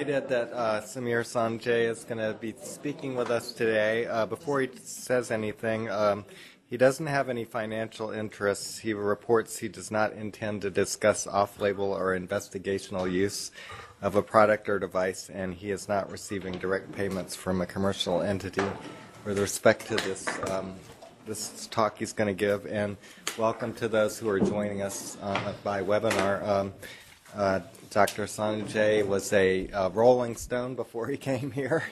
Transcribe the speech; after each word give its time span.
That 0.00 0.50
uh, 0.54 0.80
Samir 0.80 1.20
Soneji 1.20 1.90
is 1.90 2.04
going 2.04 2.16
to 2.16 2.32
be 2.32 2.54
speaking 2.62 3.16
with 3.16 3.30
us 3.30 3.52
today. 3.52 4.06
Uh, 4.06 4.24
before 4.24 4.62
he 4.62 4.70
says 4.82 5.30
anything, 5.30 5.90
um, 5.90 6.24
he 6.70 6.78
doesn't 6.78 7.06
have 7.06 7.28
any 7.28 7.44
financial 7.44 8.10
interests. 8.10 8.78
He 8.78 8.94
reports 8.94 9.58
he 9.58 9.68
does 9.68 9.90
not 9.90 10.14
intend 10.14 10.62
to 10.62 10.70
discuss 10.70 11.26
off-label 11.26 11.92
or 11.92 12.18
investigational 12.18 13.12
use 13.12 13.50
of 14.00 14.16
a 14.16 14.22
product 14.22 14.70
or 14.70 14.78
device, 14.78 15.28
and 15.28 15.52
he 15.52 15.70
is 15.70 15.86
not 15.86 16.10
receiving 16.10 16.54
direct 16.54 16.90
payments 16.92 17.36
from 17.36 17.60
a 17.60 17.66
commercial 17.66 18.22
entity 18.22 18.64
with 19.26 19.38
respect 19.38 19.86
to 19.88 19.96
this 19.96 20.26
um, 20.48 20.76
this 21.26 21.66
talk 21.66 21.98
he's 21.98 22.14
going 22.14 22.28
to 22.28 22.32
give. 22.32 22.64
And 22.66 22.96
welcome 23.36 23.74
to 23.74 23.86
those 23.86 24.18
who 24.18 24.30
are 24.30 24.40
joining 24.40 24.80
us 24.80 25.18
uh, 25.20 25.52
by 25.62 25.82
webinar. 25.82 26.42
Um, 26.48 26.72
uh, 27.36 27.60
Dr. 27.90 28.26
Soneji 28.26 29.04
was 29.04 29.32
a 29.32 29.68
uh, 29.70 29.88
Rolling 29.90 30.36
Stone 30.36 30.76
before 30.76 31.08
he 31.08 31.16
came 31.30 31.50
here. 31.50 31.82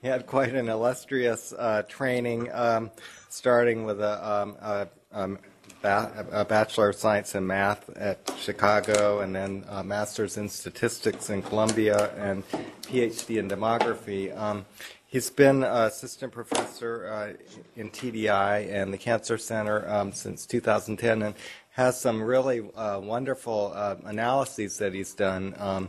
he 0.00 0.06
had 0.06 0.24
quite 0.24 0.54
an 0.54 0.68
illustrious 0.68 1.52
uh, 1.52 1.82
training, 1.88 2.48
um, 2.52 2.92
starting 3.28 3.84
with 3.84 4.00
a, 4.00 4.30
um, 4.30 4.56
a, 4.60 4.88
um, 5.12 5.38
a, 5.82 6.44
Bachelor 6.44 6.90
of 6.90 6.94
Science 6.94 7.34
in 7.34 7.44
Math 7.44 7.90
at 7.96 8.32
Chicago, 8.38 9.18
and 9.18 9.34
then 9.34 9.64
a 9.68 9.82
Master's 9.82 10.36
in 10.36 10.48
Statistics 10.48 11.28
in 11.28 11.42
Columbia, 11.42 12.12
and 12.16 12.48
PhD 12.82 13.38
in 13.38 13.48
Demography. 13.48 14.36
Um, 14.38 14.64
he's 15.06 15.28
been 15.28 15.64
assistant 15.64 16.32
professor 16.32 17.08
uh, 17.08 17.32
in 17.74 17.90
TDI 17.90 18.72
and 18.72 18.92
the 18.92 18.98
Cancer 18.98 19.38
Center 19.38 19.88
um, 19.90 20.12
since 20.12 20.46
2010, 20.46 21.22
and 21.22 21.34
has 21.78 21.98
some 21.98 22.20
really 22.20 22.68
uh, 22.74 22.98
wonderful 23.00 23.70
uh, 23.72 23.94
analyses 24.04 24.78
that 24.78 24.92
he's 24.92 25.14
done. 25.14 25.54
Um, 25.58 25.88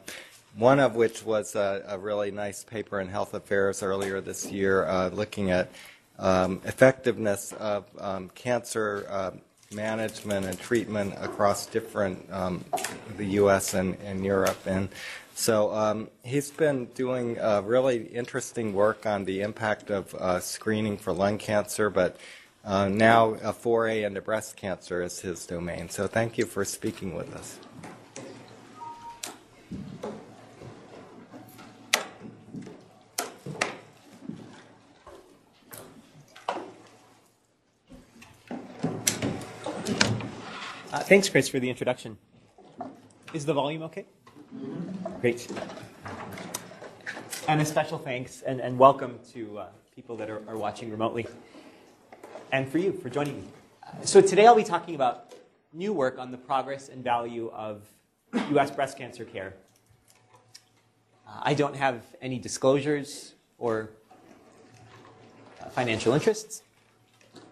one 0.55 0.79
of 0.79 0.95
which 0.95 1.25
was 1.25 1.55
a, 1.55 1.83
a, 1.87 1.97
really 1.97 2.29
nice 2.29 2.63
paper 2.63 2.99
in 2.99 3.07
Health 3.07 3.33
Affairs 3.33 3.81
earlier 3.81 4.21
this 4.21 4.51
year, 4.51 4.85
uh, 4.85 5.09
looking 5.09 5.49
at 5.49 5.71
um, 6.19 6.61
effectiveness 6.63 7.53
of 7.53 7.85
um, 7.97 8.29
cancer 8.35 9.07
uh, 9.09 9.31
management 9.73 10.45
and 10.45 10.59
treatment 10.59 11.15
across 11.17 11.65
different 11.65 12.23
um, 12.31 12.63
the 13.17 13.25
U.S. 13.41 13.73
And, 13.73 13.97
and, 14.05 14.23
Europe. 14.23 14.59
And 14.67 14.89
so 15.33 15.73
um, 15.73 16.07
he's 16.23 16.51
been 16.51 16.85
doing 16.93 17.39
uh, 17.39 17.63
really 17.65 18.05
interesting 18.09 18.75
work 18.75 19.07
on 19.07 19.25
the 19.25 19.41
impact 19.41 19.89
of 19.89 20.13
uh, 20.13 20.39
screening 20.39 20.97
for 20.97 21.13
lung 21.13 21.39
cancer, 21.39 21.89
but 21.89 22.17
uh, 22.65 22.87
now, 22.87 23.35
a 23.41 23.53
foray 23.53 24.03
into 24.03 24.21
breast 24.21 24.55
cancer 24.55 25.01
is 25.01 25.21
his 25.21 25.45
domain. 25.45 25.89
So, 25.89 26.07
thank 26.07 26.37
you 26.37 26.45
for 26.45 26.65
speaking 26.65 27.15
with 27.15 27.33
us. 27.35 27.59
Uh, 40.91 40.99
thanks, 41.01 41.29
Chris, 41.29 41.47
for 41.47 41.59
the 41.59 41.69
introduction. 41.69 42.17
Is 43.33 43.45
the 43.45 43.53
volume 43.53 43.83
okay? 43.83 44.05
Great. 45.21 45.47
And 47.47 47.61
a 47.61 47.65
special 47.65 47.97
thanks 47.97 48.41
and, 48.41 48.59
and 48.59 48.77
welcome 48.77 49.19
to 49.33 49.59
uh, 49.59 49.67
people 49.95 50.17
that 50.17 50.29
are, 50.29 50.41
are 50.47 50.57
watching 50.57 50.89
remotely 50.89 51.27
and 52.51 52.69
for 52.69 52.77
you 52.77 52.91
for 52.91 53.09
joining 53.09 53.37
me. 53.37 53.47
So 54.03 54.21
today 54.21 54.47
I'll 54.47 54.55
be 54.55 54.63
talking 54.63 54.95
about 54.95 55.33
new 55.73 55.93
work 55.93 56.17
on 56.17 56.31
the 56.31 56.37
progress 56.37 56.89
and 56.89 57.03
value 57.03 57.51
of 57.53 57.83
U.S. 58.51 58.71
breast 58.71 58.97
cancer 58.97 59.25
care. 59.25 59.55
Uh, 61.27 61.41
I 61.41 61.53
don't 61.53 61.75
have 61.75 62.03
any 62.21 62.39
disclosures 62.39 63.35
or 63.57 63.91
uh, 65.61 65.69
financial 65.69 66.13
interests. 66.13 66.63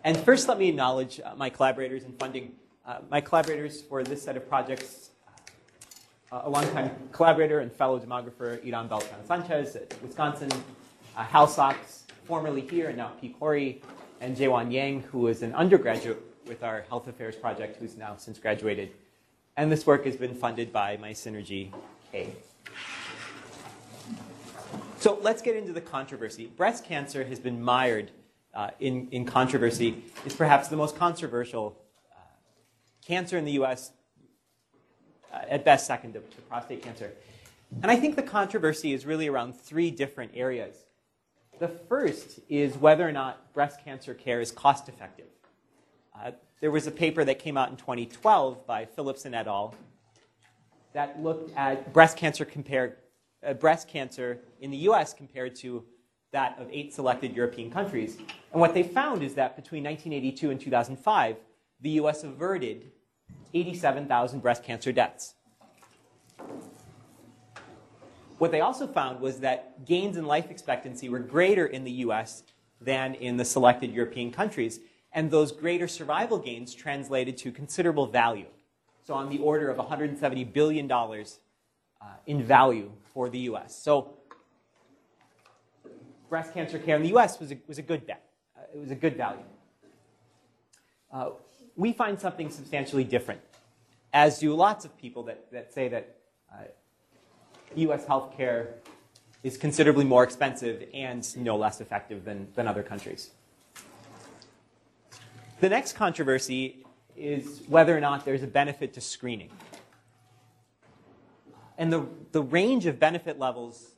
And 0.04 0.18
first, 0.18 0.48
let 0.48 0.58
me 0.58 0.70
acknowledge 0.70 1.20
uh, 1.20 1.36
my 1.36 1.50
collaborators 1.50 2.04
and 2.04 2.18
funding. 2.20 2.54
Uh, 2.86 3.00
my 3.10 3.20
collaborators 3.22 3.82
for 3.82 4.04
this 4.04 4.22
set 4.22 4.38
of 4.38 4.48
projects, 4.48 5.12
uh, 6.32 6.42
a 6.46 6.50
longtime 6.50 6.92
collaborator 7.12 7.60
and 7.60 7.72
fellow 7.72 8.00
demographer, 8.00 8.64
Hiram 8.64 8.88
Beltran 8.88 9.26
Sanchez 9.26 9.76
at 9.76 9.94
Wisconsin, 10.02 10.50
uh, 11.16 11.24
Hal 11.24 11.48
Sox, 11.48 12.06
formerly 12.26 12.62
here 12.62 12.88
and 12.88 12.98
now 12.98 13.12
PCORI, 13.22 13.82
and 14.20 14.36
Jaewon 14.36 14.72
Yang, 14.72 15.04
who 15.04 15.28
is 15.28 15.42
an 15.42 15.54
undergraduate 15.54 16.22
with 16.48 16.64
our 16.64 16.82
Health 16.90 17.08
Affairs 17.08 17.36
project, 17.36 17.78
who's 17.78 17.98
now 17.98 18.16
since 18.18 18.40
graduated. 18.40 18.92
And 19.56 19.72
this 19.72 19.86
work 19.86 20.06
has 20.06 20.16
been 20.16 20.34
funded 20.34 20.72
by 20.72 20.98
my 20.98 21.12
Synergy 21.12 21.72
A. 22.14 22.34
So 25.00 25.20
let's 25.22 25.42
get 25.42 25.56
into 25.56 25.74
the 25.74 25.82
controversy. 25.82 26.48
Breast 26.48 26.86
cancer 26.86 27.24
has 27.24 27.40
been 27.40 27.62
mired 27.62 28.12
uh, 28.54 28.72
in, 28.80 29.08
in 29.12 29.26
controversy. 29.26 30.04
It's 30.26 30.36
perhaps 30.36 30.68
the 30.68 30.78
most 30.78 30.98
controversial 30.98 31.78
uh, 32.12 32.22
cancer 33.06 33.38
in 33.38 33.46
the 33.46 33.52
US, 33.64 33.92
uh, 35.32 35.40
at 35.50 35.64
best 35.64 35.86
second 35.86 36.14
to, 36.14 36.20
to 36.20 36.42
prostate 36.50 36.82
cancer. 36.82 37.12
And 37.82 37.92
I 37.92 37.96
think 37.98 38.16
the 38.16 38.24
controversy 38.24 38.94
is 38.94 39.06
really 39.06 39.28
around 39.28 39.56
three 39.56 39.92
different 39.92 40.32
areas. 40.34 40.87
The 41.60 41.68
first 41.68 42.40
is 42.50 42.78
whether 42.78 43.08
or 43.08 43.12
not 43.12 43.52
breast 43.54 43.84
cancer 43.84 44.14
care 44.14 44.42
is 44.42 44.52
cost 44.52 44.88
effective. 44.90 45.26
Uh, 46.16 46.32
there 46.62 46.70
was 46.70 46.86
a 46.86 46.92
paper 46.92 47.24
that 47.26 47.40
came 47.40 47.58
out 47.58 47.70
in 47.70 47.78
2012 47.78 48.66
by 48.68 48.86
Philipson 48.86 49.34
et 49.34 49.48
al. 49.48 49.74
that 50.94 51.22
looked 51.22 51.56
at 51.58 51.92
breast 51.94 52.16
cancer 52.16 52.46
compared 52.46 52.98
uh, 53.46 53.54
breast 53.54 53.88
cancer 53.88 54.40
in 54.62 54.72
the 54.72 54.78
U.S. 54.78 55.14
compared 55.14 55.56
to 55.58 55.84
that 56.32 56.58
of 56.60 56.68
eight 56.72 56.94
selected 56.94 57.36
European 57.36 57.72
countries. 57.72 58.18
And 58.52 58.62
what 58.62 58.74
they 58.74 58.84
found 58.84 59.24
is 59.24 59.34
that 59.36 59.56
between 59.56 59.84
1982 59.84 60.52
and 60.52 60.60
2005, 60.60 61.38
the 61.82 61.90
U.S. 61.92 62.24
averted 62.24 62.92
87,000 63.54 64.42
breast 64.42 64.64
cancer 64.64 64.92
deaths. 64.92 65.36
What 68.38 68.52
they 68.52 68.62
also 68.62 68.86
found 68.86 69.20
was 69.20 69.40
that 69.40 69.86
gains 69.86 70.16
in 70.16 70.26
life 70.26 70.52
expectancy 70.52 71.10
were 71.10 71.20
greater 71.20 71.66
in 71.66 71.84
the 71.84 71.92
US 71.92 72.44
than 72.80 73.16
in 73.16 73.38
the 73.38 73.46
selected 73.46 73.92
European 73.92 74.32
countries, 74.32 74.80
and 75.12 75.32
those 75.32 75.52
greater 75.52 75.88
survival 75.88 76.38
gains 76.38 76.76
translated 76.76 77.38
to 77.38 77.52
considerable 77.52 78.06
value. 78.06 78.46
So, 79.04 79.14
on 79.14 79.30
the 79.30 79.40
order 79.40 79.70
of 79.70 79.78
$170 79.78 80.54
billion 80.54 80.92
uh, 80.92 81.24
in 82.28 82.44
value 82.44 82.92
for 83.14 83.30
the 83.30 83.40
US. 83.40 83.76
So, 83.76 84.14
breast 86.30 86.54
cancer 86.54 86.78
care 86.78 86.98
in 86.98 87.02
the 87.02 87.16
US 87.16 87.40
was 87.40 87.52
a, 87.52 87.58
was 87.68 87.80
a 87.80 87.82
good 87.82 88.06
bet. 88.06 88.24
Uh, 88.56 88.62
it 88.76 88.80
was 88.80 88.92
a 88.92 88.96
good 88.96 89.18
value. 89.18 89.44
Uh, 91.12 91.30
we 91.76 91.94
find 91.94 92.20
something 92.20 92.50
substantially 92.50 93.04
different, 93.04 93.42
as 94.14 94.40
do 94.40 94.54
lots 94.54 94.84
of 94.84 94.96
people 94.98 95.24
that, 95.24 95.52
that 95.52 95.74
say 95.74 95.88
that 95.88 96.18
uh, 96.52 96.64
US 97.78 98.06
healthcare 98.06 98.68
is 99.44 99.58
considerably 99.58 100.04
more 100.04 100.24
expensive 100.24 100.84
and 100.94 101.38
no 101.38 101.56
less 101.56 101.80
effective 101.80 102.26
than, 102.26 102.48
than 102.56 102.68
other 102.68 102.84
countries. 102.84 103.32
The 105.60 105.70
next 105.70 105.94
controversy 105.94 106.86
is 107.16 107.62
whether 107.68 107.96
or 107.96 108.00
not 108.00 108.26
there's 108.26 108.44
a 108.44 108.48
benefit 108.48 108.94
to 108.94 109.02
screening. 109.02 109.50
And 111.78 111.94
the, 111.94 112.08
the 112.32 112.42
range 112.42 112.86
of 112.88 113.00
benefit 113.00 113.38
levels 113.40 113.92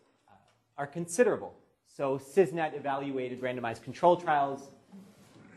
are 0.78 0.88
considerable. 0.88 1.54
So 1.88 2.18
CISNET 2.18 2.78
evaluated 2.78 3.42
randomized 3.42 3.84
control 3.84 4.18
trials 4.18 4.70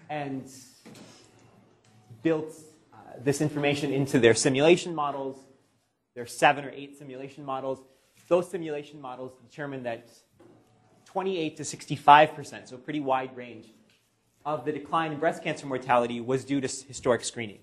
and 0.09 0.49
built 2.23 2.53
uh, 2.93 2.97
this 3.23 3.41
information 3.41 3.93
into 3.93 4.19
their 4.19 4.35
simulation 4.35 4.95
models. 4.95 5.39
There 6.15 6.23
are 6.23 6.27
seven 6.27 6.65
or 6.65 6.71
eight 6.71 6.99
simulation 6.99 7.45
models 7.45 7.81
those 8.33 8.49
simulation 8.49 8.99
models 8.99 9.33
determined 9.47 9.85
that 9.85 10.09
28 11.05 11.55
to 11.59 11.63
65%, 11.65 12.67
so 12.67 12.77
a 12.77 12.79
pretty 12.79 12.99
wide 12.99 13.37
range, 13.37 13.67
of 14.47 14.65
the 14.65 14.73
decline 14.73 15.13
in 15.13 15.19
breast 15.19 15.45
cancer 15.45 15.67
mortality 15.67 16.19
was 16.19 16.43
due 16.43 16.59
to 16.59 16.67
historic 16.67 17.23
screening. 17.27 17.59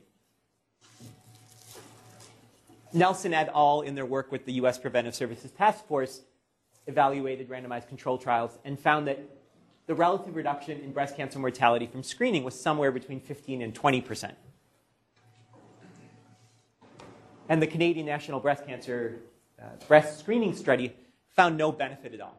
Nelson 2.94 3.33
et 3.33 3.50
al., 3.56 3.81
in 3.81 3.95
their 3.95 4.06
work 4.06 4.31
with 4.31 4.45
the 4.45 4.54
US 4.62 4.77
Preventive 4.77 5.16
Services 5.16 5.50
Task 5.50 5.88
Force, 5.88 6.21
evaluated 6.86 7.50
randomized 7.50 7.88
control 7.88 8.19
trials 8.19 8.60
and 8.63 8.80
found 8.80 9.07
that 9.07 9.18
the 9.88 9.95
relative 9.95 10.36
reduction 10.36 10.80
in 10.81 10.92
breast 10.92 11.18
cancer 11.18 11.39
mortality 11.39 11.88
from 11.88 12.04
screening 12.04 12.44
was 12.44 12.54
somewhere 12.54 12.92
between 12.92 13.19
15 13.19 13.63
and 13.63 13.74
20 13.74 14.01
percent. 14.01 14.36
And 17.50 17.60
the 17.60 17.65
Canadian 17.65 18.06
National 18.06 18.39
Breast 18.39 18.68
Cancer 18.68 19.22
Uh, 19.62 19.66
breast 19.88 20.20
screening 20.20 20.56
study 20.56 20.96
found 21.36 21.58
no 21.58 21.72
benefit 21.72 22.14
at 22.14 22.22
all. 22.22 22.38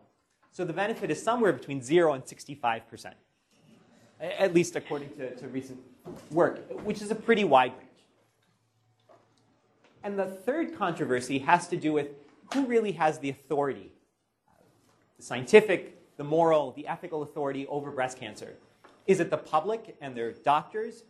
So 0.52 0.64
the 0.64 0.72
benefit 0.72 1.10
is 1.10 1.22
somewhere 1.22 1.52
between 1.52 1.82
0 1.82 2.14
and 2.14 2.24
65%, 2.24 3.12
at 4.20 4.54
least 4.54 4.76
according 4.76 5.10
to, 5.10 5.34
to 5.36 5.48
recent 5.48 5.78
work, 6.30 6.60
which 6.84 7.02
is 7.02 7.10
a 7.10 7.14
pretty 7.14 7.44
wide 7.44 7.72
range. 7.72 7.86
And 10.02 10.18
the 10.18 10.26
third 10.26 10.76
controversy 10.76 11.38
has 11.40 11.68
to 11.68 11.76
do 11.76 11.92
with 11.92 12.08
who 12.54 12.66
really 12.66 12.92
has 12.92 13.18
the 13.18 13.30
authority 13.30 13.92
the 15.20 15.26
scientific, 15.26 16.16
the 16.16 16.24
moral, 16.24 16.72
the 16.72 16.86
ethical 16.86 17.22
authority 17.22 17.66
over 17.66 17.90
breast 17.90 18.18
cancer? 18.18 18.56
Is 19.06 19.20
it 19.20 19.28
the 19.28 19.36
public 19.36 19.96
and 20.00 20.16
their 20.16 20.32
doctors, 20.32 21.04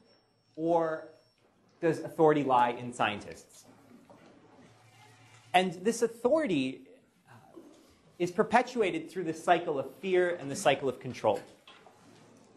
or 0.57 1.07
does 1.81 2.01
authority 2.01 2.43
lie 2.43 2.71
in 2.71 2.93
scientists? 2.93 3.67
And 5.53 5.73
this 5.85 6.03
authority 6.03 6.83
uh, 7.29 7.59
is 8.19 8.31
perpetuated 8.31 9.11
through 9.11 9.25
the 9.25 9.35
cycle 9.35 9.79
of 9.79 9.95
fear 9.97 10.37
and 10.41 10.51
the 10.51 10.57
cycle 10.57 10.89
of 10.89 11.01
control. 11.01 11.41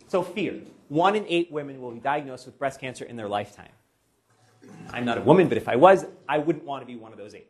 So, 0.07 0.21
fear. 0.21 0.61
One 0.89 1.15
in 1.15 1.25
eight 1.27 1.51
women 1.51 1.81
will 1.81 1.91
be 1.91 1.99
diagnosed 1.99 2.45
with 2.45 2.59
breast 2.59 2.79
cancer 2.79 3.05
in 3.05 3.15
their 3.15 3.27
lifetime. 3.27 3.71
I'm 4.91 5.05
not 5.05 5.17
a 5.17 5.21
woman, 5.21 5.47
but 5.47 5.57
if 5.57 5.67
I 5.67 5.75
was, 5.75 6.05
I 6.29 6.37
wouldn't 6.37 6.65
want 6.65 6.83
to 6.83 6.85
be 6.85 6.95
one 6.95 7.11
of 7.11 7.17
those 7.17 7.33
eight. 7.33 7.47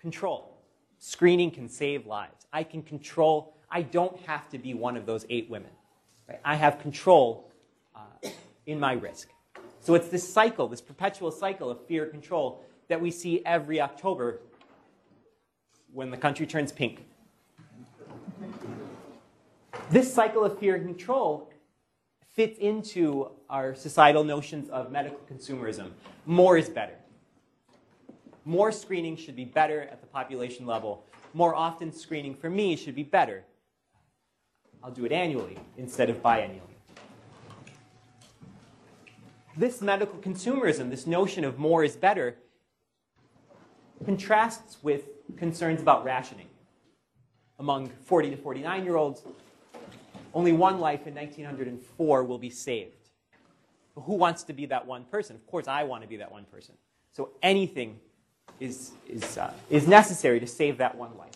Control. 0.00 0.56
Screening 0.98 1.50
can 1.50 1.68
save 1.68 2.06
lives. 2.06 2.46
I 2.52 2.62
can 2.62 2.82
control, 2.82 3.54
I 3.70 3.82
don't 3.82 4.18
have 4.20 4.48
to 4.50 4.58
be 4.58 4.74
one 4.74 4.96
of 4.96 5.06
those 5.06 5.26
eight 5.28 5.50
women. 5.50 5.70
Right? 6.28 6.40
I 6.44 6.56
have 6.56 6.80
control 6.80 7.50
uh, 7.94 8.30
in 8.66 8.80
my 8.80 8.94
risk. 8.94 9.28
So 9.80 9.94
it's 9.94 10.08
this 10.08 10.28
cycle, 10.28 10.66
this 10.68 10.80
perpetual 10.80 11.30
cycle 11.30 11.70
of 11.70 11.86
fear 11.86 12.06
control 12.06 12.64
that 12.88 13.00
we 13.00 13.10
see 13.10 13.42
every 13.44 13.80
October 13.80 14.40
when 15.92 16.10
the 16.10 16.16
country 16.16 16.46
turns 16.46 16.72
pink. 16.72 17.04
This 19.90 20.12
cycle 20.12 20.44
of 20.44 20.58
fear 20.58 20.74
and 20.74 20.84
control 20.84 21.50
fits 22.34 22.58
into 22.58 23.30
our 23.48 23.74
societal 23.74 24.24
notions 24.24 24.68
of 24.68 24.92
medical 24.92 25.18
consumerism. 25.30 25.90
More 26.26 26.56
is 26.58 26.68
better. 26.68 26.94
More 28.44 28.70
screening 28.72 29.16
should 29.16 29.36
be 29.36 29.44
better 29.44 29.82
at 29.82 30.00
the 30.00 30.06
population 30.06 30.66
level. 30.66 31.04
More 31.34 31.54
often 31.54 31.92
screening 31.92 32.34
for 32.34 32.48
me 32.48 32.76
should 32.76 32.94
be 32.94 33.02
better. 33.02 33.44
I'll 34.82 34.90
do 34.90 35.04
it 35.04 35.12
annually 35.12 35.58
instead 35.76 36.08
of 36.08 36.22
biannually. 36.22 36.60
This 39.56 39.82
medical 39.82 40.18
consumerism, 40.20 40.88
this 40.88 41.06
notion 41.06 41.44
of 41.44 41.58
more 41.58 41.82
is 41.82 41.96
better, 41.96 42.36
contrasts 44.04 44.78
with 44.82 45.04
concerns 45.36 45.80
about 45.80 46.04
rationing. 46.04 46.46
Among 47.58 47.88
40 47.88 48.30
to 48.30 48.36
49 48.36 48.84
year 48.84 48.96
olds, 48.96 49.22
only 50.34 50.52
one 50.52 50.78
life 50.78 51.06
in 51.06 51.14
1904 51.14 52.24
will 52.24 52.38
be 52.38 52.50
saved. 52.50 52.92
Who 53.94 54.14
wants 54.14 54.44
to 54.44 54.52
be 54.52 54.66
that 54.66 54.86
one 54.86 55.04
person? 55.04 55.34
Of 55.34 55.46
course, 55.46 55.66
I 55.66 55.82
want 55.82 56.02
to 56.02 56.08
be 56.08 56.16
that 56.18 56.30
one 56.30 56.44
person. 56.44 56.74
So 57.12 57.30
anything 57.42 57.98
is, 58.60 58.92
is, 59.08 59.36
uh, 59.36 59.52
is 59.70 59.88
necessary 59.88 60.38
to 60.38 60.46
save 60.46 60.78
that 60.78 60.94
one 60.94 61.16
life. 61.18 61.32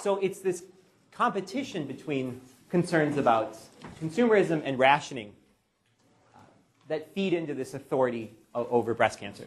So 0.00 0.16
it's 0.16 0.40
this 0.40 0.64
competition 1.12 1.86
between 1.86 2.40
concerns 2.70 3.18
about 3.18 3.56
consumerism 4.02 4.62
and 4.64 4.78
rationing 4.78 5.32
uh, 6.34 6.38
that 6.88 7.12
feed 7.14 7.34
into 7.34 7.54
this 7.54 7.74
authority 7.74 8.32
over 8.54 8.94
breast 8.94 9.20
cancer. 9.20 9.46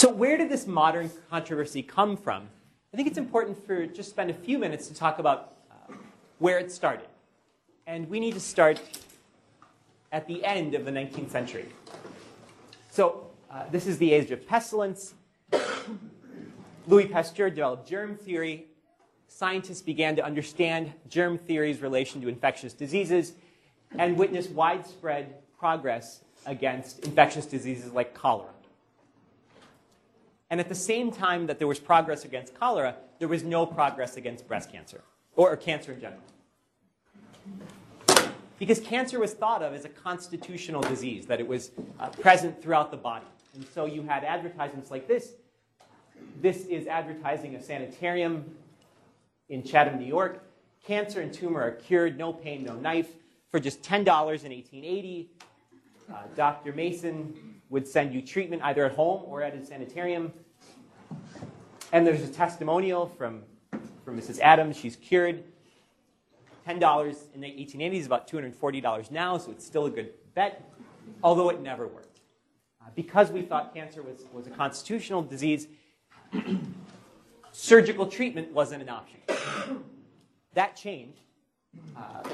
So, 0.00 0.08
where 0.08 0.38
did 0.38 0.48
this 0.48 0.66
modern 0.66 1.10
controversy 1.28 1.82
come 1.82 2.16
from? 2.16 2.48
I 2.94 2.96
think 2.96 3.06
it's 3.06 3.18
important 3.18 3.62
for 3.66 3.84
just 3.84 4.08
spend 4.08 4.30
a 4.30 4.32
few 4.32 4.58
minutes 4.58 4.88
to 4.88 4.94
talk 4.94 5.18
about 5.18 5.56
uh, 5.70 5.92
where 6.38 6.58
it 6.58 6.72
started. 6.72 7.04
And 7.86 8.08
we 8.08 8.18
need 8.18 8.32
to 8.32 8.40
start 8.40 8.80
at 10.10 10.26
the 10.26 10.42
end 10.42 10.74
of 10.74 10.86
the 10.86 10.90
19th 10.90 11.28
century. 11.28 11.66
So, 12.90 13.26
uh, 13.50 13.64
this 13.70 13.86
is 13.86 13.98
the 13.98 14.10
age 14.10 14.30
of 14.30 14.48
pestilence. 14.48 15.12
Louis 16.86 17.04
Pasteur 17.04 17.50
developed 17.50 17.86
germ 17.86 18.16
theory. 18.16 18.68
Scientists 19.28 19.82
began 19.82 20.16
to 20.16 20.24
understand 20.24 20.94
germ 21.10 21.36
theory's 21.36 21.82
relation 21.82 22.22
to 22.22 22.28
infectious 22.28 22.72
diseases 22.72 23.34
and 23.98 24.16
witnessed 24.16 24.50
widespread 24.52 25.34
progress 25.58 26.22
against 26.46 27.00
infectious 27.00 27.44
diseases 27.44 27.92
like 27.92 28.14
cholera. 28.14 28.48
And 30.50 30.58
at 30.58 30.68
the 30.68 30.74
same 30.74 31.12
time 31.12 31.46
that 31.46 31.58
there 31.58 31.68
was 31.68 31.78
progress 31.78 32.24
against 32.24 32.58
cholera, 32.58 32.96
there 33.20 33.28
was 33.28 33.44
no 33.44 33.64
progress 33.64 34.16
against 34.16 34.48
breast 34.48 34.70
cancer, 34.70 35.02
or, 35.36 35.52
or 35.52 35.56
cancer 35.56 35.92
in 35.92 36.00
general. 36.00 36.22
Because 38.58 38.80
cancer 38.80 39.18
was 39.18 39.32
thought 39.32 39.62
of 39.62 39.72
as 39.72 39.84
a 39.84 39.88
constitutional 39.88 40.82
disease, 40.82 41.24
that 41.26 41.40
it 41.40 41.46
was 41.46 41.70
uh, 41.98 42.08
present 42.08 42.60
throughout 42.60 42.90
the 42.90 42.96
body. 42.96 43.24
And 43.54 43.64
so 43.74 43.86
you 43.86 44.02
had 44.02 44.24
advertisements 44.24 44.90
like 44.90 45.08
this. 45.08 45.32
This 46.42 46.66
is 46.66 46.86
advertising 46.86 47.54
a 47.54 47.62
sanitarium 47.62 48.44
in 49.48 49.62
Chatham, 49.62 49.98
New 49.98 50.06
York. 50.06 50.42
Cancer 50.84 51.20
and 51.20 51.32
tumor 51.32 51.62
are 51.62 51.70
cured, 51.70 52.18
no 52.18 52.32
pain, 52.32 52.64
no 52.64 52.74
knife, 52.74 53.08
for 53.50 53.60
just 53.60 53.82
$10 53.82 54.00
in 54.00 54.06
1880. 54.06 55.30
Uh, 56.10 56.14
Dr. 56.34 56.72
Mason 56.72 57.59
would 57.70 57.86
send 57.86 58.12
you 58.12 58.20
treatment 58.20 58.62
either 58.62 58.84
at 58.84 58.92
home 58.92 59.22
or 59.24 59.42
at 59.42 59.54
a 59.54 59.64
sanitarium. 59.64 60.32
And 61.92 62.06
there's 62.06 62.22
a 62.22 62.28
testimonial 62.28 63.06
from, 63.06 63.42
from 64.04 64.20
Mrs. 64.20 64.40
Adams. 64.40 64.76
She's 64.76 64.96
cured. 64.96 65.44
$10 66.68 67.16
in 67.34 67.40
the 67.40 67.46
1880s 67.46 67.94
is 67.94 68.06
about 68.06 68.28
$240 68.28 69.10
now, 69.10 69.38
so 69.38 69.50
it's 69.50 69.64
still 69.64 69.86
a 69.86 69.90
good 69.90 70.12
bet, 70.34 70.70
although 71.22 71.48
it 71.48 71.60
never 71.60 71.86
worked. 71.86 72.20
Uh, 72.80 72.90
because 72.94 73.30
we 73.30 73.42
thought 73.42 73.74
cancer 73.74 74.02
was, 74.02 74.24
was 74.32 74.46
a 74.46 74.50
constitutional 74.50 75.22
disease, 75.22 75.66
surgical 77.52 78.06
treatment 78.06 78.52
wasn't 78.52 78.82
an 78.82 78.88
option. 78.88 79.20
that 80.54 80.76
changed 80.76 81.20
uh, 81.96 82.28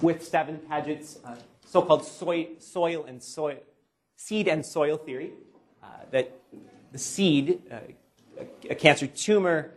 with 0.00 0.24
Stephen 0.24 0.58
Paget's 0.58 1.18
uh, 1.24 1.34
so-called 1.70 2.04
soy, 2.04 2.48
soil 2.58 3.04
and 3.04 3.22
soil, 3.22 3.58
seed 4.16 4.48
and 4.48 4.66
soil 4.66 4.96
theory, 4.96 5.30
uh, 5.84 5.86
that 6.10 6.32
the 6.90 6.98
seed, 6.98 7.62
uh, 7.70 7.76
a, 8.40 8.72
a 8.72 8.74
cancer 8.74 9.06
tumor, 9.06 9.70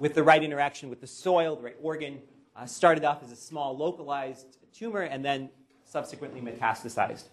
with 0.00 0.14
the 0.14 0.22
right 0.24 0.42
interaction 0.42 0.90
with 0.90 1.00
the 1.00 1.06
soil, 1.06 1.54
the 1.54 1.62
right 1.62 1.76
organ, 1.80 2.20
uh, 2.56 2.66
started 2.66 3.04
off 3.04 3.22
as 3.22 3.30
a 3.30 3.36
small 3.36 3.76
localized 3.76 4.58
tumor 4.76 5.02
and 5.02 5.24
then 5.24 5.48
subsequently 5.84 6.40
metastasized. 6.40 7.28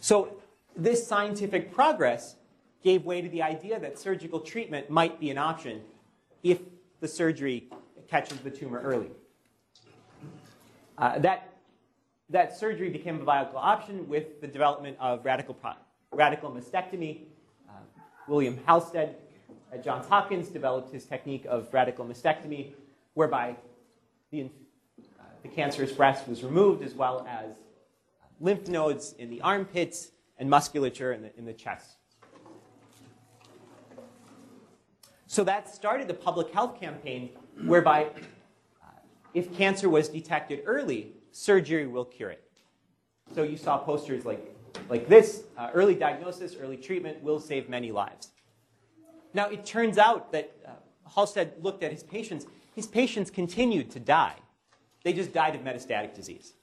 So 0.00 0.36
this 0.76 1.06
scientific 1.06 1.72
progress 1.72 2.34
gave 2.82 3.04
way 3.04 3.20
to 3.22 3.28
the 3.28 3.42
idea 3.42 3.78
that 3.78 4.00
surgical 4.00 4.40
treatment 4.40 4.90
might 4.90 5.20
be 5.20 5.30
an 5.30 5.38
option 5.38 5.82
if 6.42 6.58
the 6.98 7.06
surgery 7.06 7.68
catches 8.08 8.38
the 8.38 8.50
tumor 8.50 8.80
early. 8.80 9.10
Uh, 11.00 11.18
that, 11.18 11.54
that 12.28 12.54
surgery 12.54 12.90
became 12.90 13.22
a 13.22 13.24
viable 13.24 13.56
option 13.56 14.06
with 14.06 14.38
the 14.42 14.46
development 14.46 14.94
of 15.00 15.24
radical, 15.24 15.56
radical 16.12 16.50
mastectomy. 16.50 17.22
Uh, 17.66 17.72
William 18.28 18.58
Halsted 18.68 19.14
at 19.72 19.82
Johns 19.82 20.06
Hopkins 20.06 20.48
developed 20.48 20.92
his 20.92 21.06
technique 21.06 21.46
of 21.48 21.72
radical 21.72 22.04
mastectomy, 22.04 22.72
whereby 23.14 23.56
the, 24.30 24.42
uh, 24.42 25.22
the 25.42 25.48
cancerous 25.48 25.90
breast 25.90 26.28
was 26.28 26.44
removed 26.44 26.82
as 26.82 26.92
well 26.92 27.26
as 27.26 27.54
lymph 28.38 28.68
nodes 28.68 29.14
in 29.18 29.30
the 29.30 29.40
armpits 29.40 30.10
and 30.38 30.50
musculature 30.50 31.14
in 31.14 31.22
the, 31.22 31.34
in 31.38 31.46
the 31.46 31.54
chest. 31.54 31.96
So 35.26 35.44
that 35.44 35.72
started 35.74 36.08
the 36.08 36.14
public 36.14 36.52
health 36.52 36.78
campaign 36.78 37.30
whereby 37.64 38.08
if 39.34 39.54
cancer 39.56 39.88
was 39.88 40.08
detected 40.08 40.62
early, 40.66 41.12
surgery 41.32 41.86
will 41.86 42.04
cure 42.04 42.30
it. 42.30 42.44
So 43.34 43.42
you 43.42 43.56
saw 43.56 43.78
posters 43.78 44.24
like, 44.24 44.54
like 44.88 45.08
this 45.08 45.44
uh, 45.56 45.70
early 45.72 45.94
diagnosis, 45.94 46.56
early 46.60 46.76
treatment 46.76 47.22
will 47.22 47.40
save 47.40 47.68
many 47.68 47.92
lives. 47.92 48.28
Now, 49.32 49.48
it 49.48 49.64
turns 49.64 49.98
out 49.98 50.32
that 50.32 50.52
uh, 50.66 50.70
Halsted 51.08 51.62
looked 51.62 51.84
at 51.84 51.92
his 51.92 52.02
patients. 52.02 52.46
His 52.74 52.86
patients 52.86 53.30
continued 53.30 53.90
to 53.92 54.00
die. 54.00 54.34
They 55.04 55.12
just 55.12 55.32
died 55.32 55.54
of 55.54 55.62
metastatic 55.62 56.14
disease. 56.14 56.54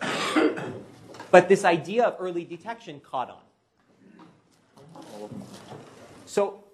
but 1.30 1.48
this 1.48 1.64
idea 1.64 2.04
of 2.04 2.16
early 2.18 2.44
detection 2.44 3.00
caught 3.00 3.30
on. 3.30 3.40
So 6.26 6.64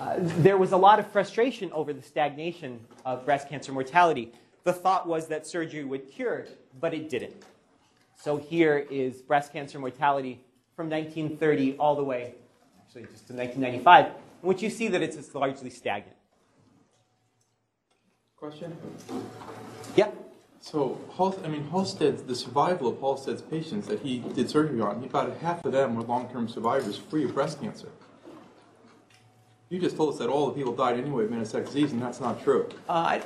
uh, 0.00 0.16
there 0.18 0.56
was 0.56 0.72
a 0.72 0.76
lot 0.78 0.98
of 0.98 1.06
frustration 1.12 1.70
over 1.72 1.92
the 1.92 2.02
stagnation 2.02 2.80
of 3.04 3.26
breast 3.26 3.50
cancer 3.50 3.70
mortality. 3.70 4.32
The 4.64 4.72
thought 4.72 5.06
was 5.06 5.28
that 5.28 5.46
surgery 5.46 5.84
would 5.84 6.10
cure, 6.10 6.46
but 6.80 6.94
it 6.94 7.10
didn't. 7.10 7.44
So 8.16 8.38
here 8.38 8.86
is 8.90 9.20
breast 9.20 9.52
cancer 9.52 9.78
mortality 9.78 10.40
from 10.74 10.88
1930 10.88 11.76
all 11.76 11.94
the 11.94 12.04
way, 12.04 12.34
actually 12.82 13.02
just 13.02 13.28
to 13.28 13.34
1995, 13.34 14.06
in 14.06 14.12
which 14.40 14.62
you 14.62 14.70
see 14.70 14.88
that 14.88 15.02
it's 15.02 15.34
largely 15.34 15.68
stagnant. 15.68 16.16
Question? 18.36 18.74
Yeah? 19.96 20.10
So, 20.62 20.98
I 21.44 21.48
mean, 21.48 21.64
Halsted's, 21.64 22.22
the 22.22 22.34
survival 22.34 22.88
of 22.88 23.00
Halsted's 23.00 23.42
patients 23.42 23.86
that 23.88 24.00
he 24.00 24.20
did 24.34 24.48
surgery 24.48 24.80
on, 24.80 25.04
about 25.04 25.36
half 25.38 25.62
of 25.64 25.72
them 25.72 25.94
were 25.94 26.02
long-term 26.02 26.48
survivors 26.48 26.96
free 26.96 27.24
of 27.24 27.34
breast 27.34 27.60
cancer. 27.60 27.88
You 29.70 29.78
just 29.78 29.96
told 29.96 30.12
us 30.12 30.18
that 30.18 30.28
all 30.28 30.48
the 30.48 30.52
people 30.52 30.74
died 30.74 30.98
anyway 30.98 31.24
of 31.24 31.30
metastatic 31.30 31.66
disease, 31.66 31.92
and 31.92 32.02
that's 32.02 32.20
not 32.20 32.42
true. 32.42 32.68
Uh, 32.88 32.92
I, 32.92 33.22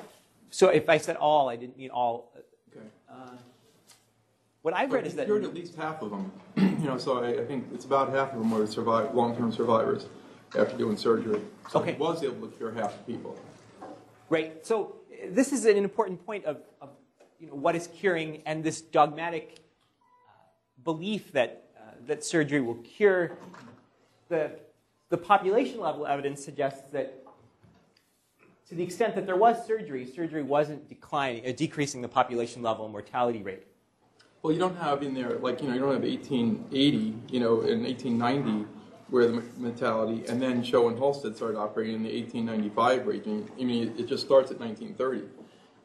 so 0.51 0.69
if 0.69 0.89
I 0.91 0.99
said 0.99 1.17
all, 1.17 1.49
I 1.49 1.57
didn't 1.57 1.79
mean 1.79 1.91
all. 1.91 2.31
Okay. 2.71 2.87
What 4.61 4.75
I've 4.75 4.93
read 4.93 5.07
is 5.07 5.15
that 5.17 5.27
cured 5.27 5.45
at 5.45 5.55
least 5.55 5.75
half 5.75 6.01
of 6.01 6.11
them. 6.11 6.33
you 6.57 6.87
know, 6.87 6.97
so 6.97 7.23
I, 7.25 7.43
I 7.43 7.45
think 7.45 7.67
it's 7.75 7.85
about 7.85 8.11
half 8.11 8.33
of 8.33 8.39
them 8.39 8.51
were 8.51 8.67
survive, 8.67 9.15
long-term 9.15 9.53
survivors 9.53 10.07
after 10.59 10.77
doing 10.77 10.97
surgery. 10.97 11.41
So 11.71 11.81
Okay. 11.81 11.93
he 11.93 11.99
was 11.99 12.23
able 12.23 12.47
to 12.49 12.57
cure 12.57 12.73
half 12.73 12.97
the 12.97 13.13
people. 13.13 13.39
Right. 14.31 14.65
So 14.67 14.97
uh, 15.13 15.27
this 15.31 15.53
is 15.53 15.65
an 15.67 15.77
important 15.77 16.25
point 16.25 16.45
of, 16.47 16.59
of 16.81 16.91
you 17.39 17.49
know, 17.49 17.55
what 17.55 17.75
is 17.75 17.89
curing 17.89 18.43
and 18.47 18.65
this 18.65 18.81
dogmatic 18.81 19.61
uh, 20.29 20.33
belief 20.83 21.33
that, 21.33 21.65
uh, 21.77 21.91
that 22.07 22.25
surgery 22.25 22.61
will 22.61 22.77
cure. 22.77 23.33
The, 24.29 24.51
the 25.15 25.19
population 25.19 25.79
level 25.79 26.09
evidence 26.09 26.45
suggests 26.45 26.91
that 26.91 27.23
to 28.69 28.75
the 28.75 28.83
extent 28.83 29.15
that 29.15 29.27
there 29.27 29.37
was 29.37 29.65
surgery, 29.65 30.05
surgery 30.05 30.43
wasn't 30.43 30.89
declining, 30.89 31.47
uh, 31.47 31.53
decreasing 31.53 32.03
the 32.03 32.09
population 32.09 32.63
level 32.63 32.89
mortality 32.89 33.41
rate. 33.41 33.63
Well, 34.43 34.53
you 34.53 34.59
don't 34.59 34.77
have 34.77 35.05
in 35.05 35.15
there, 35.15 35.39
like, 35.39 35.63
you 35.63 35.69
know, 35.69 35.75
you 35.75 35.79
don't 35.79 35.93
have 35.93 36.03
1880, 36.03 37.15
you 37.31 37.39
know, 37.39 37.61
in 37.61 37.85
1890, 37.85 38.67
where 39.11 39.29
the 39.29 39.41
mortality, 39.57 40.27
and 40.29 40.43
then 40.43 40.65
Show 40.65 40.89
and 40.89 40.99
Halsted 40.99 41.37
started 41.37 41.59
operating 41.59 41.95
in 41.95 42.03
the 42.03 42.13
1895 42.21 43.07
regime. 43.07 43.49
I 43.61 43.63
mean, 43.63 43.95
it 43.97 44.09
just 44.09 44.25
starts 44.25 44.51
at 44.51 44.59
1930. 44.59 45.29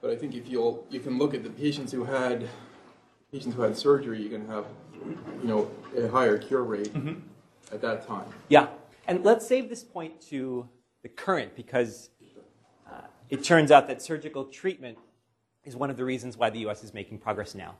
But 0.01 0.09
I 0.09 0.15
think 0.15 0.33
if 0.33 0.49
you'll, 0.49 0.87
you 0.89 1.01
can 1.01 1.19
look 1.19 1.35
at 1.35 1.43
the 1.43 1.51
patients 1.51 1.91
who 1.91 2.03
had, 2.03 2.49
patients 3.31 3.55
who 3.55 3.61
had 3.61 3.77
surgery, 3.77 4.21
you're 4.21 4.31
going 4.31 4.47
to 4.47 4.53
have, 4.53 4.65
you 5.43 5.47
know, 5.47 5.69
a 5.95 6.07
higher 6.07 6.39
cure 6.39 6.63
rate 6.63 6.91
at 7.71 7.79
that 7.81 8.07
time. 8.07 8.25
Yeah. 8.47 8.69
And 9.09 9.25
let's 9.25 9.47
save 9.47 9.69
this 9.69 9.83
point 9.83 10.21
to 10.29 10.69
the 11.01 11.09
current 11.09 11.55
because 11.55 12.11
uh, 12.87 13.01
it 13.31 13.43
turns 13.43 13.71
out 13.71 13.87
that 13.87 14.03
surgical 14.03 14.45
treatment 14.45 14.99
is 15.65 15.75
one 15.75 15.89
of 15.89 15.97
the 15.97 16.05
reasons 16.05 16.37
why 16.37 16.51
the 16.51 16.59
US 16.67 16.83
is 16.83 16.93
making 16.93 17.17
progress 17.17 17.55
now, 17.55 17.73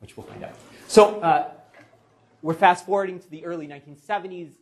which 0.00 0.16
we'll 0.16 0.26
find 0.26 0.42
out. 0.42 0.54
So 0.88 1.20
uh, 1.20 1.50
we're 2.40 2.54
fast 2.54 2.86
forwarding 2.86 3.20
to 3.20 3.30
the 3.30 3.44
early 3.44 3.68
1970s. 3.68 4.52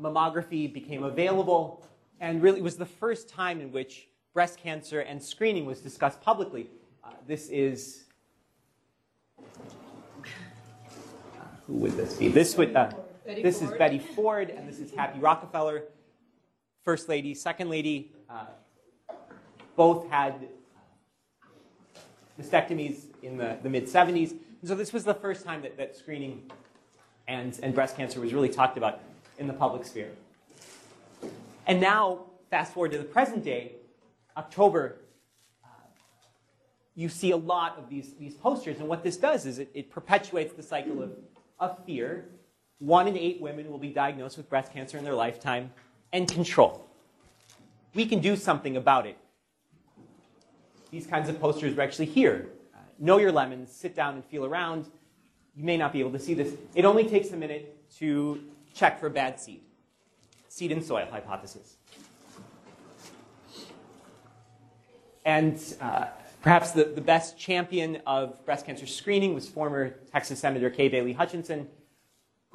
Mammography 0.00 0.72
became 0.72 1.04
available 1.04 1.86
and 2.20 2.42
really 2.42 2.62
was 2.62 2.78
the 2.78 2.86
first 2.86 3.28
time 3.28 3.60
in 3.60 3.70
which 3.70 4.08
breast 4.32 4.58
cancer 4.58 5.00
and 5.00 5.22
screening 5.22 5.66
was 5.66 5.80
discussed 5.80 6.22
publicly. 6.22 6.70
Uh, 7.04 7.10
this 7.26 7.50
is. 7.50 8.04
uh, 9.38 9.42
who 11.66 11.74
would 11.74 11.92
this 11.98 12.14
be? 12.14 12.28
This 12.28 12.56
would. 12.56 12.74
Uh, 13.28 13.32
Betty 13.32 13.42
this 13.42 13.60
is 13.60 13.70
Betty 13.72 13.98
Ford, 13.98 14.48
and 14.48 14.66
this 14.66 14.78
is 14.78 14.90
Happy 14.90 15.18
Rockefeller, 15.18 15.82
First 16.82 17.10
Lady, 17.10 17.34
Second 17.34 17.68
Lady. 17.68 18.10
Uh, 18.30 18.46
both 19.76 20.08
had 20.08 20.48
mastectomies 22.40 23.02
in 23.22 23.36
the, 23.36 23.58
the 23.62 23.68
mid 23.68 23.84
70s. 23.84 24.30
And 24.30 24.40
so 24.68 24.74
this 24.74 24.94
was 24.94 25.04
the 25.04 25.12
first 25.12 25.44
time 25.44 25.60
that, 25.60 25.76
that 25.76 25.94
screening 25.94 26.50
and, 27.26 27.58
and 27.62 27.74
breast 27.74 27.98
cancer 27.98 28.18
was 28.18 28.32
really 28.32 28.48
talked 28.48 28.78
about 28.78 29.00
in 29.38 29.46
the 29.46 29.52
public 29.52 29.84
sphere. 29.84 30.10
And 31.66 31.82
now, 31.82 32.20
fast 32.48 32.72
forward 32.72 32.92
to 32.92 32.98
the 32.98 33.04
present 33.04 33.44
day, 33.44 33.72
October, 34.38 34.96
uh, 35.62 35.68
you 36.94 37.10
see 37.10 37.32
a 37.32 37.36
lot 37.36 37.76
of 37.76 37.90
these, 37.90 38.14
these 38.14 38.32
posters. 38.32 38.78
And 38.78 38.88
what 38.88 39.04
this 39.04 39.18
does 39.18 39.44
is 39.44 39.58
it, 39.58 39.70
it 39.74 39.90
perpetuates 39.90 40.54
the 40.54 40.62
cycle 40.62 41.02
of, 41.02 41.12
of 41.60 41.84
fear. 41.84 42.24
One 42.78 43.08
in 43.08 43.16
eight 43.16 43.40
women 43.40 43.70
will 43.70 43.78
be 43.78 43.90
diagnosed 43.90 44.36
with 44.36 44.48
breast 44.48 44.72
cancer 44.72 44.98
in 44.98 45.04
their 45.04 45.14
lifetime, 45.14 45.72
and 46.12 46.30
control. 46.30 46.86
We 47.94 48.06
can 48.06 48.20
do 48.20 48.36
something 48.36 48.76
about 48.76 49.06
it. 49.06 49.16
These 50.90 51.06
kinds 51.06 51.28
of 51.28 51.40
posters 51.40 51.76
are 51.76 51.82
actually 51.82 52.06
here. 52.06 52.48
Uh, 52.74 52.78
know 52.98 53.18
your 53.18 53.32
lemons, 53.32 53.72
sit 53.72 53.94
down 53.94 54.14
and 54.14 54.24
feel 54.24 54.44
around. 54.44 54.86
You 55.54 55.64
may 55.64 55.76
not 55.76 55.92
be 55.92 56.00
able 56.00 56.12
to 56.12 56.18
see 56.18 56.34
this. 56.34 56.54
It 56.74 56.84
only 56.84 57.04
takes 57.04 57.30
a 57.32 57.36
minute 57.36 57.90
to 57.96 58.42
check 58.74 59.00
for 59.00 59.10
bad 59.10 59.40
seed. 59.40 59.62
Seed 60.48 60.72
and 60.72 60.82
soil 60.82 61.06
hypothesis. 61.10 61.76
And 65.24 65.60
uh, 65.80 66.06
perhaps 66.40 66.70
the, 66.70 66.84
the 66.84 67.02
best 67.02 67.38
champion 67.38 68.00
of 68.06 68.42
breast 68.46 68.64
cancer 68.64 68.86
screening 68.86 69.34
was 69.34 69.46
former 69.46 69.90
Texas 70.10 70.38
Senator 70.38 70.70
Kay 70.70 70.88
Bailey 70.88 71.12
Hutchinson, 71.12 71.68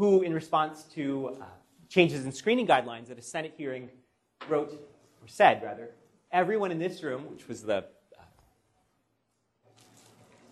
who, 0.03 0.21
in 0.21 0.33
response 0.33 0.83
to 0.83 1.37
uh, 1.39 1.45
changes 1.87 2.25
in 2.25 2.31
screening 2.33 2.67
guidelines 2.67 3.09
at 3.09 3.17
a 3.17 3.21
Senate 3.21 3.53
hearing, 3.57 3.87
wrote, 4.49 4.69
or 5.21 5.27
said 5.29 5.63
rather, 5.63 5.91
everyone 6.29 6.71
in 6.71 6.77
this 6.77 7.01
room, 7.03 7.21
which 7.31 7.47
was 7.47 7.61
the, 7.61 7.85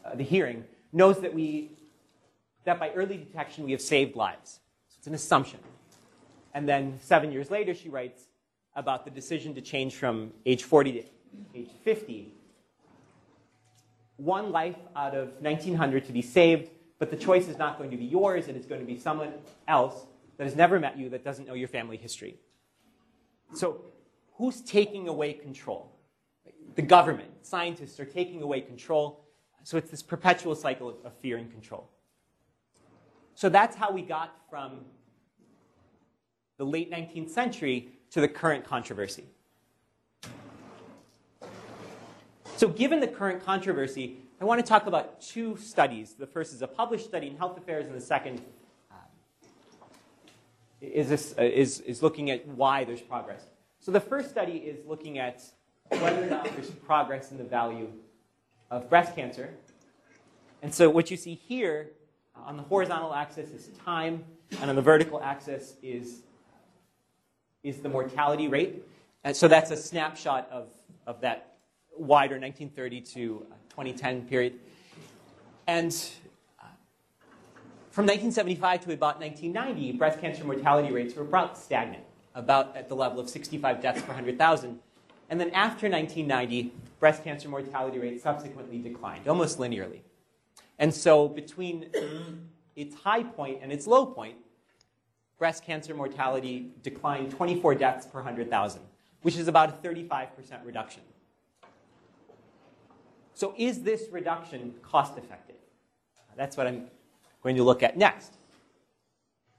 uh, 0.05 0.15
the 0.15 0.23
hearing, 0.23 0.63
knows 0.93 1.19
that, 1.19 1.33
we, 1.33 1.69
that 2.63 2.79
by 2.79 2.91
early 2.91 3.17
detection 3.17 3.65
we 3.65 3.73
have 3.73 3.81
saved 3.81 4.15
lives. 4.15 4.61
So 4.87 4.95
it's 4.99 5.07
an 5.07 5.15
assumption. 5.15 5.59
And 6.53 6.65
then 6.65 6.97
seven 7.01 7.29
years 7.33 7.51
later, 7.51 7.73
she 7.73 7.89
writes 7.89 8.27
about 8.77 9.03
the 9.03 9.11
decision 9.11 9.53
to 9.55 9.61
change 9.61 9.95
from 9.95 10.31
age 10.45 10.63
40 10.63 10.93
to 10.93 11.03
age 11.53 11.71
50. 11.83 12.33
One 14.15 14.53
life 14.53 14.77
out 14.95 15.13
of 15.13 15.33
1900 15.41 16.05
to 16.05 16.13
be 16.13 16.21
saved, 16.21 16.69
but 17.01 17.09
the 17.09 17.17
choice 17.17 17.47
is 17.47 17.57
not 17.57 17.79
going 17.79 17.89
to 17.89 17.97
be 17.97 18.05
yours, 18.05 18.47
it 18.47 18.55
is 18.55 18.67
going 18.67 18.79
to 18.79 18.85
be 18.85 18.95
someone 18.95 19.33
else 19.67 20.05
that 20.37 20.43
has 20.43 20.55
never 20.55 20.79
met 20.79 20.99
you, 20.99 21.09
that 21.09 21.23
doesn't 21.23 21.47
know 21.47 21.55
your 21.55 21.67
family 21.67 21.97
history. 21.97 22.37
So, 23.55 23.81
who's 24.33 24.61
taking 24.61 25.07
away 25.07 25.33
control? 25.33 25.91
The 26.75 26.83
government, 26.83 27.31
scientists 27.41 27.99
are 27.99 28.05
taking 28.05 28.43
away 28.43 28.61
control. 28.61 29.25
So, 29.63 29.77
it's 29.77 29.89
this 29.89 30.03
perpetual 30.03 30.53
cycle 30.53 30.89
of, 30.89 30.95
of 31.03 31.13
fear 31.15 31.37
and 31.37 31.51
control. 31.51 31.89
So, 33.33 33.49
that's 33.49 33.75
how 33.75 33.91
we 33.91 34.03
got 34.03 34.35
from 34.47 34.81
the 36.59 36.65
late 36.67 36.91
19th 36.91 37.31
century 37.31 37.93
to 38.11 38.21
the 38.21 38.27
current 38.27 38.63
controversy. 38.63 39.25
So, 42.57 42.67
given 42.67 42.99
the 42.99 43.07
current 43.07 43.43
controversy, 43.43 44.19
I 44.41 44.43
want 44.45 44.59
to 44.59 44.67
talk 44.67 44.87
about 44.87 45.21
two 45.21 45.55
studies. 45.57 46.15
The 46.15 46.25
first 46.25 46.51
is 46.51 46.63
a 46.63 46.67
published 46.67 47.05
study 47.05 47.27
in 47.27 47.37
Health 47.37 47.59
Affairs, 47.59 47.85
and 47.85 47.93
the 47.93 48.01
second 48.01 48.41
uh, 48.89 48.95
is, 50.81 51.09
this, 51.09 51.35
uh, 51.37 51.43
is, 51.43 51.79
is 51.81 52.01
looking 52.01 52.31
at 52.31 52.47
why 52.47 52.83
there's 52.83 53.01
progress. 53.01 53.43
So, 53.79 53.91
the 53.91 53.99
first 53.99 54.31
study 54.31 54.53
is 54.53 54.83
looking 54.87 55.19
at 55.19 55.43
whether 55.89 56.23
or 56.23 56.25
not 56.25 56.45
there's 56.45 56.71
progress 56.71 57.29
in 57.29 57.37
the 57.37 57.43
value 57.43 57.87
of 58.71 58.89
breast 58.89 59.15
cancer. 59.15 59.51
And 60.63 60.73
so, 60.73 60.89
what 60.89 61.11
you 61.11 61.17
see 61.17 61.35
here 61.35 61.91
uh, 62.35 62.39
on 62.47 62.57
the 62.57 62.63
horizontal 62.63 63.13
axis 63.13 63.51
is 63.51 63.69
time, 63.85 64.23
and 64.59 64.71
on 64.71 64.75
the 64.75 64.81
vertical 64.81 65.21
axis 65.21 65.75
is, 65.83 66.23
is 67.61 67.77
the 67.81 67.89
mortality 67.89 68.47
rate. 68.47 68.83
And 69.23 69.35
so, 69.35 69.47
that's 69.47 69.69
a 69.69 69.77
snapshot 69.77 70.49
of, 70.51 70.69
of 71.05 71.21
that 71.21 71.57
wider 71.95 72.39
1930 72.39 73.01
to 73.01 73.45
uh, 73.51 73.55
2010 73.71 74.27
period. 74.27 74.59
And 75.65 75.91
uh, 76.59 76.65
from 77.89 78.05
1975 78.05 78.85
to 78.85 78.93
about 78.93 79.19
1990, 79.19 79.93
breast 79.93 80.19
cancer 80.19 80.43
mortality 80.43 80.91
rates 80.91 81.15
were 81.15 81.23
about 81.23 81.57
stagnant, 81.57 82.03
about 82.35 82.75
at 82.75 82.89
the 82.89 82.95
level 82.95 83.19
of 83.19 83.29
65 83.29 83.81
deaths 83.81 84.01
per 84.01 84.07
100,000. 84.07 84.79
And 85.29 85.39
then 85.39 85.49
after 85.51 85.89
1990, 85.89 86.73
breast 86.99 87.23
cancer 87.23 87.47
mortality 87.47 87.99
rates 87.99 88.23
subsequently 88.23 88.77
declined, 88.79 89.27
almost 89.27 89.57
linearly. 89.57 90.01
And 90.77 90.93
so 90.93 91.29
between 91.29 91.85
its 92.75 92.95
high 92.95 93.23
point 93.23 93.59
and 93.61 93.71
its 93.71 93.87
low 93.87 94.05
point, 94.05 94.35
breast 95.39 95.63
cancer 95.63 95.93
mortality 95.93 96.71
declined 96.83 97.31
24 97.31 97.75
deaths 97.75 98.05
per 98.05 98.19
100,000, 98.19 98.81
which 99.21 99.37
is 99.37 99.47
about 99.47 99.69
a 99.69 99.87
35% 99.87 100.27
reduction. 100.65 101.03
So, 103.33 103.53
is 103.57 103.81
this 103.81 104.03
reduction 104.11 104.73
cost 104.81 105.17
effective? 105.17 105.55
That's 106.35 106.57
what 106.57 106.67
I'm 106.67 106.87
going 107.43 107.55
to 107.55 107.63
look 107.63 107.83
at 107.83 107.97
next. 107.97 108.37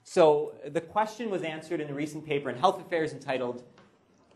So, 0.04 0.54
the 0.66 0.80
question 0.80 1.30
was 1.30 1.42
answered 1.42 1.80
in 1.80 1.88
a 1.88 1.94
recent 1.94 2.26
paper 2.26 2.50
in 2.50 2.56
Health 2.56 2.80
Affairs 2.80 3.12
entitled 3.12 3.62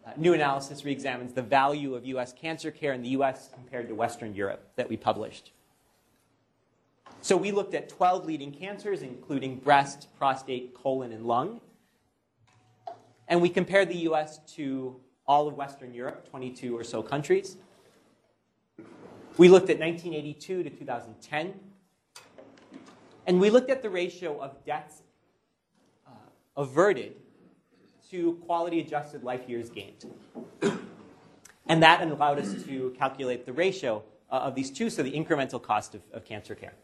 uh, 0.06 0.12
New 0.16 0.32
Analysis 0.32 0.82
Reexamines 0.82 1.34
the 1.34 1.42
Value 1.42 1.94
of 1.94 2.06
U.S. 2.06 2.32
Cancer 2.32 2.70
Care 2.70 2.92
in 2.92 3.02
the 3.02 3.10
U.S. 3.10 3.50
compared 3.52 3.88
to 3.88 3.94
Western 3.94 4.34
Europe 4.34 4.70
that 4.76 4.88
we 4.88 4.96
published. 4.96 5.52
So, 7.20 7.36
we 7.36 7.50
looked 7.50 7.74
at 7.74 7.88
12 7.88 8.24
leading 8.24 8.52
cancers, 8.52 9.02
including 9.02 9.56
breast, 9.56 10.08
prostate, 10.18 10.74
colon, 10.74 11.12
and 11.12 11.26
lung. 11.26 11.60
And 13.28 13.42
we 13.42 13.48
compared 13.48 13.88
the 13.88 13.98
U.S. 13.98 14.38
to 14.54 15.00
all 15.26 15.48
of 15.48 15.54
Western 15.54 15.92
Europe, 15.92 16.28
22 16.30 16.76
or 16.76 16.84
so 16.84 17.02
countries. 17.02 17.56
We 19.38 19.48
looked 19.48 19.68
at 19.68 19.78
1982 19.78 20.62
to 20.62 20.70
2010, 20.70 21.54
and 23.26 23.38
we 23.38 23.50
looked 23.50 23.68
at 23.68 23.82
the 23.82 23.90
ratio 23.90 24.40
of 24.40 24.64
deaths 24.64 25.02
uh, 26.06 26.10
averted 26.56 27.16
to 28.10 28.34
quality 28.46 28.80
adjusted 28.80 29.24
life 29.24 29.46
years 29.46 29.68
gained. 29.68 30.06
And 31.68 31.82
that 31.82 32.00
allowed 32.00 32.38
us 32.38 32.54
to 32.64 32.94
calculate 32.96 33.44
the 33.44 33.52
ratio 33.52 34.04
uh, 34.30 34.36
of 34.36 34.54
these 34.54 34.70
two, 34.70 34.88
so 34.88 35.02
the 35.02 35.12
incremental 35.12 35.60
cost 35.60 35.94
of, 35.94 36.00
of 36.12 36.24
cancer 36.24 36.54
care. 36.54 36.74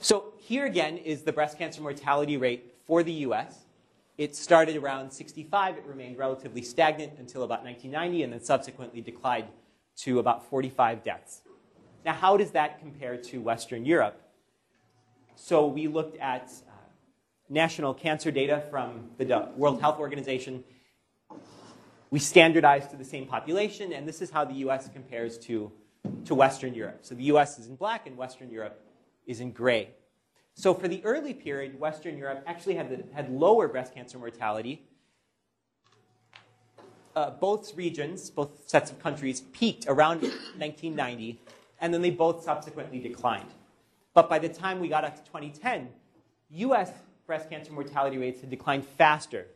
So 0.00 0.32
here 0.38 0.66
again 0.66 0.96
is 0.96 1.22
the 1.22 1.32
breast 1.32 1.56
cancer 1.56 1.82
mortality 1.82 2.36
rate 2.36 2.74
for 2.84 3.04
the 3.04 3.12
US. 3.12 3.63
It 4.16 4.36
started 4.36 4.76
around 4.76 5.10
65, 5.10 5.78
it 5.78 5.84
remained 5.86 6.18
relatively 6.18 6.62
stagnant 6.62 7.14
until 7.18 7.42
about 7.42 7.64
1990, 7.64 8.22
and 8.22 8.32
then 8.32 8.40
subsequently 8.40 9.00
declined 9.00 9.48
to 9.96 10.20
about 10.20 10.48
45 10.48 11.02
deaths. 11.02 11.42
Now, 12.04 12.12
how 12.12 12.36
does 12.36 12.52
that 12.52 12.78
compare 12.78 13.16
to 13.16 13.40
Western 13.40 13.84
Europe? 13.84 14.20
So 15.34 15.66
we 15.66 15.88
looked 15.88 16.16
at 16.18 16.52
uh, 16.68 16.72
national 17.48 17.94
cancer 17.94 18.30
data 18.30 18.62
from 18.70 19.10
the 19.18 19.48
World 19.56 19.80
Health 19.80 19.98
Organization. 19.98 20.62
We 22.10 22.20
standardized 22.20 22.90
to 22.90 22.96
the 22.96 23.04
same 23.04 23.26
population, 23.26 23.92
and 23.92 24.06
this 24.06 24.22
is 24.22 24.30
how 24.30 24.44
the 24.44 24.54
US 24.66 24.88
compares 24.88 25.38
to, 25.38 25.72
to 26.26 26.34
Western 26.36 26.72
Europe. 26.74 27.00
So 27.02 27.16
the 27.16 27.24
US 27.24 27.58
is 27.58 27.66
in 27.66 27.74
black, 27.74 28.06
and 28.06 28.16
Western 28.16 28.48
Europe 28.50 28.80
is 29.26 29.40
in 29.40 29.50
gray. 29.50 29.90
So 30.54 30.72
for 30.72 30.86
the 30.88 31.04
early 31.04 31.34
period, 31.34 31.78
Western 31.78 32.16
Europe 32.16 32.44
actually 32.46 32.76
had, 32.76 32.88
the, 32.88 33.04
had 33.14 33.30
lower 33.30 33.68
breast 33.68 33.92
cancer 33.94 34.18
mortality. 34.18 34.82
Uh, 37.16 37.30
both 37.30 37.76
regions, 37.76 38.30
both 38.30 38.68
sets 38.68 38.90
of 38.90 39.00
countries, 39.02 39.42
peaked 39.52 39.86
around 39.88 40.22
1990, 40.22 41.40
and 41.80 41.92
then 41.92 42.02
they 42.02 42.10
both 42.10 42.44
subsequently 42.44 42.98
declined. 42.98 43.50
But 44.14 44.28
by 44.28 44.38
the 44.38 44.48
time 44.48 44.80
we 44.80 44.88
got 44.88 45.04
up 45.04 45.16
to 45.16 45.22
2010, 45.24 45.88
US 46.50 46.90
breast 47.26 47.50
cancer 47.50 47.72
mortality 47.72 48.18
rates 48.18 48.40
had 48.40 48.50
declined 48.50 48.86
faster 48.86 49.46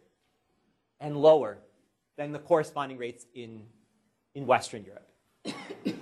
and 1.00 1.16
lower 1.16 1.58
than 2.16 2.32
the 2.32 2.38
corresponding 2.38 2.98
rates 2.98 3.26
in, 3.34 3.62
in 4.34 4.46
Western 4.46 4.84
Europe. 4.84 5.56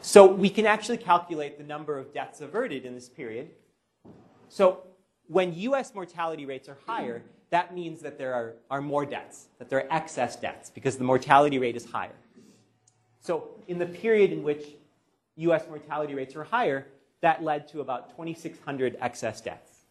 so 0.00 0.26
we 0.26 0.48
can 0.48 0.66
actually 0.66 0.98
calculate 0.98 1.58
the 1.58 1.64
number 1.64 1.98
of 1.98 2.14
deaths 2.14 2.40
averted 2.40 2.84
in 2.84 2.94
this 2.94 3.08
period 3.08 3.50
so 4.50 4.82
when 5.28 5.54
US 5.54 5.94
mortality 5.94 6.44
rates 6.44 6.68
are 6.68 6.76
higher, 6.84 7.22
that 7.50 7.72
means 7.72 8.00
that 8.02 8.18
there 8.18 8.34
are, 8.34 8.54
are 8.68 8.80
more 8.80 9.06
deaths, 9.06 9.46
that 9.58 9.70
there 9.70 9.78
are 9.78 9.92
excess 9.92 10.34
deaths, 10.34 10.70
because 10.70 10.96
the 10.96 11.04
mortality 11.04 11.58
rate 11.58 11.76
is 11.76 11.84
higher. 11.84 12.16
So 13.20 13.48
in 13.68 13.78
the 13.78 13.86
period 13.86 14.32
in 14.32 14.42
which 14.42 14.74
US 15.36 15.68
mortality 15.68 16.14
rates 16.14 16.34
were 16.34 16.44
higher, 16.44 16.88
that 17.20 17.44
led 17.44 17.68
to 17.68 17.80
about 17.80 18.10
2,600 18.10 18.96
excess 19.00 19.40
deaths. 19.40 19.84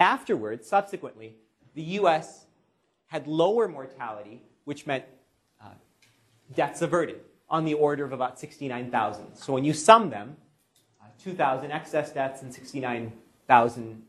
Afterwards, 0.00 0.68
subsequently, 0.68 1.36
the 1.74 1.82
US 2.00 2.46
had 3.06 3.28
lower 3.28 3.68
mortality, 3.68 4.42
which 4.64 4.84
meant 4.84 5.04
uh, 5.62 5.68
deaths 6.54 6.82
averted, 6.82 7.20
on 7.48 7.64
the 7.64 7.74
order 7.74 8.04
of 8.04 8.12
about 8.12 8.40
69,000. 8.40 9.36
So 9.36 9.52
when 9.52 9.62
you 9.62 9.72
sum 9.72 10.10
them, 10.10 10.36
2,000 11.22 11.70
excess 11.70 12.12
deaths 12.12 12.42
and 12.42 12.52
69,000 12.52 14.02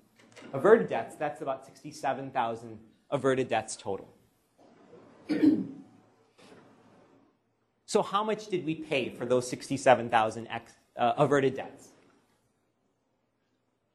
averted 0.54 0.90
deaths. 0.90 1.16
That's 1.16 1.42
about 1.42 1.66
67,000 1.66 2.80
averted 3.10 3.48
deaths 3.48 3.76
total. 3.76 4.10
so, 7.86 8.02
how 8.02 8.24
much 8.24 8.48
did 8.48 8.66
we 8.66 8.76
pay 8.76 9.10
for 9.10 9.26
those 9.26 9.50
67,000 9.50 10.48
ex- 10.48 10.74
uh, 10.98 11.14
averted 11.18 11.56
deaths? 11.56 11.90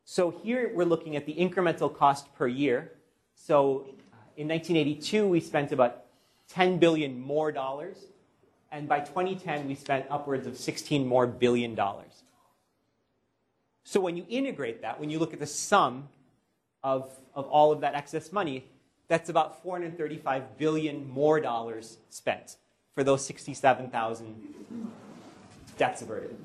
So, 0.05 0.31
here 0.31 0.71
we're 0.75 0.85
looking 0.85 1.17
at 1.17 1.27
the 1.27 1.35
incremental 1.35 1.95
cost 1.95 2.35
per 2.35 2.47
year. 2.47 2.93
So, 3.35 3.87
uh, 4.13 4.17
in 4.37 4.49
1982, 4.49 5.27
we 5.27 5.41
spent 5.41 5.73
about 5.73 6.05
10 6.49 6.79
billion 6.79 7.21
more 7.21 7.51
dollars. 7.51 7.97
And 8.71 8.89
by 8.89 9.01
2010, 9.01 9.69
we 9.69 9.75
spent 9.75 10.07
upwards 10.11 10.47
of 10.47 10.57
16 10.57 11.07
more 11.07 11.27
billion 11.27 11.75
dollars. 11.75 12.25
So 13.85 14.01
when 14.01 14.17
you 14.17 14.25
integrate 14.29 14.83
that, 14.83 14.99
when 15.01 15.11
you 15.11 15.19
look 15.19 15.33
at 15.33 15.41
the 15.41 15.47
sum 15.47 16.09
of, 16.83 17.11
of 17.35 17.47
all 17.47 17.73
of 17.73 17.81
that 17.81 17.95
excess 17.95 18.33
money, 18.33 18.65
that's 19.09 19.29
about 19.29 19.63
435 19.63 20.57
billion 20.57 21.09
more 21.09 21.41
dollars 21.41 21.99
spent 22.09 22.57
for 22.95 23.05
those 23.05 23.25
67,000 23.25 24.91
deaths 25.77 26.03
averted. 26.03 26.37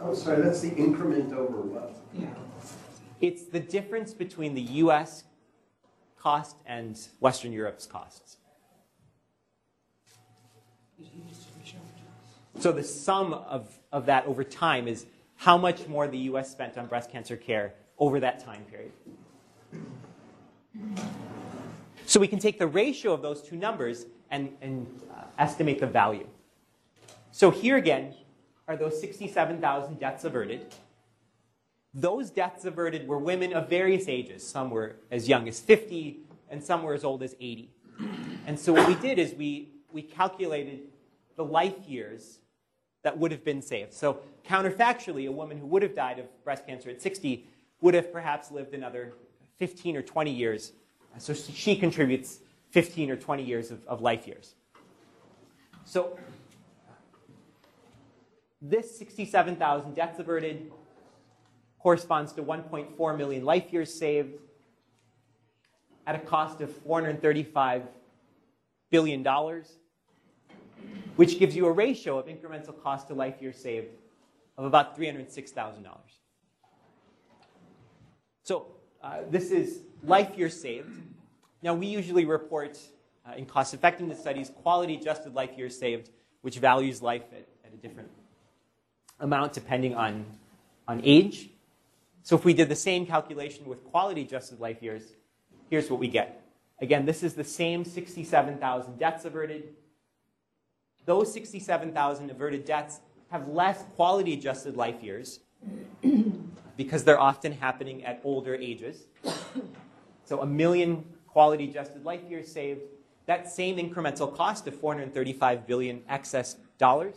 Oh, 0.00 0.14
sorry, 0.14 0.42
that's 0.42 0.60
the 0.60 0.74
increment 0.74 1.32
over 1.32 1.60
what? 1.60 1.94
Yeah. 2.14 2.28
It's 3.20 3.44
the 3.44 3.60
difference 3.60 4.12
between 4.12 4.54
the 4.54 4.62
US 4.62 5.24
cost 6.18 6.56
and 6.66 6.98
Western 7.20 7.52
Europe's 7.52 7.86
costs. 7.86 8.36
So 12.58 12.72
the 12.72 12.82
sum 12.82 13.34
of, 13.34 13.78
of 13.92 14.06
that 14.06 14.26
over 14.26 14.42
time 14.42 14.88
is 14.88 15.06
how 15.36 15.56
much 15.56 15.86
more 15.86 16.08
the 16.08 16.18
US 16.30 16.50
spent 16.50 16.76
on 16.76 16.86
breast 16.86 17.10
cancer 17.10 17.36
care 17.36 17.74
over 17.98 18.20
that 18.20 18.38
time 18.44 18.64
period. 18.64 18.92
So 22.06 22.20
we 22.20 22.28
can 22.28 22.38
take 22.38 22.58
the 22.58 22.66
ratio 22.66 23.12
of 23.12 23.22
those 23.22 23.42
two 23.42 23.56
numbers 23.56 24.06
and, 24.30 24.52
and 24.60 24.86
uh, 25.14 25.22
estimate 25.38 25.80
the 25.80 25.86
value. 25.86 26.26
So 27.32 27.50
here 27.50 27.76
again 27.76 28.14
are 28.68 28.76
those 28.76 29.00
67,000 29.00 29.98
deaths 29.98 30.24
averted. 30.24 30.74
Those 31.94 32.30
deaths 32.30 32.64
averted 32.64 33.08
were 33.08 33.18
women 33.18 33.52
of 33.52 33.68
various 33.68 34.08
ages. 34.08 34.46
Some 34.46 34.70
were 34.70 34.96
as 35.10 35.28
young 35.28 35.48
as 35.48 35.60
50, 35.60 36.20
and 36.50 36.62
some 36.62 36.82
were 36.82 36.94
as 36.94 37.04
old 37.04 37.22
as 37.22 37.34
80. 37.40 37.70
And 38.46 38.58
so 38.58 38.72
what 38.72 38.86
we 38.86 38.94
did 38.96 39.18
is 39.18 39.34
we, 39.34 39.70
we 39.90 40.02
calculated 40.02 40.80
the 41.36 41.44
life 41.44 41.86
years 41.86 42.38
that 43.06 43.16
would 43.16 43.30
have 43.30 43.44
been 43.44 43.62
saved. 43.62 43.92
So, 43.92 44.18
counterfactually, 44.44 45.28
a 45.28 45.30
woman 45.30 45.58
who 45.58 45.66
would 45.66 45.82
have 45.82 45.94
died 45.94 46.18
of 46.18 46.26
breast 46.42 46.66
cancer 46.66 46.90
at 46.90 47.00
60 47.00 47.46
would 47.80 47.94
have 47.94 48.12
perhaps 48.12 48.50
lived 48.50 48.74
another 48.74 49.12
15 49.58 49.96
or 49.96 50.02
20 50.02 50.32
years. 50.32 50.72
So, 51.18 51.32
she 51.32 51.76
contributes 51.76 52.40
15 52.70 53.12
or 53.12 53.16
20 53.16 53.44
years 53.44 53.70
of, 53.70 53.86
of 53.86 54.00
life 54.00 54.26
years. 54.26 54.56
So, 55.84 56.18
this 58.60 58.98
67,000 58.98 59.94
deaths 59.94 60.18
averted 60.18 60.72
corresponds 61.78 62.32
to 62.32 62.42
1.4 62.42 63.16
million 63.16 63.44
life 63.44 63.72
years 63.72 63.94
saved 63.94 64.40
at 66.08 66.16
a 66.16 66.18
cost 66.18 66.60
of 66.60 66.70
$435 66.84 67.82
billion 68.90 69.22
which 71.16 71.38
gives 71.38 71.56
you 71.56 71.66
a 71.66 71.72
ratio 71.72 72.18
of 72.18 72.26
incremental 72.26 72.80
cost 72.82 73.08
to 73.08 73.14
life 73.14 73.40
years 73.40 73.56
saved 73.56 73.88
of 74.56 74.64
about 74.64 74.98
$306,000. 74.98 75.86
So 78.42 78.68
uh, 79.02 79.18
this 79.30 79.50
is 79.50 79.80
life 80.02 80.36
years 80.36 80.58
saved. 80.58 80.90
Now, 81.62 81.74
we 81.74 81.86
usually 81.86 82.24
report 82.24 82.78
uh, 83.26 83.34
in 83.36 83.46
cost 83.46 83.74
effectiveness 83.74 84.20
studies 84.20 84.50
quality 84.62 84.94
adjusted 84.94 85.34
life 85.34 85.50
years 85.56 85.76
saved, 85.76 86.10
which 86.42 86.58
values 86.58 87.02
life 87.02 87.24
at, 87.32 87.46
at 87.64 87.72
a 87.72 87.76
different 87.76 88.10
amount 89.20 89.52
depending 89.52 89.94
on, 89.94 90.24
on 90.86 91.00
age. 91.02 91.50
So 92.22 92.36
if 92.36 92.44
we 92.44 92.54
did 92.54 92.68
the 92.68 92.76
same 92.76 93.06
calculation 93.06 93.66
with 93.66 93.84
quality 93.84 94.22
adjusted 94.22 94.60
life 94.60 94.82
years, 94.82 95.02
here's 95.70 95.90
what 95.90 95.98
we 95.98 96.08
get. 96.08 96.42
Again, 96.80 97.06
this 97.06 97.22
is 97.22 97.34
the 97.34 97.44
same 97.44 97.84
67,000 97.84 98.98
deaths 98.98 99.24
averted, 99.24 99.74
those 101.06 101.32
67,000 101.32 102.30
averted 102.30 102.64
deaths 102.64 103.00
have 103.30 103.48
less 103.48 103.84
quality 103.94 104.34
adjusted 104.34 104.76
life 104.76 105.02
years 105.02 105.40
because 106.76 107.04
they're 107.04 107.20
often 107.20 107.52
happening 107.52 108.04
at 108.04 108.20
older 108.24 108.54
ages. 108.54 109.06
So 110.24 110.42
a 110.42 110.46
million 110.46 111.04
quality 111.28 111.70
adjusted 111.70 112.04
life 112.04 112.22
years 112.28 112.50
saved, 112.50 112.80
that 113.26 113.50
same 113.50 113.76
incremental 113.76 114.34
cost 114.34 114.66
of 114.66 114.74
435 114.74 115.66
billion 115.66 116.02
excess 116.08 116.56
dollars, 116.78 117.14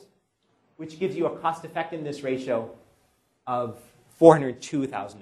which 0.78 1.00
gives 1.00 1.16
you 1.16 1.26
a 1.26 1.38
cost 1.40 1.66
effectiveness 1.66 2.22
ratio 2.22 2.70
of 3.48 3.80
$402,000 4.20 5.16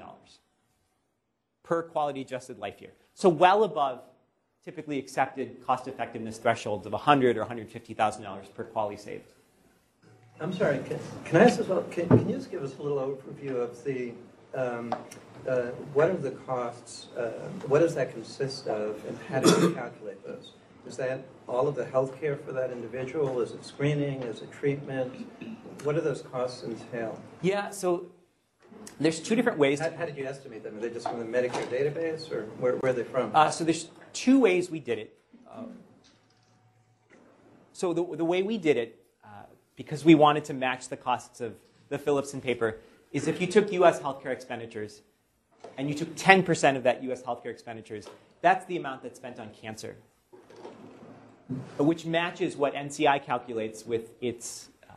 per 1.64 1.84
quality 1.84 2.22
adjusted 2.22 2.60
life 2.60 2.82
year. 2.82 2.92
So 3.14 3.30
well 3.30 3.64
above 3.64 4.02
typically 4.68 5.00
accepted 5.00 5.66
cost 5.66 5.88
effectiveness 5.88 6.38
thresholds 6.38 6.86
of 6.86 6.92
100 6.92 7.38
or 7.38 7.46
$150,000 7.46 8.54
per 8.54 8.66
quality 8.66 8.98
saved. 8.98 9.32
I'm 10.42 10.52
sorry, 10.52 10.80
can, 10.80 11.00
can 11.24 11.38
I 11.38 11.46
ask 11.46 11.58
as 11.62 11.70
well, 11.70 11.84
can, 11.84 12.10
can 12.10 12.28
you 12.28 12.36
just 12.36 12.52
give 12.52 12.62
us 12.62 12.78
a 12.78 12.84
little 12.84 12.98
overview 12.98 13.56
of 13.56 13.82
the, 13.86 14.12
um, 14.54 14.94
uh, 15.48 15.68
what 15.94 16.10
are 16.10 16.18
the 16.18 16.32
costs, 16.32 17.08
uh, 17.18 17.48
what 17.68 17.80
does 17.80 17.96
that 17.96 18.12
consist 18.12 18.68
of, 18.68 19.02
and 19.08 19.18
how 19.30 19.40
do 19.40 19.50
you 19.62 19.74
calculate 19.74 20.22
those? 20.28 20.52
Is 20.86 20.98
that 20.98 21.24
all 21.48 21.70
of 21.70 21.76
the 21.76 21.86
health 21.86 22.20
care 22.20 22.36
for 22.36 22.52
that 22.52 22.70
individual? 22.70 23.40
Is 23.40 23.52
it 23.52 23.64
screening? 23.64 24.24
Is 24.24 24.42
it 24.42 24.52
treatment? 24.52 25.14
What 25.84 25.96
do 25.96 26.02
those 26.02 26.24
costs 26.24 26.66
entail? 26.66 27.18
Yeah, 27.42 27.70
so 27.70 28.08
there's 29.00 29.22
two 29.22 29.36
different 29.36 29.60
ways. 29.60 29.80
How, 29.80 29.92
how 29.92 30.06
did 30.06 30.18
you 30.18 30.26
estimate 30.26 30.64
them? 30.64 30.76
Are 30.76 30.82
they 30.82 30.90
just 30.90 31.08
from 31.08 31.20
the 31.20 31.26
Medicare 31.26 31.68
database, 31.68 32.30
or 32.32 32.44
where, 32.60 32.76
where 32.78 32.92
are 32.92 32.96
they 32.96 33.04
from? 33.04 33.32
Uh, 33.34 33.50
so 33.50 33.64
there's 33.64 33.90
two 34.18 34.40
ways 34.40 34.72
we 34.72 34.80
did 34.80 34.98
it. 34.98 35.16
Uh, 35.48 35.64
so 37.72 37.94
the, 37.94 38.04
the 38.16 38.26
way 38.26 38.42
we 38.42 38.58
did 38.58 38.76
it, 38.76 39.00
uh, 39.24 39.44
because 39.76 40.04
we 40.04 40.16
wanted 40.16 40.44
to 40.46 40.56
match 40.56 40.90
the 40.90 40.98
costs 40.98 41.40
of 41.40 41.54
the 41.90 42.00
Philipson 42.00 42.42
paper, 42.42 42.78
is 43.12 43.28
if 43.28 43.40
you 43.40 43.46
took 43.46 43.72
U.S. 43.74 44.00
healthcare 44.00 44.32
expenditures 44.32 45.02
and 45.78 45.88
you 45.88 45.94
took 45.94 46.16
10% 46.16 46.76
of 46.76 46.84
that 46.84 47.04
U.S. 47.04 47.22
healthcare 47.22 47.52
expenditures, 47.52 48.08
that's 48.42 48.66
the 48.66 48.78
amount 48.78 49.04
that's 49.04 49.18
spent 49.18 49.40
on 49.40 49.52
cancer, 49.62 49.96
which 51.78 52.06
matches 52.06 52.58
what 52.58 52.74
NCI 52.74 53.24
calculates 53.24 53.86
with 53.86 54.12
its 54.20 54.70
uh, 54.90 54.94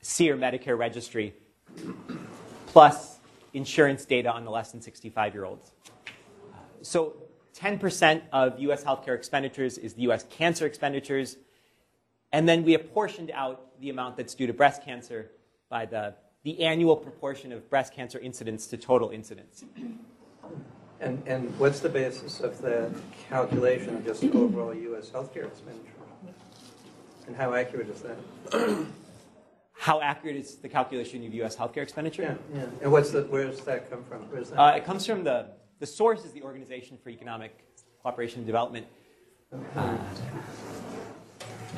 SEER 0.00 0.38
Medicare 0.38 0.78
registry, 0.78 1.34
plus 2.68 3.18
insurance 3.52 4.06
data 4.06 4.32
on 4.32 4.46
the 4.46 4.50
less 4.50 4.72
than 4.72 4.80
65 4.80 5.34
year 5.34 5.44
olds. 5.44 5.72
So 6.80 7.16
10% 7.56 8.22
of 8.32 8.58
US 8.60 8.84
healthcare 8.84 9.14
expenditures 9.14 9.78
is 9.78 9.94
the 9.94 10.02
US 10.02 10.24
cancer 10.30 10.66
expenditures. 10.66 11.36
And 12.32 12.48
then 12.48 12.64
we 12.64 12.74
apportioned 12.74 13.30
out 13.32 13.80
the 13.80 13.90
amount 13.90 14.16
that's 14.16 14.34
due 14.34 14.46
to 14.46 14.52
breast 14.52 14.84
cancer 14.84 15.30
by 15.68 15.86
the, 15.86 16.14
the 16.44 16.62
annual 16.62 16.96
proportion 16.96 17.52
of 17.52 17.68
breast 17.70 17.94
cancer 17.94 18.18
incidence 18.18 18.66
to 18.68 18.76
total 18.76 19.10
incidence. 19.10 19.64
And, 21.00 21.22
and 21.26 21.58
what's 21.58 21.80
the 21.80 21.88
basis 21.88 22.40
of 22.40 22.60
that 22.62 22.90
calculation 23.28 23.96
of 23.96 24.04
just 24.04 24.24
overall 24.24 24.74
U.S. 24.74 25.10
healthcare 25.10 25.46
expenditure? 25.46 25.92
And 27.26 27.36
how 27.36 27.54
accurate 27.54 27.88
is 27.88 28.02
that? 28.02 28.86
How 29.72 30.00
accurate 30.00 30.36
is 30.36 30.56
the 30.56 30.68
calculation 30.68 31.24
of 31.26 31.34
US 31.34 31.56
healthcare 31.56 31.82
expenditure? 31.82 32.22
Yeah, 32.22 32.60
yeah. 32.60 32.66
And 32.82 32.92
what's 32.92 33.10
the, 33.10 33.22
where 33.22 33.46
does 33.46 33.60
that 33.60 33.90
come 33.90 34.04
from? 34.04 34.22
Where's 34.30 34.50
that? 34.50 34.58
Uh, 34.58 34.76
it 34.76 34.84
comes 34.84 35.04
from 35.06 35.24
the, 35.24 35.46
the 35.78 35.86
source 35.86 36.24
is 36.24 36.32
the 36.32 36.42
Organization 36.42 36.98
for 37.02 37.10
Economic 37.10 37.52
Cooperation 38.02 38.38
and 38.38 38.46
Development. 38.46 38.86
Uh, 39.74 39.96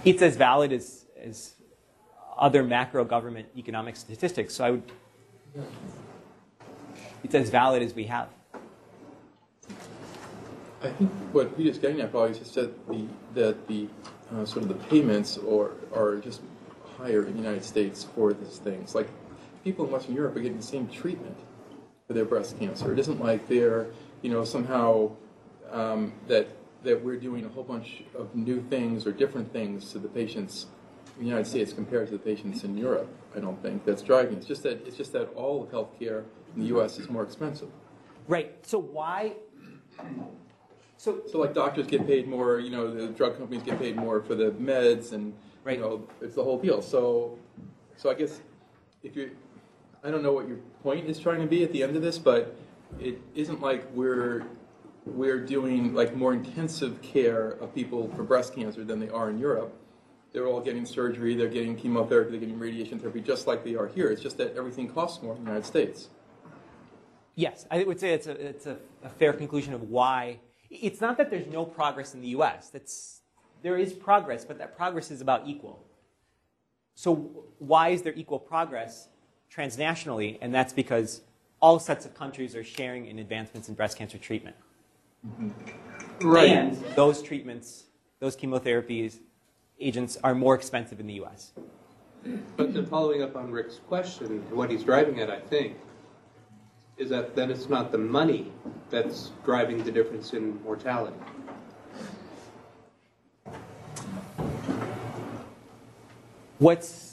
it's 0.05 0.23
as 0.23 0.37
valid 0.37 0.73
as, 0.73 1.07
as 1.21 1.55
other 2.37 2.63
macro 2.63 3.05
government 3.05 3.49
economic 3.57 3.97
statistics. 3.97 4.55
So 4.55 4.65
I 4.65 4.71
would, 4.71 4.83
it's 7.25 7.35
as 7.35 7.51
valid 7.51 7.83
as 7.83 7.95
we 7.95 8.05
have. 8.05 8.29
I 10.81 10.91
think 10.91 11.11
what 11.33 11.57
Peter's 11.57 11.79
getting 11.79 12.01
at 12.01 12.13
probably 12.13 12.31
is 12.31 12.39
just 12.39 12.55
that 12.55 12.89
the, 12.89 13.05
that 13.35 13.67
the, 13.67 13.89
uh, 14.33 14.45
sort 14.45 14.63
of 14.63 14.69
the 14.69 14.75
payments 14.87 15.37
or, 15.39 15.73
are 15.93 16.17
just 16.17 16.41
higher 16.97 17.25
in 17.27 17.33
the 17.33 17.39
United 17.39 17.65
States 17.65 18.05
for 18.15 18.33
these 18.33 18.59
things. 18.59 18.95
Like, 18.95 19.09
people 19.65 19.87
in 19.87 19.91
Western 19.91 20.15
Europe 20.15 20.37
are 20.37 20.41
getting 20.41 20.59
the 20.59 20.63
same 20.63 20.87
treatment 20.87 21.37
for 22.09 22.15
their 22.15 22.25
breast 22.25 22.59
cancer. 22.59 22.93
It 22.93 22.99
isn't 22.99 23.21
like 23.21 23.47
they're, 23.49 23.87
you 24.23 24.31
know, 24.31 24.43
somehow, 24.45 25.13
um, 25.71 26.15
that, 26.27 26.49
that 26.83 27.05
we're 27.05 27.19
doing 27.19 27.45
a 27.45 27.49
whole 27.51 27.63
bunch 27.63 28.03
of 28.17 28.35
new 28.35 28.63
things 28.71 29.07
or 29.07 29.13
different 29.13 29.53
things 29.53 29.93
to 29.93 29.99
the 29.99 30.09
patients 30.09 30.67
in 31.19 31.25
the 31.25 31.29
United 31.29 31.47
States 31.47 31.73
compared 31.73 32.07
to 32.07 32.13
the 32.15 32.19
patients 32.19 32.65
in 32.65 32.77
Europe, 32.79 33.09
I 33.37 33.41
don't 33.41 33.61
think, 33.63 33.85
that's 33.85 34.01
driving. 34.01 34.39
It's 34.39 34.47
just 34.47 34.63
that, 34.63 34.87
it's 34.87 34.97
just 34.97 35.13
that 35.13 35.33
all 35.35 35.63
of 35.63 35.69
healthcare 35.71 36.25
in 36.57 36.63
the 36.63 36.67
US 36.79 36.99
is 36.99 37.11
more 37.11 37.23
expensive. 37.23 37.69
Right. 38.27 38.55
So 38.67 38.79
why? 38.79 39.35
So 40.97 41.21
So 41.31 41.39
like 41.39 41.53
doctors 41.53 41.87
get 41.87 42.07
paid 42.07 42.27
more, 42.27 42.59
you 42.59 42.71
know, 42.71 42.91
the 42.93 43.09
drug 43.09 43.37
companies 43.37 43.63
get 43.63 43.79
paid 43.79 43.97
more 43.97 44.23
for 44.23 44.35
the 44.35 44.51
meds 44.53 45.13
and, 45.13 45.35
Right. 45.63 45.77
you 45.77 45.83
know, 45.85 46.09
it's 46.23 46.37
the 46.37 46.43
whole 46.43 46.59
deal. 46.59 46.81
So, 46.81 47.37
so 47.97 48.09
I 48.11 48.15
guess 48.15 48.41
if 49.03 49.15
you, 49.15 49.33
I 50.03 50.11
don't 50.11 50.23
know 50.23 50.33
what 50.33 50.49
your 50.49 50.59
point 50.83 51.09
is 51.09 51.19
trying 51.19 51.41
to 51.41 51.47
be 51.47 51.65
at 51.65 51.73
the 51.73 51.83
end 51.83 51.97
of 51.97 52.03
this, 52.03 52.19
but 52.19 52.57
it 53.01 53.21
isn't 53.35 53.61
like 53.61 53.87
we're, 53.93 54.45
we're 55.05 55.41
doing 55.41 55.95
like 55.95 56.15
more 56.15 56.33
intensive 56.33 57.01
care 57.03 57.51
of 57.61 57.75
people 57.75 58.11
for 58.15 58.23
breast 58.23 58.55
cancer 58.55 58.85
than 58.85 59.01
they 59.01 59.09
are 59.09 59.31
in 59.31 59.39
Europe. 59.39 59.75
They're 60.33 60.47
all 60.47 60.61
getting 60.61 60.85
surgery, 60.85 61.35
they're 61.35 61.49
getting 61.49 61.75
chemotherapy, 61.75 62.33
they're 62.33 62.41
getting 62.41 62.59
radiation 62.59 62.99
therapy, 62.99 63.21
just 63.21 63.47
like 63.47 63.65
they 63.65 63.75
are 63.75 63.87
here. 63.87 64.09
It's 64.09 64.23
just 64.23 64.37
that 64.39 64.55
everything 64.57 64.89
costs 64.89 65.23
more 65.23 65.35
in 65.35 65.45
the 65.45 65.51
United 65.51 65.67
States. 65.67 66.09
Yes, 67.35 67.67
I 67.71 67.85
would 67.85 68.01
say 68.01 68.13
it's 68.15 68.27
a, 68.27 68.33
it's 68.33 68.67
a, 68.67 68.77
a 69.03 69.09
fair 69.09 69.33
conclusion 69.33 69.73
of 69.73 69.83
why. 69.83 70.41
It's 70.71 71.01
not 71.01 71.17
that 71.19 71.31
there's 71.31 71.47
no 71.47 71.65
progress 71.65 72.13
in 72.13 72.21
the 72.21 72.29
US. 72.29 72.69
That's, 72.69 73.23
there 73.63 73.79
is 73.79 73.93
progress, 73.93 74.45
but 74.45 74.59
that 74.59 74.77
progress 74.77 75.11
is 75.11 75.21
about 75.21 75.47
equal. 75.47 75.85
So, 76.95 77.15
why 77.59 77.91
is 77.91 78.03
there 78.03 78.13
equal 78.15 78.41
progress 78.41 79.09
transnationally? 79.55 80.39
And 80.41 80.55
that's 80.55 80.73
because 80.73 81.23
all 81.61 81.79
sets 81.79 82.07
of 82.07 82.15
countries 82.15 82.55
are 82.55 82.65
sharing 82.65 83.07
in 83.07 83.19
advancements 83.19 83.69
in 83.69 83.75
breast 83.75 83.99
cancer 83.99 84.19
treatment. 84.19 84.57
Mm-hmm. 85.27 86.37
And 86.37 86.77
those 86.95 87.23
treatments, 87.23 87.85
those 88.21 88.37
chemotherapies, 88.37 89.19
agents 89.81 90.19
are 90.25 90.35
more 90.35 90.55
expensive 90.55 91.01
in 91.01 91.07
the 91.07 91.15
US. 91.15 91.53
But 92.57 92.75
then 92.75 92.87
following 92.87 93.23
up 93.23 93.37
on 93.37 93.51
Rick's 93.51 93.81
question, 93.89 94.43
what 94.51 94.71
he's 94.71 94.85
driving 94.85 95.21
at, 95.21 95.31
I 95.31 95.41
think, 95.41 95.77
is 96.97 97.09
that 97.11 97.37
then 97.37 97.51
it's 97.51 97.69
not 97.69 97.93
the 97.93 97.99
money 97.99 98.53
that's 98.91 99.31
driving 99.45 99.83
the 99.85 99.93
difference 99.93 100.33
in 100.33 100.61
mortality. 100.65 101.17
What's 106.59 107.08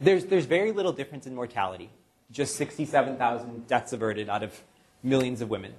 there's 0.00 0.24
there's 0.26 0.46
very 0.46 0.72
little 0.72 0.92
difference 0.92 1.26
in 1.26 1.34
mortality. 1.34 1.90
Just 2.32 2.56
67,000 2.56 3.66
deaths 3.66 3.92
averted 3.92 4.28
out 4.28 4.42
of 4.42 4.62
millions 5.02 5.40
of 5.40 5.50
women. 5.50 5.74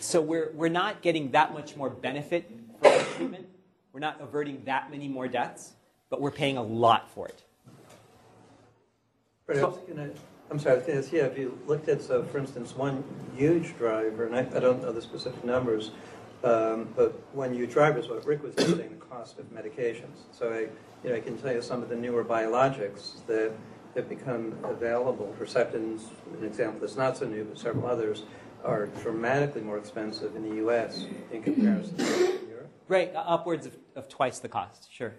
So 0.00 0.20
we're 0.20 0.50
we're 0.54 0.68
not 0.68 1.02
getting 1.02 1.30
that 1.32 1.54
much 1.54 1.76
more 1.76 1.88
benefit 1.90 2.50
from 2.80 2.90
the 2.90 3.06
treatment. 3.16 3.46
We're 3.92 4.00
not 4.00 4.20
averting 4.20 4.62
that 4.64 4.90
many 4.90 5.08
more 5.08 5.28
deaths, 5.28 5.72
but 6.10 6.20
we're 6.20 6.30
paying 6.30 6.56
a 6.56 6.62
lot 6.62 7.10
for 7.10 7.28
it. 7.28 7.42
But 9.46 9.58
I 9.58 9.64
was 9.64 9.78
gonna, 9.88 10.10
I'm 10.50 10.58
sorry, 10.58 10.76
I 10.76 10.78
was 10.78 10.86
gonna 10.86 11.02
say, 11.02 11.16
yeah, 11.18 11.24
if 11.24 11.36
you 11.36 11.58
looked 11.66 11.88
at, 11.88 12.00
so 12.02 12.22
for 12.22 12.38
instance, 12.38 12.74
one 12.74 13.02
huge 13.36 13.76
driver, 13.76 14.26
and 14.26 14.34
I, 14.34 14.40
I 14.40 14.60
don't 14.60 14.80
know 14.80 14.92
the 14.92 15.02
specific 15.02 15.44
numbers, 15.44 15.90
um, 16.42 16.88
but 16.96 17.12
when 17.32 17.54
you 17.54 17.66
drive, 17.66 17.98
is 17.98 18.08
what 18.08 18.24
Rick 18.24 18.42
was 18.42 18.54
saying, 18.54 18.76
the 18.76 19.06
cost 19.06 19.38
of 19.38 19.46
medications. 19.52 20.24
So 20.32 20.52
I, 20.52 20.60
you 21.04 21.10
know, 21.10 21.16
I 21.16 21.20
can 21.20 21.36
tell 21.38 21.52
you 21.52 21.62
some 21.62 21.82
of 21.82 21.88
the 21.88 21.96
newer 21.96 22.24
biologics 22.24 23.24
that 23.26 23.52
have 23.94 24.08
become 24.08 24.56
available, 24.64 25.34
Herceptin's 25.38 26.08
an 26.38 26.46
example 26.46 26.80
that's 26.80 26.96
not 26.96 27.16
so 27.16 27.26
new, 27.26 27.44
but 27.44 27.58
several 27.58 27.86
others, 27.86 28.22
are 28.64 28.86
dramatically 29.02 29.62
more 29.62 29.78
expensive 29.78 30.36
in 30.36 30.48
the 30.48 30.56
U.S. 30.56 31.06
in 31.32 31.42
comparison 31.42 31.96
to 31.96 32.04
Europe. 32.48 32.70
Right, 32.88 33.14
uh, 33.14 33.20
upwards 33.26 33.66
of, 33.66 33.76
of 33.96 34.08
twice 34.08 34.38
the 34.38 34.48
cost. 34.48 34.88
Sure. 34.92 35.14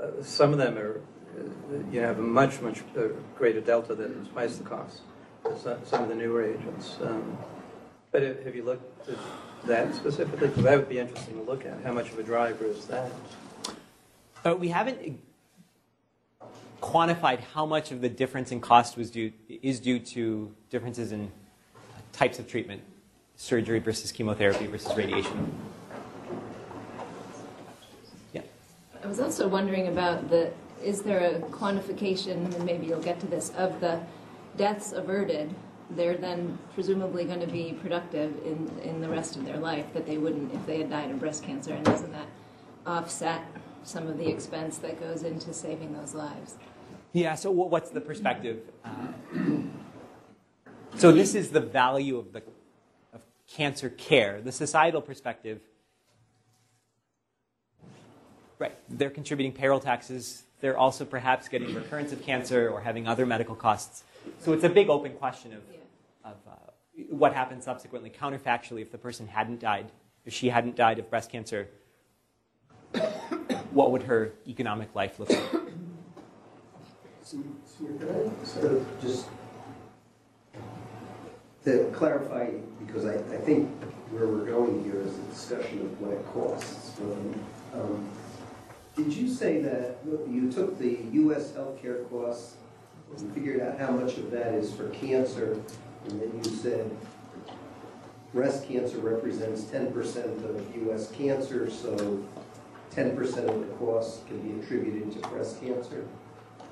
Uh, 0.00 0.22
Some 0.22 0.52
of 0.52 0.58
them 0.58 0.78
are, 0.78 1.00
uh, 1.36 1.90
you 1.90 2.00
have 2.00 2.18
a 2.18 2.22
much, 2.22 2.60
much 2.60 2.80
uh, 2.96 3.08
greater 3.36 3.60
delta 3.60 3.94
than 3.94 4.26
twice 4.26 4.56
the 4.56 4.64
cost, 4.64 5.02
some 5.56 5.78
some 5.84 6.02
of 6.04 6.08
the 6.08 6.14
newer 6.14 6.44
agents. 6.44 6.96
Um, 7.02 7.36
But 8.10 8.22
have 8.22 8.44
have 8.44 8.54
you 8.54 8.64
looked 8.64 9.08
at 9.08 9.18
that 9.66 9.94
specifically? 9.94 10.48
Because 10.48 10.64
that 10.64 10.78
would 10.78 10.88
be 10.88 10.98
interesting 10.98 11.34
to 11.36 11.42
look 11.42 11.64
at. 11.66 11.82
How 11.82 11.92
much 11.92 12.10
of 12.10 12.18
a 12.18 12.22
driver 12.22 12.64
is 12.64 12.86
that? 12.86 13.10
But 14.42 14.52
Uh, 14.52 14.56
we 14.56 14.68
haven't 14.68 15.20
quantified 16.80 17.40
how 17.40 17.66
much 17.66 17.90
of 17.90 18.00
the 18.00 18.08
difference 18.08 18.52
in 18.52 18.60
cost 18.60 18.96
was 18.96 19.10
due 19.10 19.32
is 19.48 19.80
due 19.80 19.98
to 19.98 20.54
differences 20.70 21.12
in 21.12 21.30
types 22.12 22.38
of 22.38 22.48
treatment, 22.48 22.82
surgery 23.36 23.78
versus 23.78 24.12
chemotherapy 24.12 24.66
versus 24.66 24.96
radiation. 24.96 25.52
Yeah. 28.32 28.42
I 29.02 29.06
was 29.06 29.20
also 29.20 29.48
wondering 29.48 29.88
about 29.88 30.30
the, 30.30 30.52
is 30.82 31.02
there 31.02 31.18
a 31.18 31.40
quantification, 31.50 32.54
and 32.54 32.64
maybe 32.64 32.86
you'll 32.86 33.02
get 33.02 33.20
to 33.20 33.26
this, 33.26 33.50
of 33.50 33.80
the 33.80 34.00
deaths 34.56 34.92
averted? 34.92 35.54
They're 35.90 36.16
then 36.16 36.58
presumably 36.74 37.24
going 37.24 37.40
to 37.40 37.46
be 37.46 37.76
productive 37.80 38.36
in, 38.44 38.70
in 38.82 39.00
the 39.00 39.08
rest 39.08 39.36
of 39.36 39.44
their 39.44 39.56
life 39.56 39.92
that 39.94 40.06
they 40.06 40.18
wouldn't 40.18 40.52
if 40.54 40.66
they 40.66 40.78
had 40.78 40.90
died 40.90 41.10
of 41.10 41.18
breast 41.18 41.42
cancer, 41.42 41.72
and 41.72 41.84
doesn't 41.84 42.12
that 42.12 42.26
offset 42.86 43.42
some 43.84 44.06
of 44.06 44.18
the 44.18 44.28
expense 44.28 44.78
that 44.78 45.00
goes 45.00 45.22
into 45.22 45.54
saving 45.54 45.94
those 45.94 46.14
lives? 46.14 46.56
Yeah, 47.12 47.34
so 47.34 47.50
what's 47.50 47.90
the 47.90 48.02
perspective? 48.02 48.60
Uh, 48.84 48.90
so 50.96 51.10
this 51.10 51.34
is 51.34 51.50
the 51.50 51.60
value 51.60 52.18
of 52.18 52.32
the 52.32 52.42
of 53.14 53.22
cancer 53.48 53.88
care. 53.88 54.42
The 54.42 54.52
societal 54.52 55.00
perspective, 55.00 55.60
right? 58.58 58.76
They're 58.90 59.10
contributing 59.10 59.52
payroll 59.52 59.80
taxes. 59.80 60.42
They're 60.60 60.76
also 60.76 61.04
perhaps 61.04 61.48
getting 61.48 61.74
recurrence 61.74 62.12
of 62.12 62.22
cancer 62.22 62.68
or 62.68 62.80
having 62.80 63.06
other 63.06 63.24
medical 63.24 63.54
costs. 63.54 64.02
So 64.38 64.52
it's 64.52 64.64
a 64.64 64.68
big 64.68 64.88
open 64.88 65.12
question 65.12 65.52
of, 65.52 65.62
Yeah. 65.72 66.30
of 66.30 66.36
uh, 66.46 66.54
what 67.10 67.34
happens 67.34 67.64
subsequently, 67.64 68.10
counterfactually, 68.10 68.82
if 68.82 68.90
the 68.90 68.98
person 68.98 69.26
hadn't 69.28 69.60
died 69.60 69.90
if 70.28 70.34
she 70.34 70.50
hadn't 70.50 70.76
died 70.76 70.98
of 70.98 71.08
breast 71.08 71.32
cancer, 71.32 71.68
what 73.70 73.90
would 73.92 74.02
her 74.02 74.34
economic 74.46 74.94
life 74.94 75.18
look 75.18 75.30
like? 75.30 75.40
So 77.22 77.38
sort 78.44 78.72
of 78.72 78.86
just 79.00 79.26
to 81.64 81.90
clarify, 81.94 82.50
because 82.86 83.06
I, 83.06 83.14
I 83.14 83.38
think 83.38 83.70
where 84.10 84.26
we're 84.26 84.44
going 84.44 84.84
here 84.84 85.00
is 85.00 85.16
a 85.18 85.22
discussion 85.22 85.80
of 85.80 85.98
what 85.98 86.12
it 86.12 86.26
costs. 86.34 87.00
Um, 87.72 88.06
Did 88.96 89.10
you 89.10 89.28
say 89.30 89.62
that 89.62 89.96
you 90.04 90.52
took 90.52 90.78
the 90.78 90.98
US 91.12 91.52
healthcare 91.52 92.06
costs 92.10 92.56
and 93.16 93.34
figured 93.34 93.60
out 93.60 93.78
how 93.78 93.90
much 93.90 94.16
of 94.18 94.30
that 94.30 94.54
is 94.54 94.72
for 94.72 94.88
cancer, 94.90 95.60
and 96.08 96.20
then 96.20 96.40
you 96.42 96.50
said 96.50 96.90
breast 98.32 98.68
cancer 98.68 98.98
represents 98.98 99.64
ten 99.64 99.92
percent 99.92 100.44
of 100.44 100.88
US 100.88 101.10
cancer, 101.12 101.70
so 101.70 102.24
ten 102.90 103.16
percent 103.16 103.48
of 103.48 103.60
the 103.60 103.74
cost 103.76 104.26
can 104.26 104.40
be 104.40 104.62
attributed 104.62 105.12
to 105.12 105.28
breast 105.28 105.60
cancer? 105.60 106.04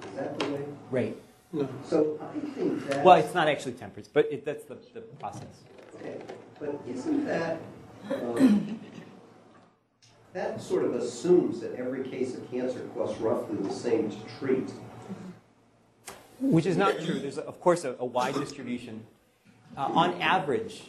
Is 0.09 0.19
that 0.19 0.39
the 0.39 0.47
way? 0.53 0.65
Right. 0.91 1.17
No. 1.53 1.69
So 1.85 2.19
I 2.21 2.55
think 2.55 2.89
that. 2.89 3.05
Well, 3.05 3.17
it's 3.17 3.35
not 3.35 3.49
actually 3.49 3.73
10%, 3.73 4.09
but 4.13 4.31
it, 4.31 4.45
that's 4.45 4.65
the, 4.65 4.77
the 4.95 5.01
process. 5.01 5.63
Okay, 5.95 6.19
but 6.59 6.81
isn't 6.87 7.25
that, 7.25 7.61
um, 8.13 8.81
that 10.33 10.61
sort 10.61 10.85
of 10.85 10.95
assumes 10.95 11.61
that 11.61 11.75
every 11.77 12.05
case 12.09 12.35
of 12.35 12.51
cancer 12.51 12.81
costs 12.95 13.19
roughly 13.21 13.57
the 13.57 13.73
same 13.73 14.11
to 14.11 14.17
treat? 14.39 14.71
Which 16.41 16.67
is 16.67 16.77
not 16.77 17.01
true. 17.01 17.19
There's, 17.19 17.39
of 17.39 17.61
course, 17.61 17.85
a, 17.85 17.97
a 17.99 18.05
wide 18.05 18.35
distribution. 18.35 19.05
Uh, 19.77 19.91
on 19.95 20.21
average, 20.21 20.83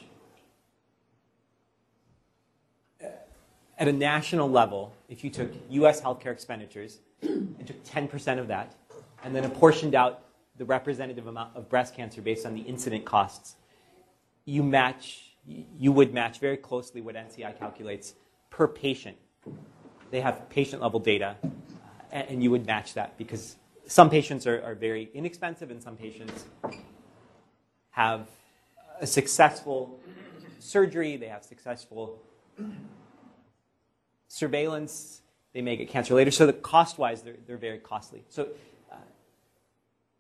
uh, 3.04 3.08
at 3.78 3.88
a 3.88 3.94
national 3.94 4.50
level, 4.50 4.94
if 5.10 5.24
you 5.24 5.30
took 5.30 5.52
US 5.70 6.02
healthcare 6.02 6.32
expenditures 6.32 7.00
and 7.22 7.66
took 7.66 7.84
10% 7.84 8.40
of 8.40 8.48
that, 8.48 8.76
and 9.24 9.36
then 9.36 9.46
apportioned 9.46 9.96
out 9.96 10.24
the 10.58 10.66
representative 10.66 11.28
amount 11.28 11.56
of 11.56 11.70
breast 11.70 11.96
cancer 11.96 12.22
based 12.22 12.46
on 12.46 12.54
the 12.54 12.62
incident 12.62 13.06
costs, 13.06 13.56
you 14.46 14.64
match, 14.64 15.36
you 15.78 15.92
would 15.92 16.14
match 16.14 16.40
very 16.40 16.58
closely 16.58 17.02
what 17.02 17.16
NCI 17.16 17.58
calculates 17.58 18.16
per 18.50 18.68
patient. 18.68 19.18
They 20.12 20.22
have 20.22 20.50
patient 20.50 20.82
level 20.82 21.00
data, 21.00 21.36
uh, 21.44 21.48
and, 22.12 22.30
and 22.30 22.44
you 22.44 22.52
would 22.52 22.66
match 22.66 22.94
that 22.94 23.18
because 23.18 23.58
some 23.88 24.10
patients 24.10 24.46
are, 24.46 24.62
are 24.64 24.76
very 24.76 25.10
inexpensive 25.14 25.72
and 25.72 25.82
some 25.82 25.96
patients 25.96 26.46
have 27.92 28.28
a 29.00 29.08
successful 29.08 30.00
surgery, 30.60 31.18
they 31.18 31.28
have 31.28 31.44
successful 31.44 32.20
surveillance, 34.28 35.22
they 35.54 35.62
may 35.62 35.76
get 35.76 35.90
cancer 35.90 36.14
later. 36.14 36.32
So 36.32 36.46
the 36.46 36.54
cost-wise, 36.54 37.22
they're, 37.22 37.38
they're 37.48 37.58
very 37.58 37.80
costly. 37.80 38.24
So 38.30 38.50
uh, 38.92 38.96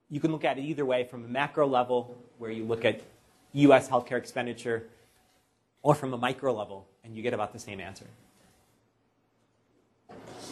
you 0.10 0.19
can 0.19 0.32
look 0.32 0.45
at 0.45 0.58
it 0.58 0.62
either 0.62 0.86
way 0.86 1.03
from 1.03 1.25
a 1.25 1.27
macro 1.27 1.67
level, 1.67 2.17
where 2.38 2.51
you 2.51 2.63
look 2.63 2.86
at 2.86 3.01
U.S. 3.53 3.89
healthcare 3.89 4.17
expenditure, 4.17 4.88
or 5.82 5.93
from 5.93 6.13
a 6.13 6.17
micro 6.17 6.53
level, 6.53 6.88
and 7.03 7.15
you 7.15 7.21
get 7.21 7.34
about 7.34 7.53
the 7.53 7.60
same 7.60 7.80
answer. 7.80 8.06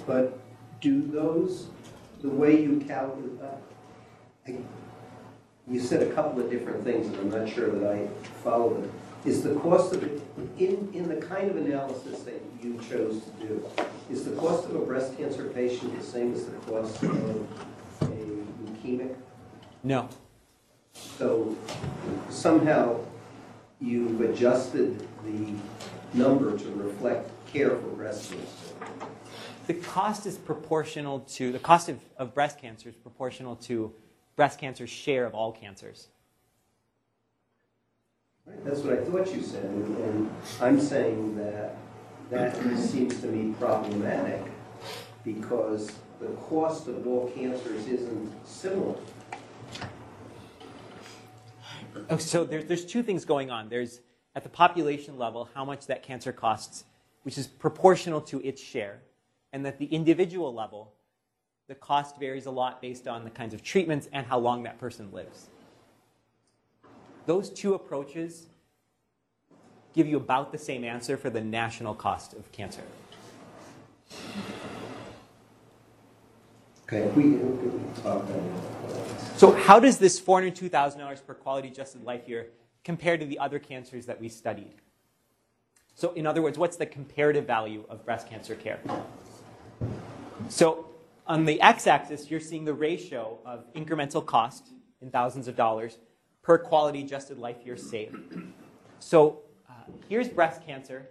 But 0.05 0.37
do 0.81 1.01
those, 1.01 1.69
the 2.21 2.29
way 2.29 2.61
you 2.61 2.83
calculate, 2.87 3.39
uh, 3.41 4.51
you 5.67 5.79
said 5.79 6.03
a 6.03 6.11
couple 6.13 6.41
of 6.41 6.49
different 6.49 6.83
things, 6.83 7.07
and 7.07 7.15
I'm 7.17 7.29
not 7.29 7.49
sure 7.49 7.69
that 7.69 7.91
I 7.91 8.07
follow 8.43 8.73
them. 8.73 8.91
Is 9.25 9.41
the 9.41 9.55
cost 9.55 9.93
of 9.93 10.03
it, 10.03 10.21
in, 10.59 10.91
in 10.93 11.09
the 11.09 11.15
kind 11.15 11.49
of 11.49 11.57
analysis 11.57 12.21
that 12.23 12.41
you 12.61 12.79
chose 12.87 13.23
to 13.23 13.47
do, 13.47 13.65
is 14.11 14.23
the 14.23 14.35
cost 14.35 14.65
of 14.65 14.75
a 14.75 14.79
breast 14.79 15.17
cancer 15.17 15.45
patient 15.45 15.97
the 15.97 16.05
same 16.05 16.33
as 16.33 16.45
the 16.45 16.57
cost 16.57 17.01
of 17.01 17.15
a 18.01 18.05
leukemic? 18.05 19.15
No. 19.83 20.09
So 20.93 21.55
somehow 22.29 22.99
you've 23.81 24.21
adjusted 24.21 25.07
the 25.25 25.53
number 26.13 26.55
to 26.57 26.69
reflect 26.71 27.29
care 27.51 27.71
for 27.71 27.87
breast 27.89 28.29
cancer. 28.31 29.09
The 29.67 29.73
cost 29.73 30.25
is 30.25 30.37
proportional 30.37 31.21
to, 31.21 31.51
the 31.51 31.59
cost 31.59 31.89
of, 31.89 31.99
of 32.17 32.33
breast 32.33 32.59
cancer 32.59 32.89
is 32.89 32.95
proportional 32.95 33.55
to 33.57 33.91
breast 34.35 34.59
cancer's 34.59 34.89
share 34.89 35.25
of 35.25 35.33
all 35.33 35.51
cancers. 35.51 36.09
Right, 38.45 38.63
That's 38.63 38.81
what 38.81 38.99
I 38.99 39.03
thought 39.03 39.33
you 39.33 39.41
said, 39.41 39.63
and 39.65 39.97
and 39.97 40.29
I'm 40.61 40.79
saying 40.79 41.35
that 41.37 41.77
that 42.29 42.55
seems 42.77 43.19
to 43.21 43.27
me 43.27 43.55
problematic 43.59 44.43
because 45.23 45.91
the 46.19 46.27
cost 46.27 46.87
of 46.87 47.07
all 47.07 47.31
cancers 47.31 47.87
isn't 47.87 48.47
similar. 48.47 48.95
Oh, 52.09 52.17
so 52.17 52.43
there, 52.43 52.61
there's 52.61 52.85
two 52.85 53.01
things 53.01 53.25
going 53.25 53.49
on. 53.49 53.69
There's 53.69 54.01
at 54.35 54.43
the 54.43 54.49
population 54.49 55.17
level 55.17 55.49
how 55.55 55.65
much 55.65 55.87
that 55.87 56.03
cancer 56.03 56.31
costs, 56.31 56.83
which 57.23 57.37
is 57.39 57.47
proportional 57.47 58.21
to 58.21 58.41
its 58.43 58.61
share, 58.61 59.01
and 59.55 59.65
at 59.65 59.79
the 59.79 59.85
individual 59.85 60.53
level, 60.53 60.91
the 61.69 61.75
cost 61.75 62.19
varies 62.19 62.45
a 62.45 62.51
lot 62.51 62.81
based 62.81 63.07
on 63.07 63.23
the 63.23 63.29
kinds 63.29 63.53
of 63.53 63.63
treatments 63.63 64.09
and 64.11 64.27
how 64.27 64.37
long 64.37 64.63
that 64.63 64.77
person 64.77 65.09
lives. 65.13 65.47
Those 67.25 67.49
two 67.49 67.73
approaches 67.73 68.47
give 69.93 70.07
you 70.07 70.17
about 70.17 70.51
the 70.51 70.57
same 70.57 70.83
answer 70.83 71.15
for 71.15 71.29
the 71.29 71.39
national 71.39 71.95
cost 71.95 72.33
of 72.33 72.51
cancer. 72.51 72.81
Okay, 76.83 77.07
we 77.15 77.23
can 77.23 77.93
talk 78.03 78.23
about 78.23 78.35
it. 78.35 79.37
So, 79.37 79.53
how 79.53 79.79
does 79.79 79.97
this 79.97 80.19
$402,000 80.19 81.25
per 81.25 81.33
quality 81.33 81.69
adjusted 81.69 82.03
life 82.03 82.27
year 82.27 82.47
compare 82.83 83.17
to 83.17 83.25
the 83.25 83.39
other 83.39 83.59
cancers 83.59 84.05
that 84.07 84.19
we 84.19 84.27
studied? 84.27 84.75
So, 85.95 86.11
in 86.11 86.27
other 86.27 86.41
words, 86.41 86.57
what's 86.57 86.75
the 86.75 86.85
comparative 86.85 87.47
value 87.47 87.85
of 87.87 88.03
breast 88.03 88.29
cancer 88.29 88.53
care? 88.53 88.79
So, 90.49 90.85
on 91.25 91.45
the 91.45 91.59
x 91.59 91.87
axis, 91.87 92.29
you're 92.29 92.39
seeing 92.39 92.65
the 92.65 92.73
ratio 92.73 93.39
of 93.45 93.65
incremental 93.73 94.23
cost 94.23 94.67
in 95.01 95.09
thousands 95.09 95.47
of 95.47 95.55
dollars 95.55 95.97
per 96.43 96.59
quality 96.59 97.01
adjusted 97.01 97.39
life 97.39 97.57
year 97.65 97.75
saved. 97.75 98.37
So, 98.99 99.39
uh, 99.67 99.73
here's 100.07 100.29
breast 100.29 100.63
cancer 100.65 101.07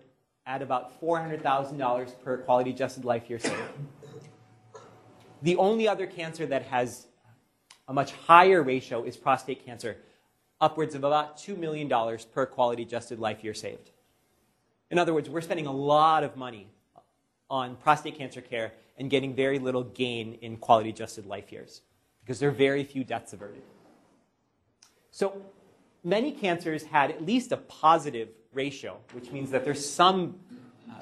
at 0.46 0.62
about 0.62 1.00
$400,000 1.00 2.22
per 2.22 2.38
quality 2.38 2.70
adjusted 2.70 3.04
life 3.04 3.28
year 3.28 3.40
saved. 3.40 3.60
The 5.42 5.56
only 5.56 5.88
other 5.88 6.06
cancer 6.06 6.46
that 6.46 6.66
has 6.66 7.08
a 7.88 7.92
much 7.92 8.12
higher 8.12 8.62
ratio 8.62 9.02
is 9.02 9.16
prostate 9.16 9.64
cancer, 9.64 9.96
upwards 10.60 10.94
of 10.94 11.02
about 11.02 11.38
$2 11.38 11.58
million 11.58 11.88
per 12.32 12.46
quality 12.46 12.84
adjusted 12.84 13.18
life 13.18 13.42
year 13.42 13.54
saved. 13.54 13.90
In 14.90 14.98
other 14.98 15.12
words, 15.12 15.28
we're 15.28 15.40
spending 15.40 15.66
a 15.66 15.72
lot 15.72 16.22
of 16.22 16.36
money 16.36 16.68
on 17.50 17.76
prostate 17.76 18.16
cancer 18.16 18.40
care 18.40 18.72
and 18.98 19.10
getting 19.10 19.34
very 19.34 19.58
little 19.58 19.84
gain 19.84 20.38
in 20.40 20.56
quality 20.56 20.90
adjusted 20.90 21.26
life 21.26 21.50
years 21.50 21.82
because 22.20 22.38
there 22.38 22.48
are 22.48 22.52
very 22.52 22.84
few 22.84 23.04
deaths 23.04 23.32
averted. 23.32 23.62
So 25.10 25.42
many 26.02 26.32
cancers 26.32 26.84
had 26.84 27.10
at 27.10 27.24
least 27.24 27.52
a 27.52 27.56
positive 27.56 28.28
ratio, 28.52 28.98
which 29.12 29.30
means 29.30 29.50
that 29.50 29.64
there's 29.64 29.88
some, 29.88 30.36
uh, 30.90 30.94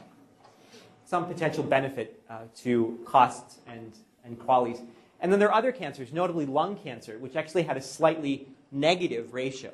some 1.05 1.27
potential 1.27 1.63
benefit 1.63 2.23
uh, 2.29 2.41
to 2.59 2.99
costs 3.05 3.59
and, 3.67 3.93
and 4.25 4.39
qualities. 4.39 4.81
And 5.21 5.31
then 5.31 5.39
there 5.39 5.49
are 5.49 5.55
other 5.55 5.73
cancers, 5.73 6.13
notably 6.13 6.47
lung 6.47 6.77
cancer, 6.77 7.19
which 7.19 7.37
actually 7.37 7.63
had 7.63 7.77
a 7.77 7.83
slightly 7.83 8.49
negative 8.73 9.33
ratio. 9.33 9.73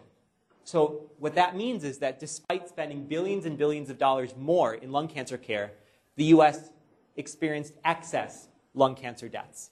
So 0.64 1.11
what 1.18 1.35
that 1.37 1.57
means 1.57 1.83
is 1.83 1.98
that 1.98 2.20
despite 2.20 2.68
spending 2.68 3.07
billions 3.07 3.46
and 3.46 3.57
billions 3.57 3.88
of 3.88 3.96
dollars 3.98 4.35
more 4.37 4.74
in 4.74 4.92
lung 4.92 5.09
cancer 5.09 5.38
care, 5.38 5.72
the 6.16 6.24
US 6.24 6.70
experienced 7.18 7.74
excess 7.85 8.48
lung 8.74 8.94
cancer 8.94 9.28
deaths. 9.28 9.70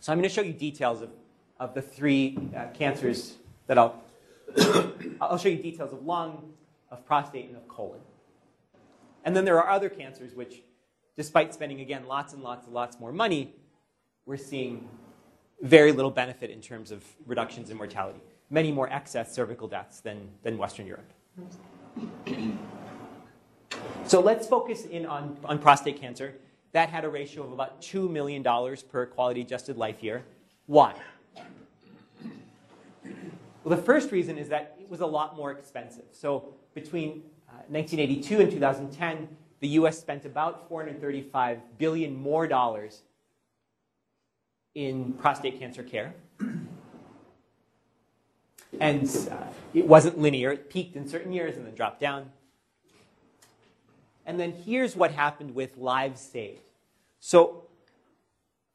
So 0.00 0.12
I'm 0.12 0.18
going 0.18 0.28
to 0.28 0.34
show 0.34 0.42
you 0.42 0.52
details 0.52 1.02
of, 1.02 1.10
of 1.60 1.74
the 1.74 1.82
three 1.82 2.38
uh, 2.56 2.66
cancers 2.74 3.36
that 3.66 3.78
I'll, 3.78 4.02
I'll 5.20 5.38
show 5.38 5.48
you 5.48 5.58
details 5.58 5.92
of 5.92 6.04
lung, 6.04 6.52
of 6.90 7.04
prostate, 7.06 7.46
and 7.46 7.56
of 7.56 7.68
colon. 7.68 8.00
And 9.24 9.36
then 9.36 9.44
there 9.44 9.60
are 9.60 9.68
other 9.68 9.88
cancers 9.88 10.34
which, 10.34 10.62
despite 11.16 11.52
spending, 11.52 11.80
again, 11.80 12.06
lots 12.06 12.32
and 12.32 12.42
lots 12.42 12.66
and 12.66 12.74
lots 12.74 12.98
more 12.98 13.12
money, 13.12 13.54
we're 14.24 14.36
seeing 14.36 14.88
very 15.62 15.92
little 15.92 16.10
benefit 16.10 16.50
in 16.50 16.60
terms 16.60 16.90
of 16.90 17.04
reductions 17.26 17.70
in 17.70 17.76
mortality. 17.76 18.20
Many 18.50 18.70
more 18.70 18.88
excess 18.92 19.34
cervical 19.34 19.66
deaths 19.66 20.00
than, 20.00 20.28
than 20.42 20.58
Western 20.58 20.86
Europe. 20.86 21.10
So 24.04 24.20
let's 24.20 24.46
focus 24.46 24.84
in 24.84 25.06
on, 25.06 25.36
on 25.44 25.58
prostate 25.58 26.00
cancer. 26.00 26.34
That 26.76 26.90
had 26.90 27.06
a 27.06 27.08
ratio 27.08 27.42
of 27.42 27.52
about 27.52 27.80
$2 27.80 28.10
million 28.10 28.44
per 28.90 29.06
quality 29.06 29.40
adjusted 29.40 29.78
life 29.78 30.02
year. 30.02 30.22
Why? 30.66 30.94
Well, 33.64 33.74
the 33.74 33.82
first 33.82 34.12
reason 34.12 34.36
is 34.36 34.50
that 34.50 34.76
it 34.78 34.86
was 34.90 35.00
a 35.00 35.06
lot 35.06 35.38
more 35.38 35.50
expensive. 35.52 36.04
So 36.12 36.52
between 36.74 37.22
uh, 37.48 37.64
1982 37.68 38.40
and 38.40 38.50
2010, 38.50 39.26
the 39.60 39.68
U.S. 39.68 39.98
spent 39.98 40.26
about 40.26 40.68
435 40.68 41.60
billion 41.78 42.14
more 42.14 42.46
dollars 42.46 43.00
in 44.74 45.14
prostate 45.14 45.58
cancer 45.58 45.82
care. 45.82 46.12
And 48.78 49.08
uh, 49.32 49.44
it 49.72 49.86
wasn't 49.86 50.18
linear. 50.18 50.52
It 50.52 50.68
peaked 50.68 50.94
in 50.94 51.08
certain 51.08 51.32
years 51.32 51.56
and 51.56 51.66
then 51.66 51.74
dropped 51.74 52.00
down. 52.00 52.32
And 54.26 54.38
then 54.38 54.52
here's 54.52 54.94
what 54.94 55.12
happened 55.12 55.54
with 55.54 55.78
lives 55.78 56.20
saved. 56.20 56.65
So 57.26 57.64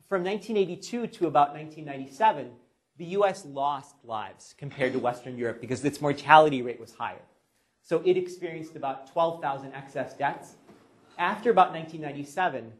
from 0.10 0.26
1982 0.26 1.08
to 1.08 1.28
about 1.28 1.54
1997, 1.54 2.52
the 2.98 3.06
US 3.18 3.46
lost 3.46 3.96
lives 4.04 4.56
compared 4.58 4.92
to 4.92 5.00
Western 5.00 5.38
Europe 5.38 5.62
because 5.62 5.86
its 5.86 6.02
mortality 6.02 6.62
rate 6.62 6.78
was 6.78 6.94
higher. 6.94 7.24
So 7.82 8.02
it 8.04 8.18
experienced 8.18 8.76
about 8.76 9.10
12,000 9.10 9.72
excess 9.72 10.18
deaths. 10.18 10.56
After 11.18 11.50
about 11.50 11.72
1997, 11.72 12.74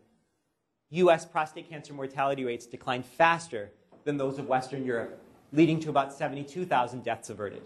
US 0.90 1.24
prostate 1.24 1.70
cancer 1.70 1.94
mortality 1.94 2.44
rates 2.44 2.66
declined 2.66 3.06
faster 3.06 3.72
than 4.04 4.18
those 4.18 4.40
of 4.40 4.50
Western 4.50 4.86
Europe, 4.86 5.24
leading 5.54 5.80
to 5.80 5.90
about 5.90 6.12
72,000 6.12 7.02
deaths 7.02 7.30
averted. 7.30 7.62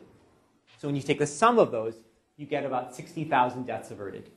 So 0.78 0.88
when 0.88 0.96
you 0.96 1.02
take 1.02 1.18
the 1.18 1.26
sum 1.26 1.58
of 1.58 1.72
those, 1.72 1.96
you 2.38 2.46
get 2.46 2.68
about 2.68 2.96
60,000 2.96 3.65
deaths 3.65 3.89
averted. 3.89 4.30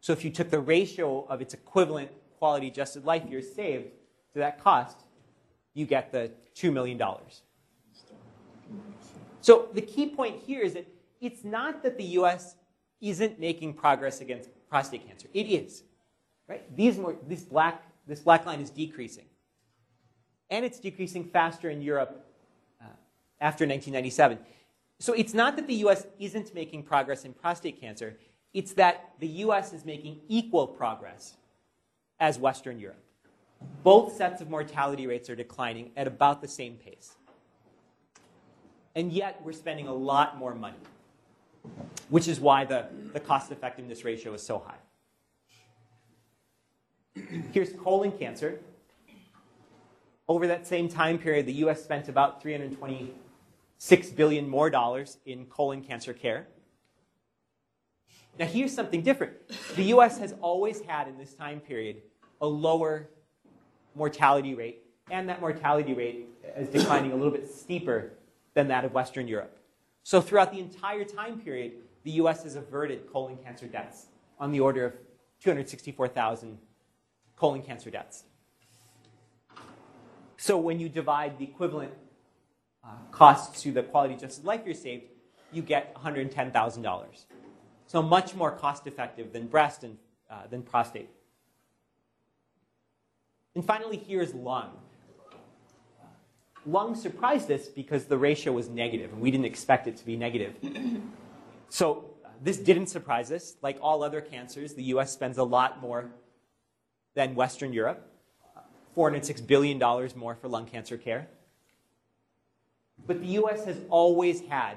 So 0.00 0.12
if 0.12 0.24
you 0.24 0.30
took 0.30 0.50
the 0.50 0.60
ratio 0.60 1.26
of 1.26 1.42
its 1.42 1.54
equivalent 1.54 2.10
quality 2.40 2.68
adjusted 2.68 3.04
life 3.04 3.22
years 3.30 3.52
saved 3.54 3.92
to 4.32 4.40
that 4.40 4.64
cost, 4.64 4.96
you 5.74 5.84
get 5.86 6.10
the 6.10 6.32
$2 6.56 6.72
million. 6.72 7.00
So 9.42 9.68
the 9.74 9.82
key 9.82 10.06
point 10.08 10.40
here 10.46 10.62
is 10.62 10.72
that 10.72 10.88
it's 11.20 11.44
not 11.44 11.82
that 11.82 11.98
the 11.98 12.04
US 12.18 12.56
isn't 13.00 13.38
making 13.38 13.74
progress 13.74 14.22
against 14.22 14.48
prostate 14.68 15.06
cancer. 15.06 15.28
It 15.34 15.46
is. 15.46 15.82
Right? 16.48 16.64
These 16.74 16.96
more, 16.98 17.14
this, 17.28 17.42
black, 17.42 17.84
this 18.06 18.20
black 18.20 18.46
line 18.46 18.60
is 18.60 18.70
decreasing. 18.70 19.26
And 20.48 20.64
it's 20.64 20.80
decreasing 20.80 21.24
faster 21.24 21.68
in 21.68 21.82
Europe 21.82 22.26
uh, 22.80 22.86
after 23.40 23.64
1997. 23.66 24.38
So 24.98 25.12
it's 25.12 25.34
not 25.34 25.56
that 25.56 25.66
the 25.66 25.76
US 25.86 26.06
isn't 26.18 26.54
making 26.54 26.84
progress 26.84 27.24
in 27.26 27.34
prostate 27.34 27.80
cancer, 27.80 28.16
it's 28.54 28.72
that 28.74 29.12
the 29.20 29.28
US 29.44 29.74
is 29.74 29.84
making 29.84 30.20
equal 30.28 30.66
progress 30.66 31.36
as 32.20 32.38
Western 32.38 32.78
Europe. 32.78 33.02
Both 33.82 34.14
sets 34.14 34.40
of 34.40 34.48
mortality 34.48 35.06
rates 35.06 35.28
are 35.30 35.36
declining 35.36 35.90
at 35.96 36.06
about 36.06 36.40
the 36.42 36.48
same 36.48 36.74
pace. 36.76 37.16
And 38.94 39.12
yet 39.12 39.40
we're 39.42 39.52
spending 39.52 39.88
a 39.88 39.94
lot 39.94 40.36
more 40.36 40.54
money, 40.54 40.76
which 42.08 42.28
is 42.28 42.40
why 42.40 42.64
the, 42.64 42.86
the 43.12 43.20
cost 43.20 43.50
effectiveness 43.50 44.04
ratio 44.04 44.34
is 44.34 44.42
so 44.42 44.58
high. 44.58 44.76
Here's 47.52 47.72
colon 47.72 48.12
cancer. 48.12 48.60
Over 50.28 50.46
that 50.46 50.66
same 50.66 50.88
time 50.88 51.18
period, 51.18 51.46
the 51.46 51.54
US 51.64 51.82
spent 51.82 52.08
about 52.08 52.42
326 52.42 54.10
billion 54.10 54.48
more 54.48 54.70
dollars 54.70 55.18
in 55.26 55.46
colon 55.46 55.82
cancer 55.82 56.12
care. 56.12 56.46
Now, 58.38 58.46
here's 58.46 58.72
something 58.74 59.02
different. 59.02 59.34
The 59.76 59.84
US 59.94 60.18
has 60.18 60.34
always 60.40 60.80
had, 60.82 61.08
in 61.08 61.18
this 61.18 61.34
time 61.34 61.60
period, 61.60 62.02
a 62.40 62.46
lower 62.46 63.08
mortality 63.94 64.54
rate, 64.54 64.82
and 65.10 65.28
that 65.28 65.40
mortality 65.40 65.94
rate 65.94 66.26
is 66.56 66.68
declining 66.68 67.12
a 67.12 67.14
little 67.14 67.32
bit 67.32 67.50
steeper 67.50 68.12
than 68.54 68.68
that 68.68 68.84
of 68.84 68.92
Western 68.92 69.28
Europe. 69.28 69.56
So, 70.02 70.20
throughout 70.20 70.52
the 70.52 70.58
entire 70.58 71.04
time 71.04 71.40
period, 71.40 71.72
the 72.04 72.12
US 72.12 72.44
has 72.44 72.56
averted 72.56 73.12
colon 73.12 73.36
cancer 73.36 73.66
deaths 73.66 74.06
on 74.38 74.52
the 74.52 74.60
order 74.60 74.86
of 74.86 74.94
264,000 75.42 76.58
colon 77.36 77.62
cancer 77.62 77.90
deaths. 77.90 78.24
So, 80.36 80.56
when 80.56 80.80
you 80.80 80.88
divide 80.88 81.38
the 81.38 81.44
equivalent 81.44 81.92
uh, 82.82 82.88
costs 83.10 83.62
to 83.62 83.72
the 83.72 83.82
quality 83.82 84.14
adjusted 84.14 84.44
life 84.44 84.64
years 84.64 84.80
saved, 84.80 85.04
you 85.52 85.62
get 85.62 85.94
$110,000. 85.94 87.24
So, 87.86 88.02
much 88.02 88.34
more 88.34 88.50
cost 88.50 88.86
effective 88.86 89.32
than 89.32 89.46
breast 89.46 89.84
and 89.84 89.98
uh, 90.30 90.46
than 90.48 90.62
prostate. 90.62 91.10
And 93.54 93.64
finally, 93.64 93.96
here's 93.96 94.34
lung. 94.34 94.70
Lung 96.66 96.94
surprised 96.94 97.50
us 97.50 97.66
because 97.68 98.04
the 98.04 98.18
ratio 98.18 98.52
was 98.52 98.68
negative, 98.68 99.12
and 99.12 99.20
we 99.20 99.30
didn't 99.30 99.46
expect 99.46 99.86
it 99.86 99.96
to 99.96 100.04
be 100.04 100.16
negative. 100.16 100.54
So, 101.68 102.04
this 102.42 102.58
didn't 102.58 102.86
surprise 102.86 103.30
us. 103.30 103.56
Like 103.62 103.78
all 103.80 104.02
other 104.02 104.20
cancers, 104.20 104.74
the 104.74 104.82
US 104.94 105.12
spends 105.12 105.38
a 105.38 105.44
lot 105.44 105.80
more 105.80 106.10
than 107.14 107.34
Western 107.34 107.72
Europe 107.72 108.10
$406 108.96 109.46
billion 109.46 109.78
more 110.16 110.34
for 110.34 110.48
lung 110.48 110.66
cancer 110.66 110.96
care. 110.96 111.28
But 113.06 113.20
the 113.20 113.28
US 113.40 113.64
has 113.64 113.78
always 113.88 114.42
had 114.42 114.76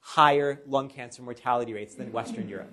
higher 0.00 0.60
lung 0.66 0.88
cancer 0.88 1.22
mortality 1.22 1.72
rates 1.72 1.94
than 1.94 2.12
Western 2.12 2.48
Europe. 2.48 2.72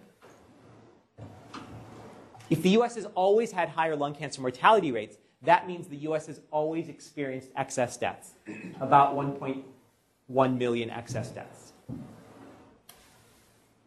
If 2.49 2.62
the 2.62 2.69
US 2.71 2.95
has 2.95 3.05
always 3.15 3.51
had 3.51 3.69
higher 3.69 3.95
lung 3.95 4.13
cancer 4.13 4.41
mortality 4.41 4.91
rates, 4.91 5.17
that 5.41 5.67
means 5.67 5.88
the 5.88 5.97
US 6.10 6.27
has 6.27 6.41
always 6.51 6.89
experienced 6.89 7.49
excess 7.55 7.97
deaths, 7.97 8.34
about 8.79 9.15
1.1 9.15 10.58
million 10.58 10.89
excess 10.89 11.29
deaths. 11.29 11.73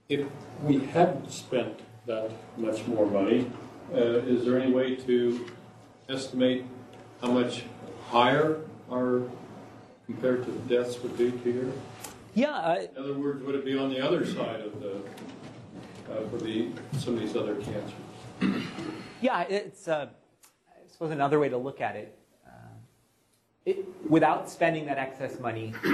If 0.08 0.26
we 0.62 0.80
hadn't 0.86 1.30
spent 1.30 1.80
that 2.06 2.30
much 2.56 2.86
more 2.86 3.06
money, 3.06 3.50
uh, 3.92 3.96
is 3.96 4.44
there 4.44 4.58
any 4.58 4.72
way 4.72 4.96
to 4.96 5.46
estimate 6.08 6.64
how 7.20 7.30
much 7.30 7.64
higher 8.10 8.60
our 8.90 9.22
compared 10.06 10.42
to 10.44 10.50
the 10.50 10.74
deaths 10.74 10.98
would 11.02 11.16
be 11.18 11.50
year? 11.50 11.70
Yeah, 12.34 12.52
uh, 12.52 12.86
In 12.96 13.02
other 13.02 13.14
words, 13.14 13.42
would 13.44 13.54
it 13.54 13.64
be 13.64 13.76
on 13.76 13.90
the 13.90 14.00
other 14.00 14.24
side 14.24 14.60
of 14.60 14.80
the, 14.80 14.96
uh, 16.10 16.26
for 16.30 16.38
the, 16.38 16.70
some 16.98 17.14
of 17.14 17.20
these 17.20 17.36
other 17.36 17.56
cancers? 17.56 17.92
yeah, 19.20 19.42
it's, 19.42 19.88
uh, 19.88 20.08
I 20.68 20.90
suppose, 20.90 21.10
another 21.10 21.38
way 21.38 21.48
to 21.48 21.56
look 21.56 21.80
at 21.80 21.96
it. 21.96 22.18
Uh, 22.46 22.50
it 23.64 23.86
without 24.08 24.48
spending 24.48 24.86
that 24.86 24.98
excess 24.98 25.38
money, 25.38 25.74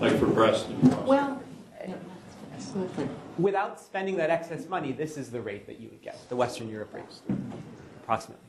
Like 0.00 0.18
for 0.18 0.26
breast 0.26 0.68
and 0.68 0.80
prostate? 0.80 1.06
well, 1.06 1.42
without 3.38 3.80
spending 3.80 4.16
that 4.16 4.30
excess 4.30 4.68
money, 4.68 4.92
this 4.92 5.16
is 5.16 5.30
the 5.30 5.40
rate 5.40 5.66
that 5.66 5.78
you 5.78 5.88
would 5.90 6.02
get, 6.02 6.18
the 6.28 6.36
Western 6.36 6.68
Europe 6.68 6.92
rate, 6.92 7.04
approximately. 8.02 8.44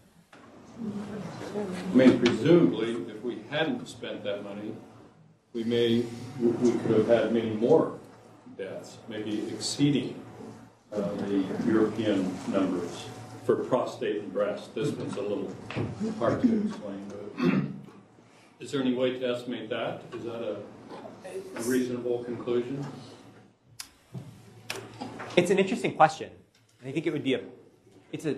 I 0.81 1.95
mean, 1.95 2.19
presumably, 2.19 2.93
if 3.07 3.21
we 3.21 3.43
hadn't 3.49 3.87
spent 3.87 4.23
that 4.23 4.43
money, 4.43 4.73
we 5.53 5.63
may, 5.63 6.03
we 6.39 6.71
could 6.71 6.97
have 6.97 7.07
had 7.07 7.31
many 7.33 7.51
more 7.51 7.99
deaths, 8.57 8.97
maybe 9.07 9.47
exceeding 9.49 10.19
uh, 10.93 11.13
the 11.25 11.45
European 11.65 12.37
numbers 12.47 13.05
for 13.45 13.57
prostate 13.57 14.21
and 14.21 14.31
breast. 14.31 14.73
This 14.75 14.91
one's 14.91 15.15
a 15.17 15.21
little 15.21 15.51
hard 16.19 16.41
to 16.41 16.67
explain, 16.67 17.05
but 17.09 18.63
is 18.63 18.71
there 18.71 18.81
any 18.81 18.93
way 18.93 19.19
to 19.19 19.25
estimate 19.25 19.69
that? 19.69 20.01
Is 20.13 20.23
that 20.23 20.41
a 20.41 20.57
a 21.55 21.61
reasonable 21.63 22.23
conclusion? 22.23 22.85
It's 25.35 25.51
an 25.51 25.59
interesting 25.59 25.95
question. 25.95 26.29
And 26.79 26.89
I 26.89 26.91
think 26.91 27.07
it 27.07 27.13
would 27.13 27.23
be 27.23 27.33
a, 27.33 27.41
it's 28.11 28.25
a, 28.25 28.35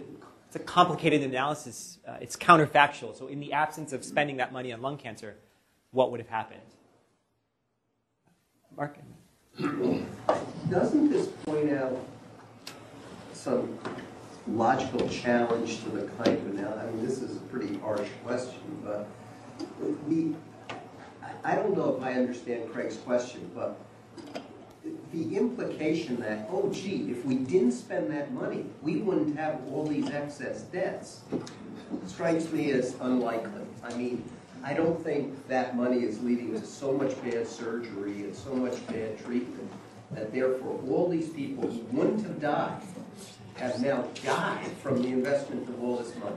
it's 0.47 0.55
a 0.55 0.59
complicated 0.59 1.23
analysis. 1.23 1.99
Uh, 2.07 2.17
it's 2.21 2.35
counterfactual. 2.35 3.17
So 3.17 3.27
in 3.27 3.39
the 3.39 3.53
absence 3.53 3.91
of 3.93 4.05
spending 4.05 4.37
that 4.37 4.53
money 4.53 4.71
on 4.71 4.81
lung 4.81 4.97
cancer, 4.97 5.35
what 5.91 6.11
would 6.11 6.19
have 6.19 6.29
happened? 6.29 6.61
Mark? 8.75 8.97
Doesn't 10.69 11.09
this 11.09 11.27
point 11.45 11.71
out 11.71 11.97
some 13.45 13.77
logical 14.47 15.07
challenge 15.07 15.83
to 15.83 15.89
the 15.89 16.07
kind 16.23 16.35
of 16.35 16.53
now? 16.55 16.73
I 16.81 16.87
mean, 16.87 17.05
this 17.05 17.21
is 17.21 17.37
a 17.37 17.39
pretty 17.41 17.77
harsh 17.77 18.09
question, 18.25 18.59
but 18.83 19.07
the, 20.07 20.33
I- 21.43 21.53
don't 21.55 21.77
know 21.77 21.95
if 21.95 22.03
I 22.03 22.13
understand 22.13 22.71
Craig's 22.71 22.97
question, 22.97 23.49
but 23.53 23.79
the 25.13 25.37
implication 25.37 26.19
that, 26.21 26.47
oh 26.51 26.71
gee, 26.71 27.11
if 27.11 27.23
we 27.23 27.35
didn't 27.35 27.73
spend 27.73 28.11
that 28.11 28.33
money, 28.33 28.65
we 28.81 28.97
wouldn't 28.97 29.37
have 29.37 29.61
all 29.71 29.85
these 29.85 30.09
excess 30.09 30.61
deaths, 30.63 31.21
strikes 32.07 32.51
me 32.51 32.71
as 32.71 32.95
unlikely. 32.99 33.61
I 33.83 33.93
mean, 33.93 34.27
I 34.63 34.73
don't 34.73 34.99
think 35.03 35.47
that 35.47 35.77
money 35.77 35.99
is 36.03 36.19
leading 36.23 36.51
to 36.59 36.65
so 36.65 36.91
much 36.93 37.13
bad 37.23 37.47
surgery 37.47 38.23
and 38.23 38.35
so 38.35 38.55
much 38.55 38.85
bad 38.87 39.23
treatment 39.23 39.71
that 40.11 40.33
therefore 40.33 40.79
all 40.89 41.07
these 41.07 41.29
people 41.29 41.67
wouldn't 41.91 42.25
have 42.25 42.41
died 42.41 42.81
have 43.55 43.81
now 43.81 44.03
died 44.23 44.71
from 44.81 45.01
the 45.01 45.07
investment 45.09 45.67
of 45.69 45.83
all 45.83 45.97
this 45.97 46.15
money. 46.17 46.35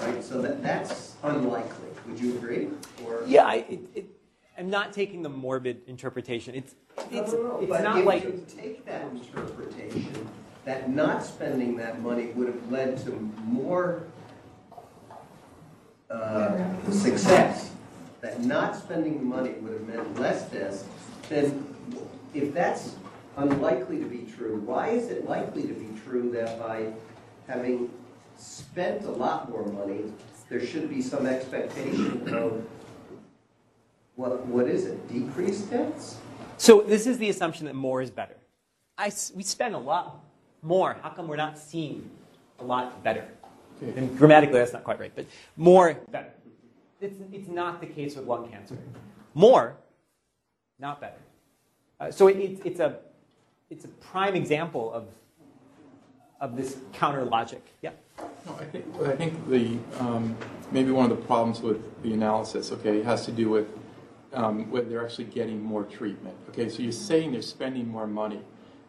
Right? 0.00 0.22
So 0.24 0.40
that, 0.42 0.62
that's 0.62 1.16
unlikely. 1.22 1.88
Would 2.06 2.18
you 2.18 2.36
agree? 2.36 2.68
Or 3.04 3.22
Yeah, 3.26 3.44
I, 3.44 3.54
it, 3.68 3.80
it, 3.94 4.06
I'm 4.58 4.70
not 4.70 4.92
taking 4.92 5.22
the 5.22 5.28
morbid 5.28 5.82
interpretation. 5.86 6.54
It's, 6.54 6.74
No, 6.96 7.04
it's, 7.10 7.32
no, 7.32 7.42
no, 7.42 7.60
it's 7.60 7.68
but 7.68 7.82
not 7.82 7.98
if 7.98 8.04
like. 8.04 8.24
you 8.24 8.46
take 8.48 8.84
that 8.86 9.02
interpretation, 9.10 10.28
that 10.64 10.90
not 10.90 11.24
spending 11.24 11.76
that 11.76 12.00
money 12.00 12.26
would 12.26 12.48
have 12.48 12.70
led 12.72 12.98
to 13.04 13.10
more 13.44 14.04
uh, 16.10 16.58
success, 16.90 17.70
that 18.20 18.40
not 18.44 18.76
spending 18.76 19.18
the 19.18 19.24
money 19.24 19.52
would 19.60 19.72
have 19.72 19.88
meant 19.88 20.20
less 20.20 20.48
deaths, 20.50 20.84
then 21.28 21.66
if 22.34 22.52
that's 22.54 22.94
unlikely 23.36 23.98
to 23.98 24.04
be 24.04 24.26
true, 24.36 24.60
why 24.60 24.88
is 24.88 25.08
it 25.08 25.28
likely 25.28 25.62
to 25.62 25.72
be 25.72 25.91
true 26.12 26.30
that 26.30 26.58
by 26.58 26.92
having 27.48 27.90
spent 28.36 29.04
a 29.04 29.10
lot 29.10 29.48
more 29.48 29.64
money, 29.64 30.04
there 30.50 30.64
should 30.64 30.90
be 30.90 31.00
some 31.00 31.24
expectation 31.24 32.28
of, 32.34 32.62
what, 34.16 34.44
what 34.46 34.68
is 34.68 34.84
it, 34.84 35.08
decreased 35.08 35.70
deaths? 35.70 36.18
So 36.58 36.82
this 36.82 37.06
is 37.06 37.16
the 37.16 37.30
assumption 37.30 37.64
that 37.64 37.74
more 37.74 38.02
is 38.02 38.10
better. 38.10 38.36
I 38.98 39.06
s 39.06 39.32
we 39.34 39.42
spend 39.42 39.74
a 39.74 39.78
lot 39.78 40.20
more. 40.60 40.90
How 41.02 41.08
come 41.16 41.26
we're 41.28 41.44
not 41.46 41.56
seeing 41.58 42.10
a 42.58 42.64
lot 42.72 43.02
better? 43.02 43.24
And 43.80 44.16
grammatically, 44.18 44.58
that's 44.58 44.74
not 44.74 44.84
quite 44.84 45.00
right, 45.00 45.14
but 45.16 45.24
more 45.56 45.94
better. 46.10 46.32
It's, 47.00 47.18
it's 47.32 47.48
not 47.48 47.80
the 47.80 47.86
case 47.86 48.16
with 48.16 48.26
lung 48.26 48.44
cancer. 48.50 48.76
More, 49.34 49.64
not 50.78 51.00
better. 51.00 51.22
Uh, 51.98 52.10
so 52.10 52.28
it, 52.28 52.36
it's, 52.36 52.60
it's, 52.68 52.80
a, 52.80 52.98
it's 53.70 53.84
a 53.86 53.92
prime 54.10 54.34
example 54.36 54.92
of, 54.92 55.04
of 56.42 56.56
this 56.56 56.76
counter 56.92 57.24
logic. 57.24 57.64
Yeah. 57.82 57.92
No, 58.18 58.56
I 58.58 58.64
think, 58.64 58.84
I 59.00 59.16
think 59.16 59.48
the, 59.48 59.78
um, 60.00 60.36
maybe 60.72 60.90
one 60.90 61.10
of 61.10 61.16
the 61.16 61.24
problems 61.24 61.60
with 61.60 62.02
the 62.02 62.12
analysis, 62.12 62.72
okay, 62.72 63.00
has 63.02 63.24
to 63.26 63.32
do 63.32 63.48
with 63.48 63.68
um, 64.32 64.68
whether 64.70 64.88
they're 64.88 65.04
actually 65.04 65.26
getting 65.26 65.62
more 65.62 65.84
treatment. 65.84 66.36
Okay, 66.48 66.68
so 66.68 66.82
you're 66.82 66.90
saying 66.90 67.32
they're 67.32 67.42
spending 67.42 67.86
more 67.86 68.08
money, 68.08 68.40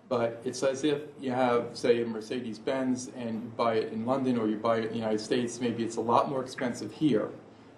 but 0.10 0.42
it's 0.44 0.64
as 0.64 0.84
if 0.84 1.02
you 1.22 1.32
have, 1.32 1.68
say, 1.74 2.02
a 2.02 2.06
Mercedes 2.06 2.58
Benz 2.58 3.12
and 3.16 3.44
you 3.44 3.52
buy 3.56 3.76
it 3.76 3.94
in 3.94 4.06
London 4.06 4.38
or 4.38 4.48
you 4.48 4.58
buy 4.58 4.78
it 4.78 4.86
in 4.86 4.90
the 4.90 4.98
United 4.98 5.22
States, 5.22 5.62
maybe 5.62 5.84
it's 5.84 5.98
a 5.98 6.02
lot 6.02 6.30
more 6.30 6.42
expensive 6.42 6.92
here. 6.92 7.30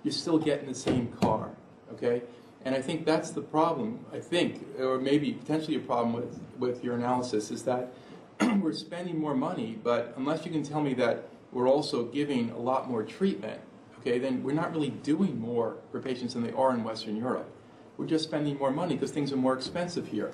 You're 0.03 0.13
still 0.13 0.37
getting 0.37 0.67
the 0.67 0.75
same 0.75 1.07
car, 1.19 1.49
okay? 1.91 2.21
And 2.63 2.73
I 2.73 2.81
think 2.81 3.05
that's 3.05 3.31
the 3.31 3.41
problem, 3.41 4.05
I 4.13 4.19
think, 4.19 4.65
or 4.79 4.99
maybe 4.99 5.33
potentially 5.33 5.75
a 5.75 5.81
problem 5.81 6.13
with, 6.13 6.39
with 6.57 6.83
your 6.83 6.95
analysis, 6.95 7.51
is 7.51 7.63
that 7.63 7.93
we're 8.61 8.73
spending 8.73 9.19
more 9.19 9.35
money, 9.35 9.77
but 9.83 10.13
unless 10.17 10.45
you 10.45 10.51
can 10.51 10.63
tell 10.63 10.81
me 10.81 10.93
that 10.95 11.29
we're 11.51 11.69
also 11.69 12.05
giving 12.05 12.51
a 12.51 12.57
lot 12.57 12.89
more 12.89 13.03
treatment, 13.03 13.61
okay, 13.99 14.19
then 14.19 14.43
we're 14.43 14.53
not 14.53 14.73
really 14.73 14.89
doing 14.89 15.39
more 15.39 15.77
for 15.91 16.01
patients 16.01 16.33
than 16.33 16.43
they 16.43 16.51
are 16.51 16.73
in 16.73 16.83
Western 16.83 17.15
Europe. 17.15 17.49
We're 17.97 18.07
just 18.07 18.25
spending 18.25 18.57
more 18.57 18.71
money 18.71 18.95
because 18.95 19.11
things 19.11 19.31
are 19.31 19.37
more 19.37 19.53
expensive 19.53 20.07
here. 20.07 20.31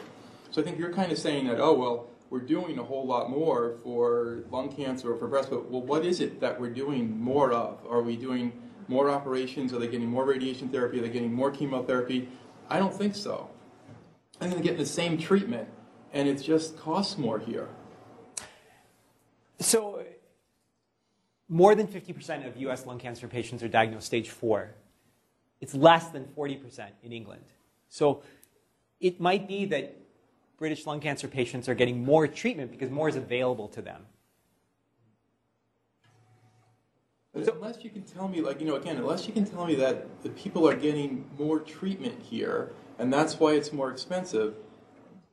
So 0.50 0.62
I 0.62 0.66
think 0.66 0.80
you're 0.80 0.94
kind 0.94 1.12
of 1.12 1.18
saying 1.18 1.48
that, 1.48 1.60
oh, 1.60 1.74
well, 1.74 2.08
we're 2.32 2.40
doing 2.40 2.80
a 2.80 2.84
whole 2.84 3.06
lot 3.06 3.30
more 3.30 3.78
for 3.84 4.44
lung 4.50 4.74
cancer 4.74 5.14
or 5.14 5.18
for 5.18 5.28
breast, 5.28 5.50
but 5.50 5.70
well, 5.70 5.82
what 5.82 6.06
is 6.06 6.22
it 6.22 6.40
that 6.40 6.60
we're 6.60 6.70
doing 6.70 7.20
more 7.20 7.52
of? 7.52 7.80
Are 7.90 8.02
we 8.02 8.16
doing 8.16 8.54
more 8.88 9.10
operations? 9.10 9.74
Are 9.74 9.80
they 9.80 9.88
getting 9.88 10.08
more 10.08 10.26
radiation 10.26 10.70
therapy? 10.70 11.00
Are 11.00 11.02
they 11.02 11.10
getting 11.10 11.34
more 11.34 11.52
chemotherapy? 11.52 12.30
I 12.70 12.80
don't 12.80 12.94
think 12.94 13.16
so. 13.16 13.50
I 14.40 14.46
think 14.46 14.56
they're 14.56 14.64
getting 14.64 14.80
the 14.80 14.86
same 14.86 15.18
treatment, 15.18 15.68
and 16.14 16.28
it 16.28 16.42
just 16.42 16.78
costs 16.78 17.18
more 17.18 17.38
here. 17.38 17.68
So, 19.62 20.04
more 21.48 21.76
than 21.76 21.88
50% 21.88 22.48
of 22.48 22.58
US 22.58 22.86
lung 22.86 22.98
cancer 22.98 23.28
patients 23.28 23.62
are 23.62 23.68
diagnosed 23.68 24.08
stage 24.08 24.30
four. 24.30 24.74
It's 25.60 25.76
less 25.76 26.08
than 26.08 26.26
40% 26.26 26.90
in 27.04 27.12
England. 27.12 27.44
So, 27.90 28.24
it 29.00 29.20
might 29.20 29.48
be 29.48 29.66
that 29.66 29.96
British 30.58 30.86
lung 30.86 31.00
cancer 31.00 31.28
patients 31.28 31.70
are 31.70 31.76
getting 31.76 32.04
more 32.04 32.28
treatment 32.28 32.72
because 32.72 32.90
more 32.90 33.08
is 33.08 33.16
available 33.16 33.68
to 33.70 33.82
them. 33.82 34.06
But 37.34 37.48
unless 37.48 37.84
you 37.84 37.90
can 37.90 38.04
tell 38.04 38.28
me, 38.28 38.42
like, 38.42 38.60
you 38.60 38.68
know, 38.68 38.76
again, 38.76 38.98
unless 38.98 39.28
you 39.28 39.34
can 39.34 39.46
tell 39.46 39.66
me 39.66 39.76
that 39.76 40.22
the 40.24 40.30
people 40.30 40.68
are 40.68 40.76
getting 40.76 41.30
more 41.38 41.60
treatment 41.60 42.22
here, 42.22 42.74
and 43.00 43.14
that's 43.14 43.40
why 43.40 43.54
it's 43.54 43.72
more 43.72 43.90
expensive, 43.90 44.56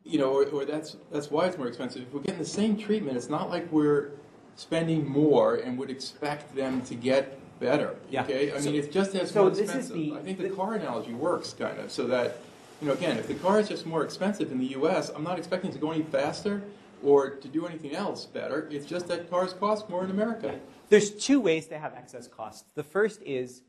you 0.09 0.19
know, 0.19 0.33
or, 0.33 0.45
or 0.47 0.65
that's, 0.65 0.97
that's 1.13 1.31
why 1.31 1.47
it's 1.47 1.59
more 1.59 1.69
expensive. 1.69 2.03
If 2.03 2.13
we're 2.13 2.21
getting 2.21 2.39
the 2.41 2.47
same 2.47 2.77
treatment, 2.77 3.17
it's 3.17 3.29
not 3.29 3.51
like 3.51 3.71
we're 3.71 4.13
spending 4.57 5.07
more 5.09 5.57
and 5.57 5.77
would 5.79 5.91
expect 5.91 6.57
them 6.57 6.81
to 6.83 6.95
get 6.95 7.39
better. 7.61 7.97
Yeah. 8.11 8.23
Okay? 8.25 8.53
I 8.53 8.59
So- 8.59 8.71
mean, 8.71 8.81
it's 8.81 8.93
just 8.93 9.15
as 9.15 9.31
so 9.31 9.43
more 9.43 9.51
this 9.51 9.59
is 9.61 9.65
expensive. 9.67 9.97
the- 9.97 10.13
I 10.15 10.23
think 10.23 10.39
the 10.39 10.49
the- 10.49 10.55
car 10.57 10.75
analogy 10.75 11.13
works, 11.13 11.53
kind 11.53 11.79
of, 11.79 11.93
so 11.93 12.07
that, 12.07 12.39
you 12.81 12.89
know, 12.89 12.95
again, 12.95 13.19
if 13.19 13.27
the 13.29 13.35
car 13.35 13.61
is 13.61 13.69
just 13.69 13.85
more 13.87 14.03
expensive 14.03 14.51
in 14.51 14.59
the 14.59 14.67
U.S., 14.81 15.11
I'm 15.15 15.23
not 15.25 15.39
expecting 15.39 15.71
to 15.73 15.79
go 15.79 15.91
any 15.93 16.03
faster 16.05 16.63
or 17.05 17.31
to 17.31 17.49
do 17.49 17.67
anything 17.67 17.95
else 17.95 18.25
better. 18.25 18.67
It's 18.71 18.87
just 18.87 19.07
that 19.09 19.29
cars 19.31 19.53
cost 19.53 19.89
more 19.91 20.05
in 20.05 20.11
America. 20.11 20.59
There's 20.89 21.11
two 21.11 21.39
ways 21.41 21.67
to 21.67 21.79
have 21.79 21.93
excess 21.95 22.27
costs. 22.27 22.65
The 22.75 22.83
first 22.83 23.21
is 23.23 23.63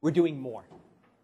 we're 0.00 0.12
doing 0.12 0.38
more. 0.40 0.64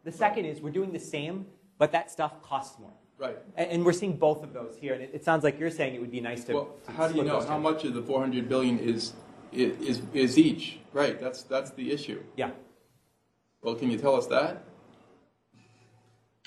The 0.05 0.12
second 0.12 0.47
is 0.47 0.61
we're 0.61 0.70
doing 0.70 0.93
the 0.93 0.99
same, 0.99 1.47
but 1.78 1.93
that 1.93 2.11
stuff 2.11 2.43
costs 2.43 2.78
more. 2.80 2.90
Right. 3.23 3.39
And, 3.57 3.70
and 3.70 3.87
we're 3.87 3.93
seeing 3.93 4.16
both 4.16 4.43
of 4.43 4.53
those 4.53 4.77
here. 4.77 4.95
And 4.95 5.03
it, 5.03 5.11
it 5.14 5.25
sounds 5.25 5.45
like 5.45 5.59
you're 5.61 5.70
saying 5.70 5.95
it 5.95 6.01
would 6.01 6.11
be 6.11 6.20
nice 6.20 6.43
to. 6.45 6.55
Well, 6.55 6.75
to 6.87 6.93
how 6.93 7.07
do 7.07 7.16
you 7.16 7.23
know 7.23 7.41
how 7.41 7.57
two. 7.57 7.62
much 7.62 7.85
of 7.85 7.95
the 7.95 8.03
400 8.03 8.49
billion 8.49 8.81
is, 8.81 9.12
is, 9.53 10.03
is 10.12 10.37
each? 10.37 10.81
Right, 10.93 11.20
that's, 11.20 11.45
that's 11.45 11.70
the 11.70 11.93
issue. 11.93 12.20
Yeah. 12.37 12.51
Well, 13.62 13.77
can 13.77 13.93
you 13.93 13.97
tell 13.97 14.16
us 14.16 14.27
that? 14.27 14.64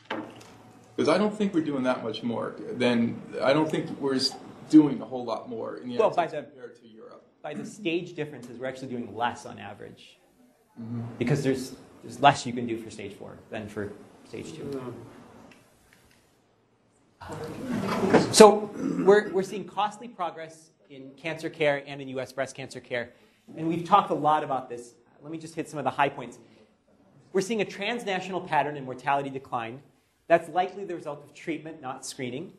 Because 0.10 1.08
I 1.08 1.18
don't 1.18 1.36
think 1.36 1.54
we're 1.54 1.64
doing 1.64 1.84
that 1.84 2.04
much 2.04 2.24
more 2.24 2.56
than, 2.72 3.22
I 3.42 3.54
don't 3.54 3.70
think 3.72 3.90
we're 4.02 4.20
doing 4.70 5.02
a 5.02 5.06
whole 5.06 5.24
lot 5.24 5.50
more 5.50 5.78
in 5.78 5.90
the 5.90 5.98
Well, 5.98 6.10
United 6.10 6.16
by 6.16 6.28
States 6.28 6.46
the- 6.46 6.52
compared 6.52 6.76
to 6.82 6.88
Europe. 6.88 7.26
By 7.42 7.54
the 7.54 7.66
stage 7.66 8.16
differences, 8.16 8.60
we're 8.60 8.66
actually 8.66 8.90
doing 8.90 9.16
less 9.16 9.46
on 9.46 9.60
average. 9.60 10.18
Mm-hmm. 10.82 11.02
Because 11.20 11.42
there's, 11.44 11.76
there's 12.04 12.20
less 12.20 12.46
you 12.46 12.52
can 12.52 12.66
do 12.66 12.78
for 12.78 12.90
stage 12.90 13.14
four 13.14 13.38
than 13.50 13.70
for 13.70 13.94
stage 14.28 14.54
two. 14.54 14.94
So 18.32 18.72
we're, 19.06 19.32
we're 19.32 19.44
seeing 19.44 19.66
costly 19.66 20.08
progress 20.08 20.72
in 20.90 21.12
cancer 21.18 21.50
care 21.50 21.84
and 21.88 22.02
in 22.02 22.08
US 22.10 22.32
breast 22.32 22.56
cancer 22.56 22.80
care. 22.80 23.12
And 23.58 23.68
we've 23.68 23.86
talked 23.86 24.12
a 24.12 24.16
lot 24.16 24.44
about 24.44 24.70
this. 24.70 24.94
Let 25.22 25.32
me 25.32 25.38
just 25.38 25.56
hit 25.56 25.70
some 25.70 25.80
of 25.80 25.86
the 25.86 25.92
high 25.92 26.10
points. 26.10 26.40
We're 27.34 27.42
seeing 27.42 27.62
a 27.62 27.66
transnational 27.66 28.42
pattern 28.42 28.78
in 28.78 28.86
mortality 28.86 29.30
decline. 29.30 29.82
That's 30.28 30.50
likely 30.50 30.86
the 30.86 30.96
result 30.96 31.24
of 31.24 31.34
treatment, 31.34 31.82
not 31.82 32.06
screening. 32.06 32.54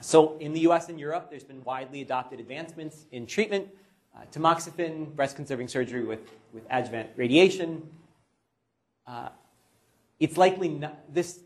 So 0.00 0.36
in 0.38 0.52
the 0.52 0.60
US 0.60 0.88
and 0.88 0.98
Europe, 0.98 1.28
there's 1.30 1.44
been 1.44 1.62
widely 1.64 2.02
adopted 2.02 2.40
advancements 2.40 3.06
in 3.12 3.26
treatment. 3.26 3.68
Uh, 4.16 4.20
tamoxifen, 4.30 5.14
breast 5.16 5.34
conserving 5.34 5.66
surgery 5.66 6.04
with, 6.04 6.20
with 6.52 6.62
adjuvant 6.70 7.10
radiation. 7.16 7.82
Uh, 9.06 9.28
it's 10.20 10.36
likely 10.36 10.68
not, 10.68 11.12
this, 11.12 11.40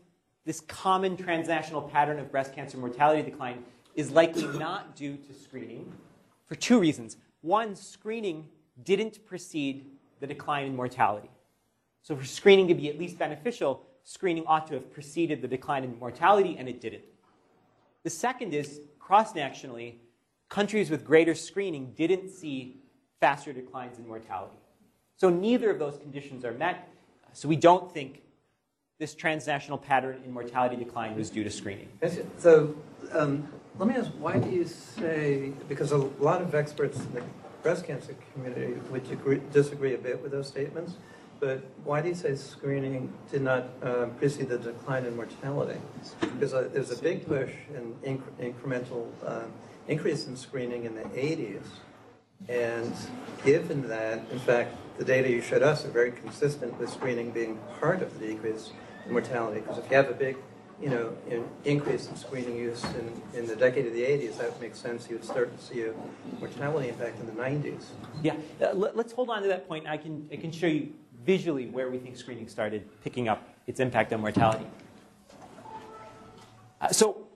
this 0.49 0.61
common 0.61 1.15
transnational 1.15 1.79
pattern 1.79 2.17
of 2.17 2.31
breast 2.31 2.55
cancer 2.55 2.75
mortality 2.75 3.21
decline 3.21 3.63
is 3.93 4.09
likely 4.09 4.47
not 4.57 4.95
due 4.95 5.15
to 5.15 5.31
screening 5.31 5.93
for 6.47 6.55
two 6.55 6.79
reasons. 6.79 7.17
One, 7.41 7.75
screening 7.75 8.49
didn't 8.83 9.23
precede 9.27 9.85
the 10.19 10.25
decline 10.25 10.65
in 10.65 10.75
mortality. 10.75 11.29
So 12.01 12.15
for 12.15 12.25
screening 12.25 12.67
to 12.67 12.73
be 12.73 12.89
at 12.89 12.97
least 12.97 13.19
beneficial, 13.19 13.85
screening 14.03 14.43
ought 14.47 14.65
to 14.69 14.73
have 14.73 14.91
preceded 14.91 15.43
the 15.43 15.47
decline 15.47 15.83
in 15.83 15.99
mortality, 15.99 16.55
and 16.57 16.67
it 16.67 16.81
didn't. 16.81 17.03
The 18.01 18.09
second 18.09 18.55
is 18.55 18.81
cross-nationally, 18.97 19.99
countries 20.49 20.89
with 20.89 21.05
greater 21.05 21.35
screening 21.35 21.93
didn't 21.95 22.27
see 22.27 22.81
faster 23.19 23.53
declines 23.53 23.99
in 23.99 24.07
mortality. 24.07 24.57
So 25.15 25.29
neither 25.29 25.69
of 25.69 25.77
those 25.77 25.99
conditions 25.99 26.43
are 26.43 26.53
met. 26.53 26.89
So 27.33 27.47
we 27.47 27.55
don't 27.55 27.93
think 27.93 28.23
this 28.99 29.15
transnational 29.15 29.77
pattern 29.77 30.21
in 30.25 30.31
mortality 30.31 30.75
decline 30.75 31.15
was 31.15 31.29
due 31.29 31.43
to 31.43 31.49
screening. 31.49 31.87
So, 32.37 32.75
um, 33.13 33.47
let 33.77 33.87
me 33.87 33.95
ask, 33.95 34.11
why 34.19 34.37
do 34.37 34.49
you 34.49 34.65
say, 34.65 35.53
because 35.69 35.93
a 35.93 35.97
lot 35.97 36.41
of 36.41 36.53
experts 36.53 36.99
in 36.99 37.13
the 37.13 37.23
breast 37.63 37.87
cancer 37.87 38.13
community 38.33 38.73
would 38.91 39.09
agree, 39.09 39.41
disagree 39.53 39.93
a 39.93 39.97
bit 39.97 40.21
with 40.21 40.31
those 40.31 40.47
statements, 40.47 40.95
but 41.39 41.63
why 41.85 42.01
do 42.01 42.09
you 42.09 42.15
say 42.15 42.35
screening 42.35 43.13
did 43.31 43.41
not 43.41 43.69
uh, 43.81 44.07
precede 44.17 44.49
the 44.49 44.57
decline 44.57 45.05
in 45.05 45.15
mortality? 45.15 45.79
Because 46.19 46.53
uh, 46.53 46.67
there's 46.73 46.91
a 46.91 46.97
big 46.97 47.25
push 47.25 47.53
in 47.73 47.93
inc- 48.17 48.53
incremental 48.53 49.07
uh, 49.25 49.43
increase 49.87 50.27
in 50.27 50.35
screening 50.35 50.83
in 50.83 50.95
the 50.95 51.03
80s, 51.03 51.63
and 52.49 52.93
given 53.45 53.87
that, 53.87 54.19
in 54.29 54.39
fact, 54.39 54.75
the 54.97 55.05
data 55.05 55.29
you 55.29 55.41
showed 55.41 55.63
us 55.63 55.85
are 55.85 55.89
very 55.89 56.11
consistent 56.11 56.77
with 56.77 56.89
screening 56.89 57.31
being 57.31 57.57
part 57.79 58.01
of 58.01 58.19
the 58.19 58.27
decrease 58.27 58.71
mortality. 59.11 59.61
Because 59.61 59.77
if 59.77 59.89
you 59.89 59.97
have 59.97 60.09
a 60.09 60.13
big, 60.13 60.37
you 60.81 60.89
know, 60.89 61.13
in, 61.29 61.45
increase 61.65 62.07
in 62.07 62.15
screening 62.15 62.55
use 62.55 62.83
in, 62.83 63.39
in 63.39 63.45
the 63.47 63.55
decade 63.55 63.85
of 63.85 63.93
the 63.93 64.01
80s, 64.01 64.37
that 64.37 64.51
would 64.51 64.61
make 64.61 64.75
sense. 64.75 65.09
You 65.09 65.17
would 65.17 65.25
start 65.25 65.55
to 65.55 65.63
see 65.63 65.83
a 65.83 65.93
mortality 66.39 66.89
impact 66.89 67.19
in 67.19 67.25
the 67.25 67.33
90s. 67.33 67.83
Yeah, 68.23 68.35
uh, 68.61 68.73
let, 68.73 68.95
us 68.97 69.11
hold 69.11 69.29
on 69.29 69.41
to 69.41 69.47
that 69.49 69.67
point. 69.67 69.87
I 69.87 69.97
can, 69.97 70.27
I 70.31 70.37
can 70.37 70.51
show 70.51 70.67
you 70.67 70.93
visually 71.25 71.67
where 71.67 71.89
we 71.89 71.97
think 71.97 72.15
screening 72.15 72.47
started 72.47 72.87
picking 73.03 73.27
up 73.27 73.47
its 73.67 73.79
impact 73.79 74.13
on 74.13 74.21
mortality. 74.21 74.65
Uh, 76.81 76.87
so, 76.89 77.27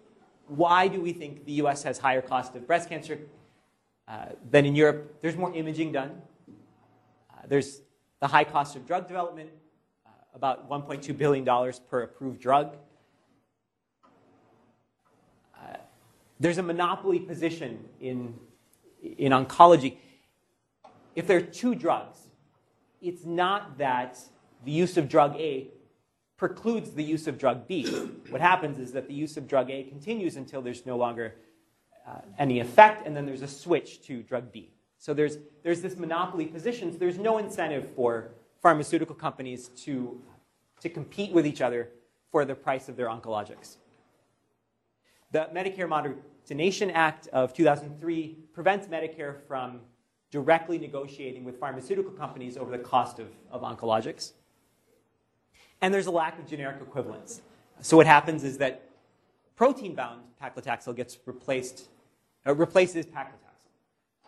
why 0.48 0.88
do 0.88 1.02
we 1.02 1.12
think 1.14 1.46
the 1.46 1.54
US 1.64 1.84
has 1.84 1.98
higher 1.98 2.22
cost 2.22 2.56
of 2.56 2.66
breast 2.66 2.90
cancer 2.90 3.20
uh, 4.08 4.28
than 4.50 4.66
in 4.66 4.76
Europe? 4.76 5.18
There's 5.22 5.36
more 5.36 5.54
imaging 5.54 5.92
done. 5.92 6.22
Uh, 7.30 7.42
there's 7.48 7.82
the 8.20 8.28
high 8.28 8.44
cost 8.46 8.76
of 8.76 8.88
drug 8.88 9.08
development, 9.08 9.50
about 10.34 10.70
$1.2 10.70 11.18
billion 11.18 11.46
per 11.90 12.04
approved 12.04 12.40
drug. 12.40 12.76
Uh, 15.56 15.78
there's 16.40 16.58
a 16.58 16.64
monopoly 16.64 17.20
position 17.20 17.86
in, 18.00 18.34
in 19.02 19.32
oncology. 19.32 19.98
If 21.16 21.28
there 21.28 21.38
are 21.38 21.42
two 21.42 21.76
drugs, 21.76 22.18
it's 23.02 23.26
not 23.26 23.78
that 23.78 24.20
the 24.66 24.72
use 24.72 24.98
of 24.98 25.08
drug 25.10 25.36
A 25.36 25.68
precludes 26.38 26.92
the 26.92 27.04
use 27.04 27.28
of 27.28 27.38
drug 27.38 27.68
B. 27.68 27.86
What 28.30 28.42
happens 28.42 28.80
is 28.80 28.92
that 28.94 29.08
the 29.08 29.14
use 29.14 29.38
of 29.38 29.48
drug 29.48 29.70
A 29.70 29.84
continues 29.84 30.36
until 30.36 30.62
there's 30.62 30.86
no 30.86 30.98
longer 30.98 31.36
uh, 32.08 32.20
any 32.40 32.60
effect, 32.60 33.06
and 33.06 33.16
then 33.16 33.26
there's 33.26 33.44
a 33.44 33.48
switch 33.48 34.02
to 34.08 34.24
drug 34.24 34.52
B. 34.52 34.72
So 34.98 35.14
there's, 35.14 35.38
there's 35.64 35.82
this 35.82 35.96
monopoly 35.96 36.46
position. 36.46 36.92
So 36.92 36.98
there's 36.98 37.18
no 37.18 37.38
incentive 37.38 37.90
for 37.96 38.32
pharmaceutical 38.64 39.16
companies 39.16 39.68
to, 39.68 40.20
to 40.80 40.90
compete 40.90 41.32
with 41.32 41.46
each 41.46 41.62
other 41.62 41.90
for 42.32 42.46
the 42.46 42.56
price 42.56 42.90
of 42.90 42.96
their 42.96 43.08
oncologics. 43.08 43.76
The 45.32 45.50
Medicare 45.54 45.88
Modernization 45.88 46.90
Act 46.90 47.28
of 47.28 47.54
2003 47.54 48.38
prevents 48.54 48.88
Medicare 48.88 49.36
from 49.48 49.82
directly 50.32 50.80
negotiating 50.80 51.44
with 51.44 51.60
pharmaceutical 51.60 52.12
companies 52.12 52.58
over 52.58 52.72
the 52.72 52.84
cost 52.84 53.20
of, 53.20 53.28
of 53.52 53.62
oncologics. 53.62 54.32
And 55.82 55.94
there's 55.94 56.08
a 56.08 56.12
lack 56.12 56.40
of 56.40 56.48
generic 56.48 56.78
equivalence. 56.82 57.42
So 57.82 57.98
what 57.98 58.08
happens 58.08 58.44
is 58.44 58.58
that 58.60 58.90
protein-bound 59.56 60.22
paclitaxel 60.42 60.96
gets 60.96 61.20
replaced, 61.26 61.90
uh, 62.48 62.56
replaces 62.56 63.06
paclitaxel. 63.06 63.40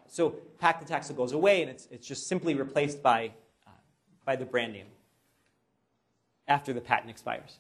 So 0.10 0.36
paclitaxel 0.62 1.16
goes 1.16 1.32
away, 1.32 1.62
and 1.62 1.72
it's, 1.72 1.88
it's 1.90 2.06
just 2.06 2.28
simply 2.28 2.54
replaced 2.54 3.02
by, 3.02 3.32
by 4.26 4.36
the 4.36 4.46
brand 4.46 4.74
name 4.74 4.88
after 6.48 6.74
the 6.74 6.82
patent 6.82 7.10
expires. 7.10 7.60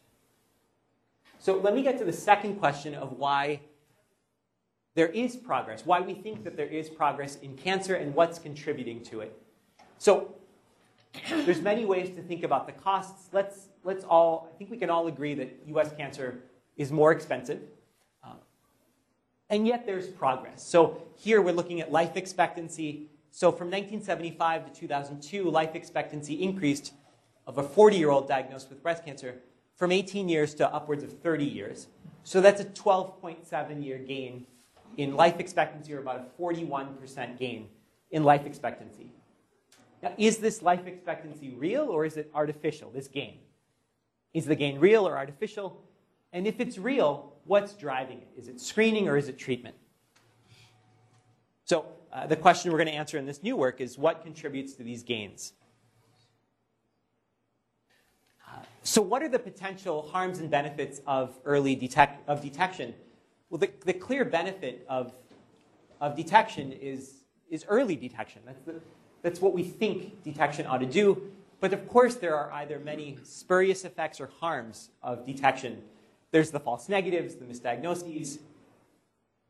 So 1.40 1.58
let 1.58 1.76
me 1.76 1.84
get 1.84 1.98
to 2.00 2.06
the 2.06 2.14
second 2.14 2.56
question 2.56 2.96
of 2.96 3.14
why 3.14 3.62
there 4.96 5.08
is 5.08 5.36
progress, 5.36 5.86
why 5.86 6.00
we 6.00 6.14
think 6.14 6.44
that 6.44 6.56
there 6.56 6.68
is 6.68 6.90
progress 6.90 7.36
in 7.38 7.56
cancer 7.56 7.96
and 7.96 8.16
what's 8.16 8.40
contributing 8.40 9.04
to 9.04 9.22
it. 9.22 9.38
So 9.98 10.34
there's 11.30 11.62
many 11.62 11.86
ways 11.86 12.16
to 12.16 12.22
think 12.22 12.44
about 12.44 12.66
the 12.66 12.74
costs. 12.74 13.30
Let's, 13.32 13.68
let's 13.84 14.04
all, 14.06 14.50
I 14.54 14.58
think 14.58 14.72
we 14.72 14.78
can 14.78 14.90
all 14.90 15.08
agree 15.08 15.36
that 15.36 15.60
US 15.68 15.94
cancer 15.94 16.40
is 16.78 16.92
more 16.92 17.12
expensive. 17.12 17.62
Uh, 18.24 18.34
and 19.50 19.68
yet 19.68 19.86
there's 19.86 20.08
progress. 20.08 20.66
So 20.66 21.02
here 21.18 21.42
we're 21.42 21.54
looking 21.54 21.82
at 21.82 21.92
life 21.92 22.16
expectancy. 22.16 23.08
So 23.36 23.52
from 23.52 23.68
1975 23.68 24.72
to 24.72 24.80
2002, 24.80 25.50
life 25.50 25.76
expectancy 25.76 26.42
increased 26.42 26.94
of 27.46 27.58
a 27.58 27.64
40 27.64 27.98
year 27.98 28.10
old 28.10 28.30
diagnosed 28.30 28.70
with 28.70 28.82
breast 28.82 29.04
cancer 29.04 29.36
from 29.76 29.92
18 29.92 30.30
years 30.30 30.54
to 30.54 30.74
upwards 30.74 31.04
of 31.04 31.20
30 31.20 31.44
years. 31.44 31.88
So 32.24 32.40
that's 32.40 32.62
a 32.62 32.64
12.7 32.64 33.84
year 33.84 33.98
gain 33.98 34.46
in 34.96 35.18
life 35.18 35.42
expectancy, 35.42 35.94
or 35.94 36.00
about 36.00 36.22
a 36.22 36.42
41% 36.42 37.38
gain 37.38 37.68
in 38.10 38.24
life 38.24 38.46
expectancy. 38.46 39.12
Now, 40.02 40.14
is 40.18 40.38
this 40.38 40.62
life 40.62 40.88
expectancy 40.88 41.50
real 41.50 41.90
or 41.90 42.06
is 42.06 42.16
it 42.16 42.32
artificial, 42.34 42.90
this 42.90 43.10
gain? 43.10 43.40
Is 44.34 44.46
the 44.46 44.56
gain 44.56 44.80
real 44.80 45.06
or 45.06 45.18
artificial? 45.18 45.84
And 46.32 46.48
if 46.48 46.62
it's 46.62 46.78
real, 46.78 47.34
what's 47.44 47.74
driving 47.74 48.20
it? 48.20 48.30
Is 48.38 48.48
it 48.48 48.62
screening 48.62 49.10
or 49.10 49.18
is 49.18 49.28
it 49.28 49.38
treatment? 49.38 49.76
So, 51.66 51.86
uh, 52.16 52.26
the 52.26 52.36
question 52.36 52.72
we're 52.72 52.80
going 52.80 52.88
to 52.88 52.94
answer 52.94 53.18
in 53.18 53.26
this 53.26 53.44
new 53.44 53.56
work 53.56 53.80
is 53.82 53.98
what 53.98 54.24
contributes 54.24 54.74
to 54.74 54.84
these 54.84 55.04
gains? 55.04 55.54
Uh, 58.48 58.60
so, 58.82 59.02
what 59.02 59.22
are 59.22 59.30
the 59.30 59.38
potential 59.40 60.10
harms 60.12 60.40
and 60.40 60.50
benefits 60.50 61.02
of 61.06 61.38
early 61.46 61.76
detect- 61.76 62.28
of 62.28 62.42
detection 62.42 62.94
well, 63.50 63.60
the, 63.60 63.70
the 63.86 63.94
clear 63.94 64.26
benefit 64.26 64.86
of, 64.90 65.14
of 66.02 66.16
detection 66.16 66.72
is, 66.74 67.24
is 67.50 67.66
early 67.68 67.96
detection. 67.96 68.42
That's, 68.46 68.62
the, 68.64 68.82
that's 69.22 69.40
what 69.40 69.54
we 69.54 69.64
think 69.64 70.24
detection 70.24 70.66
ought 70.66 70.80
to 70.80 70.86
do. 70.86 71.32
But 71.60 71.72
of 71.72 71.88
course, 71.88 72.16
there 72.16 72.36
are 72.36 72.52
either 72.52 72.80
many 72.80 73.18
spurious 73.24 73.86
effects 73.86 74.20
or 74.20 74.30
harms 74.40 74.90
of 75.02 75.26
detection. 75.26 75.82
There's 76.32 76.52
the 76.52 76.60
false 76.60 76.90
negatives, 76.90 77.36
the 77.36 77.46
misdiagnoses, 77.46 78.40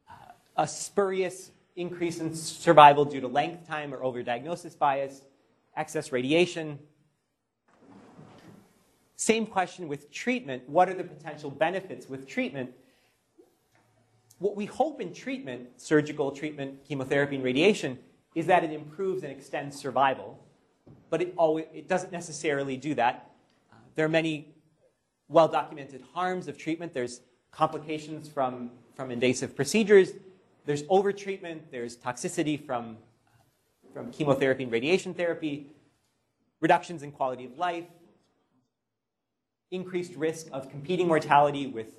uh, 0.09 0.13
a 0.57 0.67
spurious 0.67 1.51
increase 1.75 2.19
in 2.19 2.33
survival 2.33 3.05
due 3.05 3.21
to 3.21 3.27
length 3.27 3.67
time 3.67 3.93
or 3.93 3.99
overdiagnosis 3.99 4.77
bias, 4.77 5.21
excess 5.75 6.11
radiation. 6.11 6.79
Same 9.15 9.45
question 9.45 9.87
with 9.87 10.11
treatment. 10.11 10.67
What 10.67 10.89
are 10.89 10.93
the 10.93 11.03
potential 11.03 11.49
benefits 11.49 12.09
with 12.09 12.27
treatment? 12.27 12.71
what 14.39 14.55
we 14.55 14.65
hope 14.65 14.99
in 14.99 15.13
treatment, 15.13 15.69
surgical 15.77 16.31
treatment, 16.31 16.83
chemotherapy, 16.87 17.35
and 17.35 17.43
radiation, 17.43 17.97
is 18.33 18.47
that 18.47 18.63
it 18.63 18.71
improves 18.71 19.23
and 19.23 19.31
extends 19.31 19.77
survival. 19.77 20.39
But 21.09 21.21
it, 21.21 21.33
always, 21.37 21.65
it 21.73 21.87
doesn't 21.87 22.11
necessarily 22.11 22.75
do 22.75 22.95
that. 22.95 23.31
Uh, 23.71 23.77
there 23.95 24.05
are 24.05 24.09
many 24.09 24.53
well 25.29 25.47
documented 25.47 26.03
harms 26.13 26.47
of 26.47 26.57
treatment. 26.57 26.93
There's 26.93 27.21
complications 27.51 28.27
from, 28.27 28.71
from 28.95 29.09
invasive 29.09 29.55
procedures, 29.55 30.11
there's 30.65 30.83
overtreatment, 30.83 31.61
there's 31.71 31.97
toxicity 31.97 32.63
from, 32.63 32.97
from 33.93 34.11
chemotherapy 34.11 34.63
and 34.63 34.71
radiation 34.71 35.13
therapy, 35.13 35.67
reductions 36.61 37.03
in 37.03 37.11
quality 37.11 37.45
of 37.45 37.57
life, 37.57 37.85
increased 39.71 40.15
risk 40.15 40.47
of 40.51 40.69
competing 40.69 41.07
mortality 41.07 41.67
with 41.67 41.95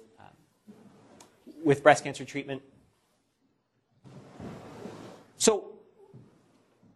with 1.67 1.83
breast 1.83 2.05
cancer 2.05 2.25
treatment. 2.25 2.63
So, 5.37 5.73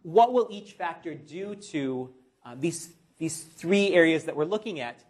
what 0.03 0.31
will 0.31 0.47
each 0.49 0.71
factor 0.71 1.13
do 1.13 1.55
to 1.55 2.09
uh, 2.45 2.55
these, 2.57 2.93
these 3.19 3.43
three 3.43 3.93
areas 3.93 4.23
that 4.23 4.35
we're 4.35 4.45
looking 4.45 4.79
at? 4.79 5.03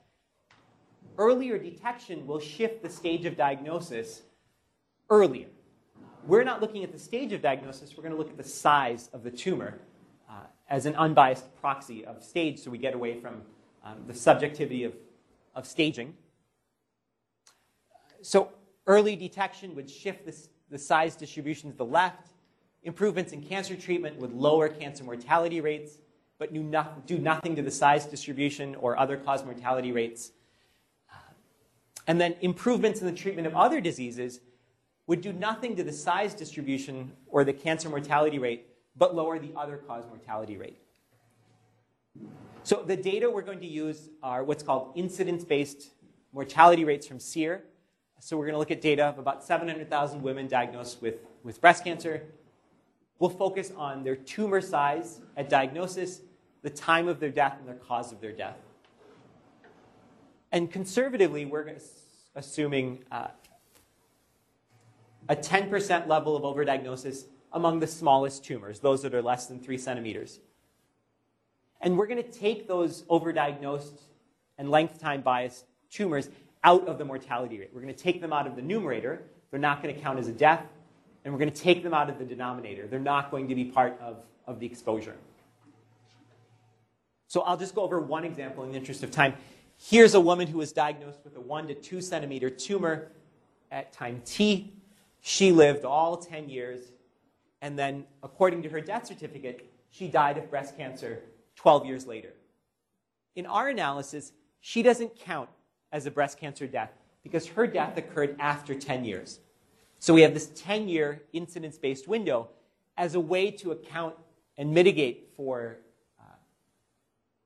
Earlier 1.18 1.60
detection 1.60 2.26
will 2.26 2.40
shift 2.40 2.82
the 2.82 2.90
stage 2.90 3.26
of 3.26 3.38
diagnosis 3.38 4.24
earlier. 5.12 5.48
We're 6.26 6.44
not 6.44 6.62
looking 6.62 6.84
at 6.84 6.92
the 6.92 7.00
stage 7.00 7.34
of 7.34 7.42
diagnosis, 7.42 7.96
we're 7.98 8.04
going 8.04 8.14
to 8.14 8.18
look 8.18 8.30
at 8.30 8.38
the 8.38 8.44
size 8.44 9.10
of 9.14 9.24
the 9.24 9.32
tumor 9.32 9.80
uh, 10.30 10.34
as 10.70 10.86
an 10.86 10.96
unbiased 10.96 11.54
proxy 11.60 12.06
of 12.06 12.24
stage 12.24 12.60
so 12.60 12.72
we 12.72 12.78
get 12.78 12.94
away 12.94 13.20
from 13.20 13.42
um, 13.84 13.98
the 14.08 14.14
subjectivity 14.14 14.84
of, 14.84 14.94
of 15.56 15.66
staging. 15.66 16.14
So, 18.22 18.52
Early 18.88 19.16
detection 19.16 19.76
would 19.76 19.90
shift 19.90 20.26
the, 20.26 20.36
the 20.70 20.78
size 20.78 21.16
distribution 21.16 21.72
to 21.72 21.78
the 21.78 21.86
left. 21.86 22.30
Improvements 22.84 23.32
in 23.32 23.42
cancer 23.42 23.76
treatment 23.76 24.18
would 24.18 24.34
lower 24.34 24.68
cancer 24.70 25.04
mortality 25.04 25.62
rates, 25.62 26.00
but 26.40 26.54
not, 26.54 27.06
do 27.06 27.20
nothing 27.20 27.56
to 27.56 27.62
the 27.62 27.70
size 27.70 28.06
distribution 28.06 28.76
or 28.76 28.98
other 28.98 29.18
cause 29.18 29.46
mortality 29.46 29.92
rates. 29.92 30.32
And 32.08 32.20
then 32.20 32.36
improvements 32.42 33.00
in 33.02 33.06
the 33.06 33.14
treatment 33.14 33.46
of 33.46 33.56
other 33.56 33.80
diseases 33.80 34.40
would 35.08 35.22
do 35.22 35.34
nothing 35.34 35.76
to 35.76 35.84
the 35.84 35.92
size 35.92 36.34
distribution 36.34 37.12
or 37.28 37.44
the 37.44 37.54
cancer 37.54 37.90
mortality 37.90 38.40
rate, 38.40 38.68
but 38.96 39.16
lower 39.16 39.40
the 39.40 39.52
other 39.56 39.78
cause 39.78 40.06
mortality 40.08 40.58
rate. 40.58 40.78
So 42.64 42.84
the 42.86 42.96
data 42.96 43.30
we're 43.30 43.42
going 43.42 43.60
to 43.62 43.68
use 43.68 44.10
are 44.22 44.44
what's 44.44 44.64
called 44.64 44.94
incidence-based 44.96 45.90
mortality 46.32 46.86
rates 46.86 47.08
from 47.08 47.20
SEER. 47.20 47.64
So 48.20 48.38
we're 48.38 48.46
going 48.46 48.54
to 48.54 48.60
look 48.60 48.70
at 48.70 48.82
data 48.82 49.06
of 49.06 49.18
about 49.18 49.44
700,000 49.44 50.22
women 50.22 50.48
diagnosed 50.48 51.02
with, 51.02 51.16
with 51.44 51.60
breast 51.60 51.84
cancer. 51.84 52.24
We'll 53.18 53.32
focus 53.32 53.72
on 53.76 54.04
their 54.04 54.16
tumor 54.16 54.62
size 54.62 55.22
at 55.36 55.50
diagnosis, 55.50 56.22
the 56.62 56.70
time 56.70 57.08
of 57.08 57.20
their 57.20 57.32
death, 57.32 57.56
and 57.60 57.68
their 57.68 57.76
cause 57.76 58.12
of 58.12 58.22
their 58.22 58.32
death. 58.32 58.58
And 60.52 60.72
conservatively, 60.72 61.46
we're 61.46 61.78
assuming 62.36 63.04
uh, 63.12 63.28
a 65.32 65.36
10% 65.36 66.08
level 66.08 66.36
of 66.36 66.44
overdiagnosis 66.44 67.24
among 67.54 67.80
the 67.80 67.88
smallest 67.88 68.44
tumors, 68.44 68.82
those 68.82 69.02
that 69.02 69.16
are 69.16 69.22
less 69.22 69.46
than 69.46 69.62
three 69.62 69.78
centimeters. 69.78 70.42
And 71.80 71.98
we're 71.98 72.08
going 72.08 72.22
to 72.22 72.30
take 72.30 72.68
those 72.68 73.04
overdiagnosed 73.04 73.98
and 74.58 74.70
length 74.70 75.00
time 75.00 75.22
biased 75.22 75.66
tumors 75.90 76.30
out 76.66 76.86
of 76.86 76.98
the 76.98 77.06
mortality 77.06 77.58
rate. 77.60 77.70
We're 77.74 77.82
going 77.82 77.94
to 77.94 78.04
take 78.04 78.20
them 78.20 78.34
out 78.34 78.46
of 78.46 78.58
the 78.58 78.62
numerator. 78.62 79.24
They're 79.52 79.60
not 79.60 79.82
going 79.82 79.96
to 79.96 80.02
count 80.02 80.20
as 80.20 80.28
a 80.28 80.34
death. 80.34 80.66
And 81.24 81.34
we're 81.34 81.40
going 81.40 81.52
to 81.52 81.62
take 81.62 81.82
them 81.82 81.94
out 81.94 82.10
of 82.10 82.20
the 82.20 82.26
denominator. 82.26 82.86
They're 82.88 83.00
not 83.00 83.32
going 83.32 83.48
to 83.48 83.56
be 83.56 83.64
part 83.64 83.98
of, 84.02 84.18
of 84.46 84.60
the 84.60 84.66
exposure. 84.66 85.16
So 87.28 87.40
I'll 87.44 87.58
just 87.58 87.74
go 87.74 87.84
over 87.84 88.02
one 88.02 88.26
example 88.26 88.66
in 88.66 88.72
the 88.72 88.78
interest 88.78 89.02
of 89.02 89.12
time. 89.12 89.36
Here's 89.78 90.14
a 90.14 90.20
woman 90.20 90.48
who 90.48 90.58
was 90.58 90.74
diagnosed 90.74 91.20
with 91.24 91.38
a 91.38 91.42
one 91.42 91.68
to 91.68 91.74
two 91.74 92.02
centimeter 92.02 92.50
tumor 92.50 93.14
at 93.72 93.94
time 93.94 94.22
t. 94.26 94.74
She 95.22 95.52
lived 95.52 95.86
all 95.86 96.18
10 96.18 96.50
years, 96.50 96.92
and 97.62 97.78
then, 97.78 98.06
according 98.24 98.64
to 98.64 98.70
her 98.70 98.82
death 98.82 99.06
certificate, 99.06 99.72
she 99.90 100.08
died 100.08 100.38
of 100.38 100.50
breast 100.50 100.76
cancer 100.76 101.22
12 101.56 101.86
years 101.86 102.08
later. 102.08 102.34
In 103.36 103.46
our 103.46 103.70
analysis, 103.70 104.34
she 104.60 104.82
doesn't 104.82 105.18
count 105.20 105.50
as 105.92 106.06
a 106.06 106.12
breast 106.12 106.40
cancer 106.40 106.66
death 106.66 106.92
because 107.24 107.48
her 107.48 107.68
death 107.68 107.98
occurred 107.98 108.36
after 108.40 108.74
10 108.74 109.06
years. 109.06 109.40
So 110.00 110.14
we 110.14 110.22
have 110.22 110.34
this 110.34 110.48
10 110.56 110.88
year 110.88 111.22
incidence 111.34 111.78
based 111.78 112.08
window 112.08 112.50
as 112.98 113.16
a 113.16 113.20
way 113.20 113.52
to 113.52 113.72
account 113.72 114.16
and 114.58 114.74
mitigate 114.74 115.30
for, 115.36 115.78
uh, 116.20 116.24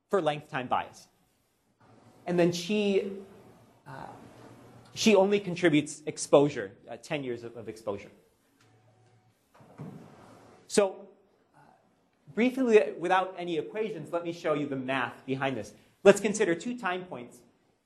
for 0.09 0.21
length 0.21 0.49
time 0.49 0.67
bias. 0.67 1.07
And 2.25 2.39
then 2.39 2.51
she, 2.51 3.11
uh, 3.87 4.07
she 4.95 5.13
only 5.13 5.39
contributes 5.41 6.01
exposure, 6.07 6.71
uh, 6.89 6.95
10 6.95 7.23
years 7.23 7.43
of, 7.43 7.55
of 7.57 7.67
exposure. 7.67 8.09
So, 10.67 10.95
uh, 11.55 11.59
briefly, 12.33 12.93
without 12.97 13.35
any 13.37 13.57
equations, 13.57 14.11
let 14.13 14.23
me 14.23 14.31
show 14.31 14.53
you 14.53 14.65
the 14.67 14.77
math 14.77 15.25
behind 15.25 15.57
this. 15.57 15.73
Let's 16.03 16.21
consider 16.21 16.55
two 16.55 16.77
time 16.79 17.03
points. 17.03 17.37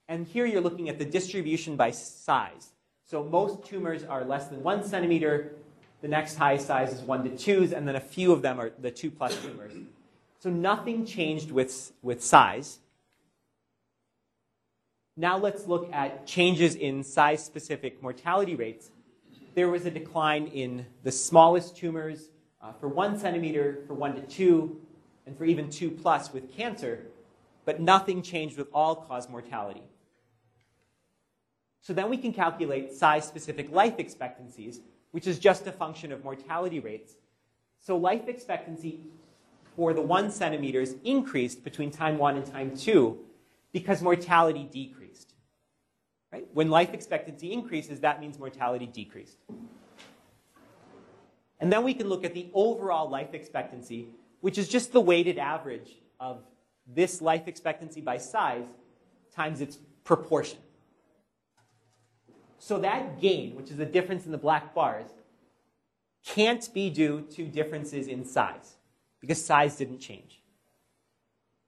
And 0.07 0.27
here 0.27 0.45
you're 0.45 0.61
looking 0.61 0.87
at 0.87 0.99
the 0.99 1.05
distribution 1.05 1.75
by 1.75 1.91
size. 1.91 2.69
So 3.03 3.23
most 3.23 3.65
tumors 3.65 4.03
are 4.03 4.23
less 4.23 4.47
than 4.47 4.61
one 4.61 4.83
centimeter. 4.83 5.53
The 6.01 6.07
next 6.07 6.35
highest 6.35 6.67
size 6.67 6.93
is 6.93 7.01
one 7.01 7.23
to 7.23 7.35
twos, 7.35 7.73
and 7.73 7.87
then 7.87 7.95
a 7.95 7.99
few 7.99 8.31
of 8.31 8.43
them 8.43 8.59
are 8.59 8.71
the 8.79 8.91
two 8.91 9.09
plus 9.09 9.35
tumors. 9.41 9.73
So 10.39 10.51
nothing 10.51 11.05
changed 11.05 11.51
with, 11.51 11.91
with 12.03 12.23
size. 12.23 12.79
Now 15.19 15.37
let's 15.37 15.67
look 15.67 15.89
at 15.91 16.25
changes 16.25 16.75
in 16.75 17.03
size 17.03 17.43
specific 17.43 18.01
mortality 18.01 18.55
rates. 18.55 18.89
There 19.53 19.67
was 19.67 19.85
a 19.85 19.91
decline 19.91 20.47
in 20.47 20.85
the 21.03 21.11
smallest 21.11 21.75
tumors 21.75 22.29
uh, 22.61 22.71
for 22.71 22.87
one 22.87 23.19
centimeter, 23.19 23.83
for 23.85 23.95
one 23.95 24.15
to 24.15 24.21
two, 24.21 24.79
and 25.25 25.37
for 25.37 25.43
even 25.43 25.69
two 25.69 25.91
plus 25.91 26.31
with 26.31 26.55
cancer, 26.55 27.07
but 27.65 27.81
nothing 27.81 28.21
changed 28.21 28.57
with 28.57 28.69
all 28.73 28.95
cause 28.95 29.27
mortality. 29.27 29.83
So 31.81 31.91
then 31.91 32.09
we 32.09 32.15
can 32.15 32.31
calculate 32.31 32.93
size 32.93 33.27
specific 33.27 33.73
life 33.73 33.95
expectancies, 33.99 34.79
which 35.11 35.27
is 35.27 35.37
just 35.37 35.67
a 35.67 35.71
function 35.73 36.13
of 36.13 36.23
mortality 36.23 36.79
rates. 36.79 37.15
So 37.81 37.97
life 37.97 38.29
expectancy 38.29 39.01
for 39.75 39.93
the 39.93 40.01
one 40.01 40.31
centimeters 40.31 40.93
increased 41.03 41.61
between 41.65 41.91
time 41.91 42.17
one 42.17 42.37
and 42.37 42.45
time 42.45 42.73
two 42.73 43.19
because 43.73 44.01
mortality 44.01 44.63
decreased. 44.71 44.98
Right? 46.31 46.47
When 46.53 46.69
life 46.69 46.93
expectancy 46.93 47.51
increases, 47.51 47.99
that 48.01 48.19
means 48.19 48.37
mortality 48.37 48.85
decreased. 48.85 49.37
And 51.59 51.71
then 51.71 51.83
we 51.83 51.93
can 51.93 52.07
look 52.07 52.23
at 52.23 52.33
the 52.33 52.49
overall 52.53 53.09
life 53.09 53.33
expectancy, 53.33 54.09
which 54.41 54.57
is 54.57 54.69
just 54.69 54.93
the 54.93 55.01
weighted 55.01 55.37
average 55.37 55.97
of 56.19 56.43
this 56.87 57.21
life 57.21 57.47
expectancy 57.47 58.01
by 58.01 58.17
size 58.17 58.65
times 59.35 59.61
its 59.61 59.77
proportion. 60.03 60.59
So 62.59 62.77
that 62.79 63.21
gain, 63.21 63.55
which 63.55 63.71
is 63.71 63.77
the 63.77 63.85
difference 63.85 64.25
in 64.25 64.31
the 64.31 64.37
black 64.37 64.73
bars, 64.73 65.09
can't 66.25 66.67
be 66.73 66.89
due 66.89 67.21
to 67.31 67.45
differences 67.45 68.07
in 68.07 68.25
size 68.25 68.75
because 69.21 69.43
size 69.43 69.75
didn't 69.77 69.99
change. 69.99 70.41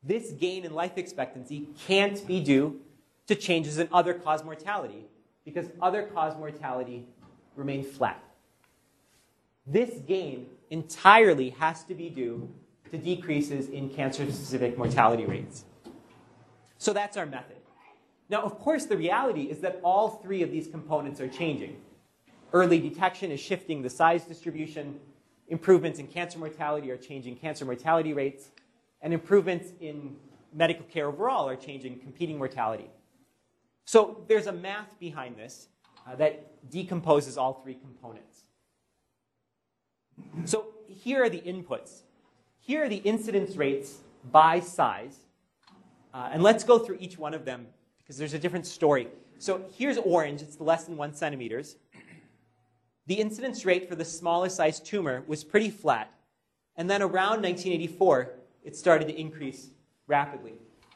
This 0.04 0.32
gain 0.32 0.66
in 0.66 0.74
life 0.74 0.98
expectancy 0.98 1.70
can't 1.88 2.26
be 2.28 2.42
due 2.42 2.80
to 3.28 3.36
changes 3.36 3.78
in 3.78 3.88
other 3.92 4.14
cause 4.14 4.44
mortality 4.44 5.06
because 5.46 5.68
other 5.82 6.04
cause 6.04 6.36
mortality 6.38 7.06
remained 7.56 7.86
flat. 7.86 8.24
This 9.66 10.00
gain 10.08 10.48
entirely 10.70 11.52
has 11.52 11.84
to 11.86 11.94
be 11.94 12.10
due 12.10 12.50
to 12.92 12.98
decreases 12.98 13.70
in 13.70 13.90
cancer 13.90 14.26
specific 14.26 14.78
mortality 14.78 15.26
rates. 15.26 15.66
So 16.78 16.94
that's 16.94 17.16
our 17.16 17.26
method. 17.26 17.58
Now, 18.30 18.42
of 18.42 18.60
course, 18.60 18.86
the 18.86 18.98
reality 18.98 19.44
is 19.44 19.60
that 19.60 19.80
all 19.84 20.10
three 20.10 20.42
of 20.42 20.52
these 20.52 20.68
components 20.68 21.20
are 21.20 21.28
changing. 21.28 21.76
Early 22.54 22.80
detection 22.80 23.32
is 23.32 23.40
shifting 23.40 23.82
the 23.82 23.90
size 23.90 24.24
distribution, 24.24 25.00
improvements 25.48 26.00
in 26.00 26.08
cancer 26.08 26.40
mortality 26.40 26.92
are 26.92 26.98
changing 26.98 27.36
cancer 27.36 27.66
mortality 27.66 28.14
rates, 28.14 28.52
and 29.02 29.14
improvements 29.14 29.74
in 29.80 30.16
medical 30.54 30.86
care 30.86 31.08
overall 31.08 31.48
are 31.48 31.56
changing 31.56 32.00
competing 32.00 32.38
mortality. 32.38 32.90
So 33.86 34.24
there's 34.28 34.48
a 34.48 34.52
math 34.52 35.00
behind 35.00 35.38
this 35.38 35.68
uh, 36.08 36.16
that 36.16 36.70
decomposes 36.70 37.38
all 37.38 37.62
three 37.64 37.76
components. 37.76 38.44
So 40.46 40.68
here 40.88 41.24
are 41.24 41.30
the 41.30 41.42
inputs. 41.42 42.02
Here 42.60 42.84
are 42.84 42.90
the 42.90 42.98
incidence 42.98 43.56
rates 43.56 44.00
by 44.32 44.60
size. 44.60 45.18
Uh, 46.14 46.30
and 46.32 46.44
let's 46.44 46.64
go 46.64 46.78
through 46.78 46.98
each 47.00 47.18
one 47.18 47.34
of 47.34 47.46
them 47.46 47.68
because 47.98 48.18
there's 48.18 48.34
a 48.34 48.40
different 48.40 48.66
story. 48.66 49.08
So 49.40 49.66
here's 49.76 49.98
orange, 49.98 50.42
it's 50.42 50.60
less 50.60 50.84
than 50.84 50.98
one 50.98 51.14
centimeters. 51.14 51.78
The 53.08 53.16
incidence 53.16 53.66
rate 53.66 53.90
for 53.90 53.96
the 53.96 54.06
smallest 54.06 54.56
size 54.56 54.80
tumor 54.80 55.24
was 55.28 55.44
pretty 55.44 55.70
flat. 55.70 56.14
And 56.76 56.90
then 56.90 57.02
around 57.02 57.42
1984, 57.42 58.34
it 58.64 58.76
started 58.76 59.08
to 59.08 59.20
increase 59.20 59.70
rapidly, 60.08 60.54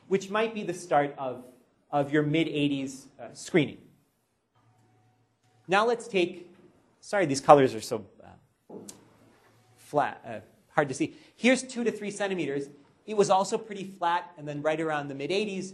which 0.08 0.30
might 0.30 0.54
be 0.54 0.64
the 0.64 0.74
start 0.74 1.16
of, 1.18 1.44
of 1.96 2.12
your 2.12 2.24
mid 2.24 2.48
80s 2.48 3.06
uh, 3.18 3.28
screening. 3.32 3.78
Now 5.66 5.88
let's 5.88 6.10
take, 6.10 6.54
sorry, 7.00 7.26
these 7.26 7.40
colors 7.40 7.74
are 7.74 7.80
so 7.80 8.06
uh, 8.22 8.76
flat, 9.78 10.22
uh, 10.28 10.40
hard 10.74 10.90
to 10.90 10.94
see. 10.94 11.16
Here's 11.38 11.64
two 11.64 11.86
to 11.86 11.92
three 11.92 12.12
centimeters. 12.12 12.68
It 13.06 13.16
was 13.16 13.30
also 13.30 13.58
pretty 13.58 13.86
flat, 13.86 14.30
and 14.38 14.46
then 14.46 14.62
right 14.62 14.82
around 14.82 15.08
the 15.08 15.16
mid 15.16 15.30
80s, 15.30 15.74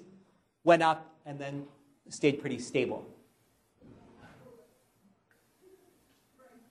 went 0.63 0.83
up 0.83 1.11
and 1.25 1.39
then 1.39 1.65
stayed 2.09 2.39
pretty 2.39 2.59
stable. 2.59 3.03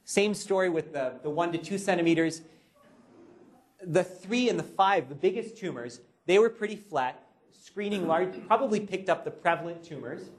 Same 0.05 0.33
story 0.33 0.69
with 0.69 0.93
the, 0.93 1.15
the 1.25 1.31
one 1.31 1.51
to 1.51 1.59
two 1.59 1.77
centimeters. 1.77 2.43
The 3.83 4.05
three 4.05 4.49
and 4.49 4.57
the 4.57 4.65
five, 4.65 5.09
the 5.09 5.17
biggest 5.17 5.57
tumors, 5.57 5.99
they 6.27 6.39
were 6.39 6.51
pretty 6.51 6.77
flat. 6.77 7.21
Screening 7.53 8.07
large, 8.07 8.35
probably 8.47 8.81
picked 8.81 9.09
up 9.09 9.25
the 9.25 9.31
prevalent 9.31 9.83
tumors. 9.83 10.31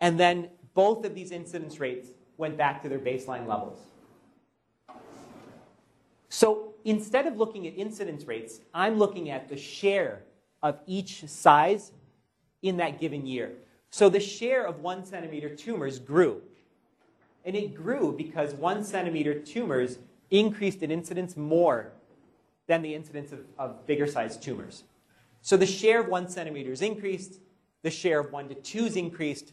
And 0.00 0.18
then 0.18 0.48
both 0.74 1.04
of 1.04 1.14
these 1.14 1.30
incidence 1.30 1.78
rates 1.80 2.08
went 2.36 2.56
back 2.56 2.82
to 2.82 2.88
their 2.88 2.98
baseline 2.98 3.46
levels. 3.46 3.78
So 6.28 6.74
instead 6.84 7.26
of 7.26 7.36
looking 7.36 7.66
at 7.66 7.76
incidence 7.76 8.26
rates, 8.26 8.60
I'm 8.72 8.98
looking 8.98 9.30
at 9.30 9.48
the 9.48 9.56
share 9.56 10.22
of 10.62 10.78
each 10.86 11.24
size 11.28 11.92
in 12.62 12.78
that 12.78 12.98
given 12.98 13.26
year. 13.26 13.52
So 13.90 14.08
the 14.08 14.18
share 14.18 14.66
of 14.66 14.80
one 14.80 15.04
centimeter 15.04 15.54
tumors 15.54 15.98
grew. 15.98 16.42
And 17.44 17.54
it 17.54 17.74
grew 17.74 18.12
because 18.12 18.54
one 18.54 18.82
centimeter 18.82 19.38
tumors 19.38 19.98
increased 20.30 20.82
in 20.82 20.90
incidence 20.90 21.36
more 21.36 21.92
than 22.66 22.82
the 22.82 22.94
incidence 22.94 23.32
of, 23.32 23.40
of 23.58 23.86
bigger 23.86 24.06
sized 24.06 24.42
tumors. 24.42 24.84
So 25.44 25.58
the 25.58 25.66
share 25.66 26.00
of 26.00 26.08
one 26.08 26.26
centimeters 26.26 26.80
increased, 26.80 27.38
the 27.82 27.90
share 27.90 28.18
of 28.18 28.32
one 28.32 28.48
to 28.48 28.54
twos 28.54 28.96
increased, 28.96 29.52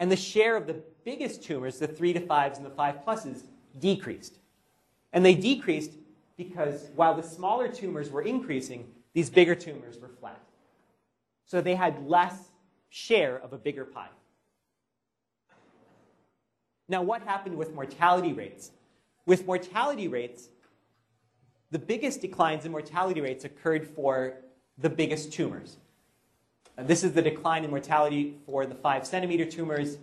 and 0.00 0.10
the 0.10 0.16
share 0.16 0.56
of 0.56 0.66
the 0.66 0.82
biggest 1.04 1.44
tumors, 1.44 1.78
the 1.78 1.86
three 1.86 2.12
to 2.12 2.18
fives 2.18 2.58
and 2.58 2.66
the 2.66 2.70
five 2.70 3.04
pluses, 3.06 3.42
decreased. 3.78 4.40
And 5.12 5.24
they 5.24 5.36
decreased 5.36 5.92
because 6.36 6.88
while 6.96 7.14
the 7.14 7.22
smaller 7.22 7.68
tumors 7.68 8.10
were 8.10 8.22
increasing, 8.22 8.88
these 9.12 9.30
bigger 9.30 9.54
tumors 9.54 9.96
were 9.96 10.08
flat. 10.08 10.40
So 11.46 11.60
they 11.60 11.76
had 11.76 12.04
less 12.08 12.50
share 12.88 13.36
of 13.36 13.52
a 13.52 13.58
bigger 13.58 13.84
pie. 13.84 14.10
Now, 16.88 17.02
what 17.02 17.22
happened 17.22 17.56
with 17.56 17.72
mortality 17.74 18.32
rates? 18.32 18.72
With 19.24 19.46
mortality 19.46 20.08
rates, 20.08 20.48
the 21.70 21.78
biggest 21.78 22.20
declines 22.20 22.64
in 22.64 22.72
mortality 22.72 23.20
rates 23.20 23.44
occurred 23.44 23.86
for 23.86 24.38
the 24.82 24.90
biggest 24.90 25.32
tumors. 25.32 25.76
And 26.76 26.88
this 26.88 27.04
is 27.04 27.12
the 27.12 27.22
decline 27.22 27.64
in 27.64 27.70
mortality 27.70 28.36
for 28.46 28.66
the 28.66 28.74
five 28.74 29.06
centimeter 29.06 29.44
tumors. 29.44 29.98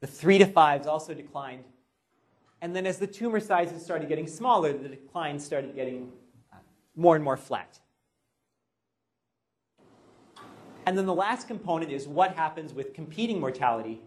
The 0.00 0.06
three 0.06 0.38
to 0.38 0.46
fives 0.46 0.86
also 0.86 1.14
declined. 1.14 1.64
And 2.60 2.74
then 2.74 2.86
as 2.86 2.98
the 2.98 3.06
tumor 3.06 3.40
sizes 3.40 3.82
started 3.82 4.08
getting 4.08 4.26
smaller, 4.26 4.72
the 4.72 4.88
decline 4.88 5.38
started 5.38 5.74
getting 5.74 6.12
uh, 6.52 6.56
more 6.96 7.16
and 7.16 7.24
more 7.24 7.36
flat. 7.36 7.78
And 10.86 10.96
then 10.96 11.06
the 11.06 11.14
last 11.14 11.48
component 11.48 11.90
is 11.90 12.06
what 12.06 12.34
happens 12.36 12.72
with 12.72 12.94
competing 12.94 13.40
mortality. 13.40 14.00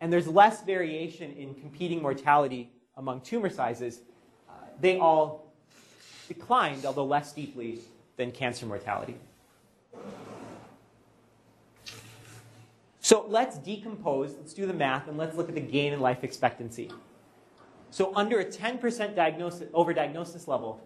And 0.00 0.12
there's 0.12 0.28
less 0.28 0.62
variation 0.62 1.32
in 1.32 1.54
competing 1.54 2.02
mortality 2.02 2.70
among 2.96 3.22
tumor 3.22 3.50
sizes. 3.50 4.00
Uh, 4.48 4.52
they 4.80 4.98
all 4.98 5.52
declined, 6.28 6.84
although 6.84 7.04
less 7.04 7.32
deeply 7.32 7.78
than 8.16 8.30
cancer 8.30 8.66
mortality. 8.66 9.16
So 13.00 13.26
let's 13.28 13.58
decompose, 13.58 14.36
let's 14.38 14.54
do 14.54 14.64
the 14.64 14.72
math, 14.72 15.08
and 15.08 15.18
let's 15.18 15.36
look 15.36 15.48
at 15.48 15.54
the 15.54 15.60
gain 15.60 15.92
in 15.92 16.00
life 16.00 16.22
expectancy. 16.22 16.90
So 17.90 18.12
under 18.14 18.38
a 18.40 18.44
10% 18.44 19.14
diagnosis, 19.14 19.68
overdiagnosis 19.72 20.48
level, 20.48 20.80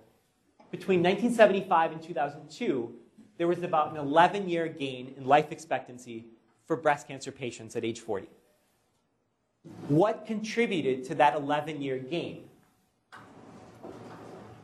between 0.71 1.03
1975 1.03 1.93
and 1.93 2.03
2002, 2.03 2.95
there 3.39 3.47
was 3.47 3.63
about 3.63 3.93
an 3.93 3.99
11 3.99 4.49
year 4.49 4.67
gain 4.67 5.15
in 5.17 5.25
life 5.25 5.53
expectancy 5.53 6.27
for 6.67 6.75
breast 6.75 7.07
cancer 7.07 7.31
patients 7.31 7.77
at 7.77 7.85
age 7.85 8.01
40. 8.01 8.29
What 9.89 10.27
contributed 10.27 11.05
to 11.05 11.15
that 11.17 11.35
11 11.37 11.81
year 11.81 11.99
gain? 11.99 12.49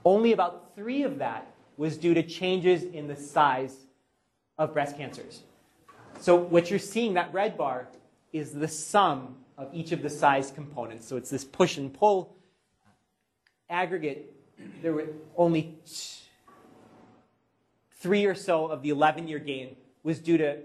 Only 0.05 0.32
about 0.32 0.74
three 0.74 1.03
of 1.03 1.18
that 1.18 1.55
was 1.76 1.97
due 1.97 2.14
to 2.14 2.22
changes 2.22 2.82
in 2.82 3.07
the 3.07 3.16
size 3.16 3.82
of 4.62 4.72
breast 4.72 4.96
cancers. 4.96 5.42
So 6.20 6.36
what 6.36 6.70
you're 6.70 6.78
seeing, 6.78 7.14
that 7.14 7.32
red 7.32 7.58
bar, 7.58 7.88
is 8.32 8.52
the 8.52 8.68
sum 8.68 9.36
of 9.58 9.68
each 9.74 9.92
of 9.92 10.02
the 10.02 10.10
size 10.10 10.50
components. 10.50 11.06
So 11.06 11.16
it's 11.16 11.30
this 11.30 11.44
push 11.44 11.76
and 11.76 11.92
pull 11.92 12.36
aggregate. 13.68 14.32
There 14.82 14.92
were 14.92 15.08
only 15.36 15.76
three 17.96 18.24
or 18.24 18.34
so 18.34 18.66
of 18.66 18.82
the 18.82 18.90
11 18.90 19.26
year 19.28 19.38
gain 19.38 19.76
was 20.04 20.20
due 20.20 20.38
to 20.38 20.58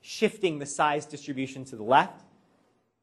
shifting 0.00 0.58
the 0.58 0.66
size 0.66 1.04
distribution 1.06 1.64
to 1.66 1.76
the 1.76 1.82
left. 1.82 2.22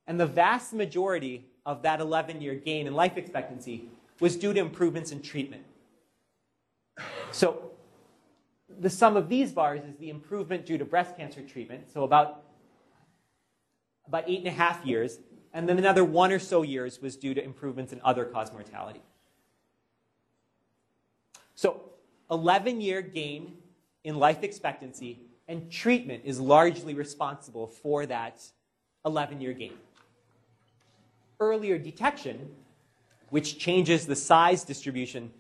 And 0.07 0.19
the 0.19 0.25
vast 0.25 0.73
majority 0.73 1.45
of 1.65 1.83
that 1.83 1.99
11 1.99 2.41
year 2.41 2.55
gain 2.55 2.87
in 2.87 2.93
life 2.93 3.17
expectancy 3.17 3.85
was 4.19 4.35
due 4.35 4.53
to 4.53 4.59
improvements 4.59 5.11
in 5.11 5.21
treatment. 5.21 5.63
So 7.31 7.70
the 8.82 8.89
sum 8.89 9.15
of 9.15 9.29
these 9.29 9.51
bars 9.51 9.82
is 9.84 9.95
the 9.97 10.09
improvement 10.09 10.65
due 10.65 10.77
to 10.77 10.84
breast 10.84 11.15
cancer 11.15 11.41
treatment, 11.41 11.91
so 11.93 12.03
about, 12.03 12.43
about 14.07 14.23
eight 14.27 14.39
and 14.39 14.47
a 14.47 14.51
half 14.51 14.84
years, 14.84 15.19
and 15.53 15.69
then 15.69 15.77
another 15.77 16.03
one 16.03 16.32
or 16.32 16.39
so 16.39 16.63
years 16.63 16.99
was 16.99 17.15
due 17.15 17.36
to 17.36 17.43
improvements 17.43 17.93
in 17.93 18.01
other 18.03 18.25
cause 18.25 18.51
mortality. 18.51 19.01
So 21.53 21.91
11 22.32 22.82
year 22.82 23.03
gain 23.03 23.53
in 24.03 24.15
life 24.15 24.41
expectancy, 24.41 25.19
and 25.47 25.71
treatment 25.71 26.23
is 26.25 26.39
largely 26.39 26.95
responsible 26.95 27.67
for 27.67 28.07
that 28.07 28.41
11 29.05 29.41
year 29.41 29.53
gain. 29.53 29.73
Earlier 31.39 31.77
detection, 31.77 32.49
which 33.29 33.59
changes 33.59 34.07
the 34.07 34.15
size 34.15 34.63
distribution, 34.63 35.32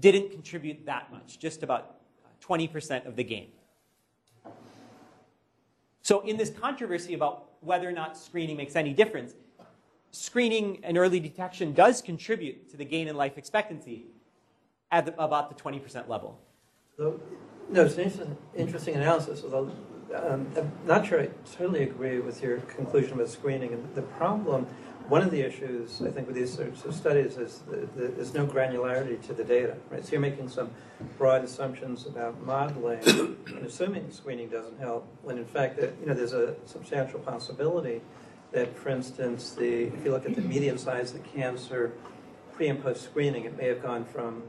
didn't 0.00 0.32
contribute 0.32 0.84
that 0.86 1.12
much, 1.12 1.38
just 1.38 1.62
about 1.62 1.97
20% 2.46 3.06
of 3.06 3.16
the 3.16 3.24
gain. 3.24 3.48
So, 6.02 6.20
in 6.20 6.36
this 6.36 6.50
controversy 6.50 7.14
about 7.14 7.48
whether 7.60 7.88
or 7.88 7.92
not 7.92 8.16
screening 8.16 8.56
makes 8.56 8.76
any 8.76 8.94
difference, 8.94 9.34
screening 10.10 10.80
and 10.82 10.96
early 10.96 11.20
detection 11.20 11.74
does 11.74 12.00
contribute 12.00 12.70
to 12.70 12.76
the 12.76 12.84
gain 12.84 13.08
in 13.08 13.16
life 13.16 13.36
expectancy 13.36 14.06
at 14.90 15.06
the, 15.06 15.22
about 15.22 15.54
the 15.54 15.62
20% 15.62 16.08
level. 16.08 16.40
So, 16.96 17.20
no, 17.68 17.84
it's 17.84 17.96
an 17.96 18.04
interesting, 18.04 18.36
interesting 18.56 18.94
analysis, 18.94 19.42
although 19.44 19.70
um, 20.14 20.46
I'm 20.56 20.72
not 20.86 21.06
sure 21.06 21.20
I 21.20 21.28
totally 21.56 21.82
agree 21.82 22.20
with 22.20 22.42
your 22.42 22.58
conclusion 22.60 23.12
about 23.12 23.28
screening. 23.28 23.72
And 23.74 23.94
the 23.94 24.02
problem, 24.02 24.66
one 25.08 25.22
of 25.22 25.30
the 25.30 25.40
issues, 25.40 26.02
I 26.02 26.10
think, 26.10 26.26
with 26.26 26.36
these 26.36 26.52
sorts 26.52 26.84
of 26.84 26.94
studies 26.94 27.36
is 27.36 27.60
that 27.70 27.96
there's 28.16 28.34
no 28.34 28.46
granularity 28.46 29.20
to 29.26 29.32
the 29.32 29.44
data, 29.44 29.76
right? 29.90 30.04
So 30.04 30.12
you're 30.12 30.20
making 30.20 30.48
some 30.48 30.70
broad 31.16 31.44
assumptions 31.44 32.06
about 32.06 32.40
modeling 32.44 33.00
and 33.06 33.66
assuming 33.66 34.10
screening 34.10 34.48
doesn't 34.48 34.78
help, 34.78 35.06
when 35.22 35.38
in 35.38 35.46
fact, 35.46 35.80
that, 35.80 35.94
you 36.00 36.06
know, 36.06 36.14
there's 36.14 36.34
a 36.34 36.54
substantial 36.66 37.20
possibility 37.20 38.02
that, 38.52 38.76
for 38.76 38.90
instance, 38.90 39.52
the 39.52 39.84
if 39.84 40.04
you 40.04 40.10
look 40.10 40.26
at 40.26 40.34
the 40.34 40.42
median 40.42 40.78
size 40.78 41.14
of 41.14 41.22
the 41.22 41.28
cancer 41.28 41.92
pre 42.52 42.68
and 42.68 42.82
post 42.82 43.02
screening, 43.02 43.44
it 43.44 43.56
may 43.56 43.66
have 43.68 43.82
gone 43.82 44.04
from 44.04 44.42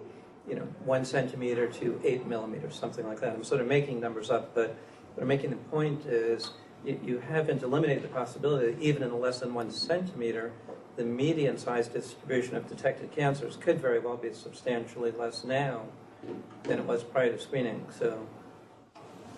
you 0.47 0.55
know, 0.55 0.68
one 0.84 1.05
centimeter 1.05 1.68
to 1.68 2.01
eight 2.03 2.26
millimeters, 2.26 2.76
something 2.76 3.05
like 3.07 3.20
that. 3.20 3.34
I'm 3.34 3.43
sort 3.43 3.62
of 3.62 3.68
making 3.68 3.99
numbers 3.99 4.32
up, 4.32 4.55
but 4.55 4.76
what 5.14 5.22
I'm 5.22 5.28
making 5.28 5.51
the 5.51 5.57
point 5.57 6.05
is 6.05 6.51
you, 6.86 7.00
you 7.04 7.20
haven't 7.20 7.64
eliminated 7.64 8.04
the 8.04 8.08
possibility 8.10 8.74
that 8.74 8.82
even 8.82 9.04
in 9.04 9.12
a 9.12 9.18
less 9.18 9.40
than 9.40 9.54
one 9.54 9.72
centimeter, 9.72 10.52
the 10.96 11.04
median 11.04 11.58
size 11.58 11.88
distribution 11.88 12.56
of 12.56 12.68
detected 12.68 13.12
cancers 13.12 13.56
could 13.58 13.80
very 13.80 14.00
well 14.00 14.18
be 14.18 14.34
substantially 14.34 15.12
less 15.12 15.44
now 15.44 15.84
than 16.64 16.80
it 16.80 16.86
was 16.86 17.04
prior 17.04 17.32
to 17.32 17.40
screening. 17.40 17.86
So, 17.98 18.28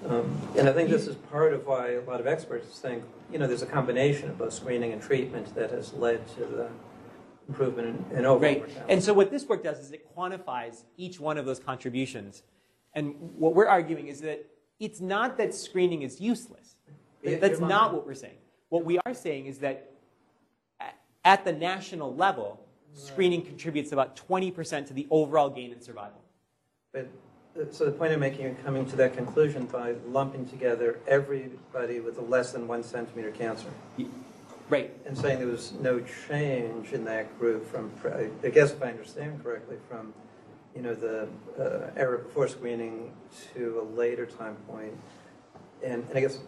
um, 0.07 0.39
and 0.57 0.67
I 0.67 0.73
think 0.73 0.89
this 0.89 1.07
is 1.07 1.15
part 1.15 1.53
of 1.53 1.67
why 1.67 1.91
a 1.91 2.01
lot 2.01 2.19
of 2.19 2.27
experts 2.27 2.79
think, 2.79 3.03
you 3.31 3.37
know, 3.37 3.47
there's 3.47 3.61
a 3.61 3.67
combination 3.67 4.29
of 4.29 4.37
both 4.37 4.53
screening 4.53 4.91
and 4.91 5.01
treatment 5.01 5.53
that 5.55 5.69
has 5.69 5.93
led 5.93 6.27
to 6.35 6.45
the 6.45 6.69
improvement 7.47 8.05
in, 8.11 8.17
in 8.17 8.25
overall 8.25 8.39
Right. 8.39 8.65
And 8.89 9.03
so 9.03 9.13
what 9.13 9.29
this 9.29 9.45
work 9.45 9.63
does 9.63 9.79
is 9.79 9.91
it 9.91 10.05
quantifies 10.15 10.83
each 10.97 11.19
one 11.19 11.37
of 11.37 11.45
those 11.45 11.59
contributions. 11.59 12.43
And 12.95 13.15
what 13.19 13.53
we're 13.53 13.67
arguing 13.67 14.07
is 14.07 14.21
that 14.21 14.45
it's 14.79 14.99
not 14.99 15.37
that 15.37 15.53
screening 15.53 16.01
is 16.01 16.19
useless. 16.19 16.75
That's 17.23 17.59
not 17.59 17.93
what 17.93 18.05
we're 18.05 18.13
saying. 18.13 18.37
What 18.69 18.85
we 18.85 18.99
are 19.05 19.13
saying 19.13 19.47
is 19.47 19.59
that 19.59 19.91
at 21.23 21.45
the 21.45 21.53
national 21.53 22.15
level, 22.15 22.59
screening 22.93 23.43
contributes 23.43 23.91
about 23.91 24.15
20% 24.15 24.87
to 24.87 24.93
the 24.93 25.07
overall 25.11 25.49
gain 25.49 25.71
in 25.71 25.81
survival. 25.81 26.21
But, 26.93 27.09
uh, 27.59 27.65
so 27.71 27.85
the 27.85 27.91
point 27.91 28.13
I'm 28.13 28.19
making, 28.19 28.41
you're 28.41 28.53
coming 28.55 28.85
to 28.87 28.95
that 28.97 29.15
conclusion 29.15 29.65
by 29.65 29.95
lumping 30.07 30.47
together 30.47 30.99
everybody 31.07 31.99
with 31.99 32.17
a 32.17 32.21
less 32.21 32.51
than 32.51 32.67
one 32.67 32.83
centimeter 32.83 33.31
cancer 33.31 33.69
Right. 34.69 34.91
and 35.05 35.17
saying 35.17 35.39
there 35.39 35.47
was 35.47 35.73
no 35.81 36.01
change 36.29 36.93
in 36.93 37.03
that 37.05 37.37
group 37.37 37.69
from, 37.69 37.91
I 38.05 38.29
I 38.45 38.49
guess 38.49 38.71
if 38.71 38.81
I 38.81 38.87
understand 38.87 39.43
correctly, 39.43 39.75
from, 39.89 40.13
you 40.73 40.81
know, 40.81 40.95
the 40.95 41.27
uh, 41.59 41.91
era 41.97 42.19
before 42.19 42.47
screening 42.47 43.11
to 43.53 43.81
a 43.81 43.85
later 43.97 44.25
time 44.25 44.55
point. 44.67 44.93
And, 45.83 46.05
and 46.07 46.17
I 46.17 46.21
guess 46.21 46.39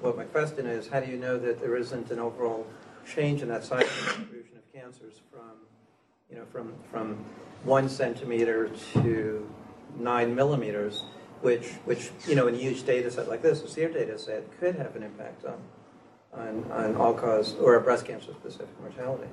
what 0.00 0.16
my 0.16 0.24
question 0.24 0.66
is, 0.66 0.88
how 0.88 1.00
do 1.00 1.10
you 1.10 1.16
know 1.16 1.38
that 1.38 1.60
there 1.60 1.76
isn't 1.76 2.10
an 2.10 2.18
overall 2.18 2.66
change 3.06 3.42
in 3.42 3.48
that 3.48 3.64
size 3.64 3.84
distribution 3.84 4.56
of 4.56 4.72
cancers 4.72 5.20
from, 5.30 5.50
you 6.30 6.36
know, 6.36 6.44
from, 6.52 6.72
from 6.90 7.24
one 7.64 7.88
centimeter 7.88 8.70
to 8.92 9.48
nine 9.98 10.34
millimeters, 10.34 11.04
which, 11.40 11.70
which, 11.84 12.10
you 12.26 12.34
know, 12.34 12.46
in 12.46 12.54
a 12.54 12.58
huge 12.58 12.84
data 12.84 13.10
set 13.10 13.28
like 13.28 13.42
this, 13.42 13.62
a 13.62 13.68
SEER 13.68 13.88
data 13.88 14.18
set, 14.18 14.44
could 14.60 14.76
have 14.76 14.94
an 14.94 15.02
impact 15.02 15.44
on, 15.44 15.58
on, 16.32 16.72
on 16.72 16.96
all-cause, 16.96 17.54
or 17.56 17.78
breast 17.80 18.06
cancer-specific 18.06 18.80
mortality. 18.80 19.28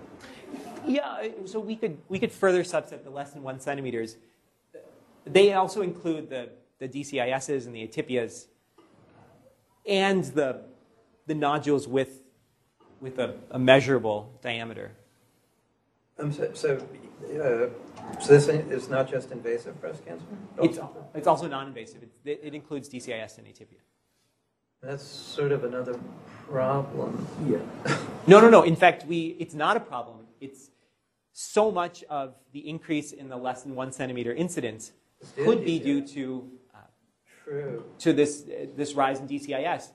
Yeah, 0.87 1.27
so 1.45 1.59
we 1.59 1.75
could, 1.75 1.97
we 2.09 2.19
could 2.19 2.31
further 2.31 2.63
subset 2.63 3.03
the 3.03 3.09
less 3.09 3.31
than 3.31 3.43
one 3.43 3.59
centimeters. 3.59 4.17
They 5.25 5.53
also 5.53 5.81
include 5.81 6.29
the, 6.29 6.49
the 6.79 6.87
DCISs 6.87 7.65
and 7.65 7.75
the 7.75 7.87
atypias 7.87 8.45
and 9.87 10.23
the, 10.23 10.61
the 11.27 11.35
nodules 11.35 11.87
with, 11.87 12.23
with 12.99 13.19
a, 13.19 13.35
a 13.51 13.59
measurable 13.59 14.31
diameter. 14.41 14.91
Um, 16.17 16.31
so, 16.31 16.51
so, 16.53 16.75
uh, 16.77 18.19
so 18.21 18.37
this 18.37 18.47
is 18.47 18.89
not 18.89 19.09
just 19.09 19.31
invasive 19.31 19.79
breast 19.81 20.05
cancer? 20.05 20.25
It's, 20.61 20.79
it's 21.13 21.27
also 21.27 21.47
non-invasive. 21.47 22.03
It, 22.23 22.39
it 22.43 22.55
includes 22.55 22.87
DCIS 22.89 23.37
and 23.37 23.47
atypia. 23.47 23.81
That's 24.81 25.03
sort 25.03 25.51
of 25.51 25.63
another 25.63 25.99
problem. 26.47 27.27
Yeah. 27.47 27.57
No, 28.27 28.39
no, 28.39 28.49
no. 28.49 28.63
In 28.63 28.75
fact, 28.75 29.05
we, 29.05 29.35
it's 29.39 29.53
not 29.53 29.77
a 29.77 29.79
problem. 29.79 30.25
It's 30.39 30.69
so 31.33 31.71
much 31.71 32.03
of 32.09 32.35
the 32.53 32.67
increase 32.67 33.11
in 33.11 33.29
the 33.29 33.35
less 33.35 33.63
than 33.63 33.75
one 33.75 33.91
centimeter 33.91 34.33
incidence 34.33 34.93
could 35.35 35.65
be 35.65 35.79
due 35.79 36.05
to 36.07 36.49
True. 37.45 37.83
to 37.99 38.11
this, 38.11 38.43
this 38.75 38.93
rise 38.95 39.19
in 39.19 39.27
DCIS, 39.27 39.89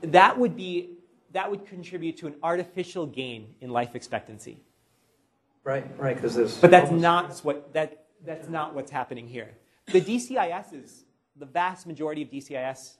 that 0.00 0.38
would, 0.38 0.56
be, 0.56 0.94
that 1.32 1.50
would 1.50 1.66
contribute 1.66 2.16
to 2.18 2.26
an 2.26 2.34
artificial 2.42 3.06
gain 3.06 3.54
in 3.60 3.70
life 3.70 3.94
expectancy. 3.94 4.58
Right, 5.62 5.86
right, 5.98 6.16
because 6.16 6.34
there's. 6.34 6.56
But 6.56 6.70
that's 6.70 6.90
not, 6.90 7.38
what, 7.40 7.72
that, 7.74 8.06
that's 8.24 8.48
not 8.48 8.74
what's 8.74 8.90
happening 8.90 9.28
here. 9.28 9.50
The 9.92 10.00
DCISs, 10.00 11.02
the 11.36 11.46
vast 11.46 11.86
majority 11.86 12.22
of 12.22 12.30
DCIS, 12.30 12.94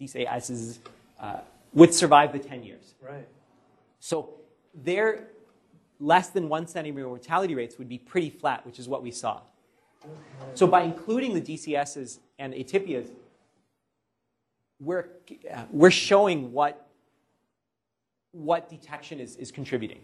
DCISs 0.00 0.78
uh, 1.18 1.38
would 1.72 1.94
survive 1.94 2.32
the 2.32 2.38
10 2.38 2.62
years. 2.62 2.94
Right. 3.00 3.26
So 4.00 4.34
their 4.74 5.28
less 5.98 6.28
than 6.28 6.48
one 6.48 6.66
centimeter 6.66 7.06
mortality 7.06 7.54
rates 7.54 7.78
would 7.78 7.88
be 7.88 7.98
pretty 7.98 8.30
flat, 8.30 8.66
which 8.66 8.78
is 8.78 8.88
what 8.88 9.02
we 9.02 9.10
saw. 9.10 9.40
So 10.54 10.66
by 10.66 10.82
including 10.82 11.34
the 11.34 11.40
DCSs 11.40 12.18
and 12.38 12.52
atypias, 12.54 13.08
we're, 14.80 15.06
uh, 15.52 15.64
we're 15.70 15.90
showing 15.90 16.52
what, 16.52 16.88
what 18.32 18.68
detection 18.68 19.20
is, 19.20 19.36
is 19.36 19.50
contributing. 19.50 20.00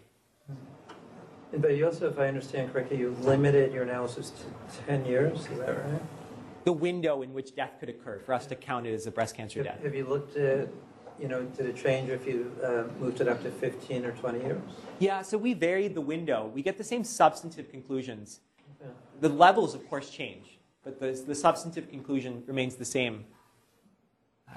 And 1.51 1.61
But 1.61 1.77
you 1.77 1.85
also, 1.85 2.09
if 2.09 2.17
I 2.17 2.27
understand 2.27 2.73
correctly, 2.73 2.97
you 2.97 3.15
limited 3.21 3.71
your 3.71 3.83
analysis 3.83 4.31
to 4.31 4.81
10 4.87 5.05
years, 5.05 5.41
is 5.41 5.59
that 5.59 5.85
right? 5.85 6.01
The 6.65 6.73
window 6.73 7.21
in 7.21 7.33
which 7.33 7.55
death 7.55 7.73
could 7.79 7.89
occur 7.89 8.19
for 8.19 8.33
us 8.33 8.47
to 8.47 8.55
count 8.55 8.87
it 8.87 8.93
as 8.93 9.05
a 9.05 9.11
breast 9.11 9.35
cancer 9.35 9.59
Have- 9.59 9.65
death. 9.65 9.83
Have 9.83 9.93
you 9.93 10.05
looked 10.05 10.35
at 10.37 10.69
you 11.19 11.27
know, 11.27 11.43
did 11.43 11.67
it 11.67 11.75
change 11.75 12.09
if 12.09 12.25
you 12.25 12.51
uh, 12.63 12.83
moved 12.99 13.21
it 13.21 13.27
up 13.27 13.43
to 13.43 13.51
15 13.51 14.05
or 14.05 14.11
20 14.13 14.39
years? 14.39 14.61
Yeah, 14.99 15.21
so 15.21 15.37
we 15.37 15.53
varied 15.53 15.95
the 15.95 16.01
window. 16.01 16.51
We 16.53 16.61
get 16.61 16.77
the 16.77 16.83
same 16.83 17.03
substantive 17.03 17.69
conclusions. 17.69 18.39
The 19.21 19.29
levels, 19.29 19.75
of 19.75 19.87
course, 19.87 20.09
change, 20.09 20.57
but 20.83 20.99
the, 20.99 21.11
the 21.11 21.35
substantive 21.35 21.89
conclusion 21.89 22.43
remains 22.45 22.75
the 22.75 22.85
same. 22.85 23.25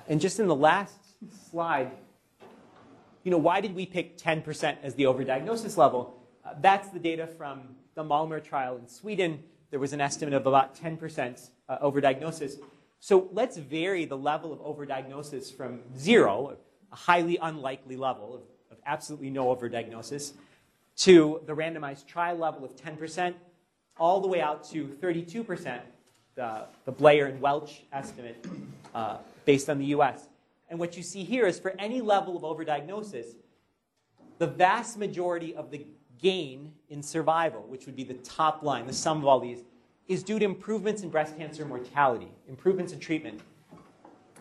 And 0.08 0.20
just 0.20 0.40
in 0.40 0.46
the 0.46 0.54
last 0.54 0.98
slide, 1.50 1.92
you 3.22 3.30
know, 3.30 3.38
why 3.38 3.60
did 3.60 3.74
we 3.74 3.86
pick 3.86 4.18
10% 4.18 4.76
as 4.82 4.94
the 4.94 5.04
overdiagnosis 5.04 5.76
level? 5.76 6.22
Uh, 6.44 6.54
that's 6.60 6.90
the 6.90 6.98
data 6.98 7.26
from 7.26 7.74
the 7.94 8.04
Malmö 8.04 8.42
trial 8.42 8.76
in 8.76 8.86
Sweden. 8.86 9.42
There 9.70 9.80
was 9.80 9.92
an 9.92 10.00
estimate 10.00 10.34
of 10.34 10.46
about 10.46 10.76
10% 10.76 11.50
uh, 11.68 11.78
overdiagnosis. 11.78 12.60
So 13.00 13.28
let's 13.32 13.56
vary 13.56 14.04
the 14.04 14.16
level 14.16 14.52
of 14.52 14.60
overdiagnosis 14.60 15.54
from 15.54 15.80
zero, 15.96 16.56
a 16.92 16.96
highly 16.96 17.38
unlikely 17.40 17.96
level 17.96 18.34
of, 18.34 18.42
of 18.70 18.78
absolutely 18.86 19.30
no 19.30 19.54
overdiagnosis, 19.54 20.32
to 20.98 21.40
the 21.46 21.54
randomized 21.54 22.06
trial 22.06 22.36
level 22.36 22.64
of 22.64 22.74
10%, 22.76 23.34
all 23.98 24.20
the 24.20 24.28
way 24.28 24.40
out 24.40 24.62
to 24.70 24.86
32%, 25.02 25.80
the, 26.36 26.92
Bleyer 26.92 27.26
and 27.26 27.40
Welch 27.40 27.82
estimate 27.92 28.46
uh, 28.94 29.18
based 29.44 29.68
on 29.68 29.78
the 29.78 29.86
US. 29.86 30.28
And 30.68 30.78
what 30.78 30.96
you 30.96 31.02
see 31.02 31.24
here 31.24 31.46
is 31.46 31.58
for 31.58 31.74
any 31.78 32.00
level 32.00 32.36
of 32.36 32.42
overdiagnosis, 32.42 33.34
the 34.38 34.46
vast 34.46 34.98
majority 34.98 35.54
of 35.54 35.70
the 35.70 35.86
gain 36.20 36.72
in 36.88 37.02
survival, 37.02 37.62
which 37.68 37.86
would 37.86 37.96
be 37.96 38.04
the 38.04 38.14
top 38.14 38.62
line, 38.62 38.86
the 38.86 38.92
sum 38.92 39.18
of 39.18 39.26
all 39.26 39.40
these, 39.40 39.64
is 40.08 40.22
due 40.22 40.38
to 40.38 40.44
improvements 40.44 41.02
in 41.02 41.08
breast 41.08 41.36
cancer 41.36 41.64
mortality, 41.64 42.30
improvements 42.48 42.92
in 42.92 43.00
treatment. 43.00 43.40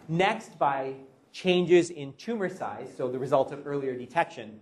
Next, 0.08 0.60
by 0.60 0.94
changes 1.32 1.90
in 1.90 2.14
tumor 2.14 2.50
size, 2.50 2.94
so 2.96 3.10
the 3.10 3.20
result 3.20 3.52
of 3.52 3.66
earlier 3.66 3.96
detection, 3.96 4.60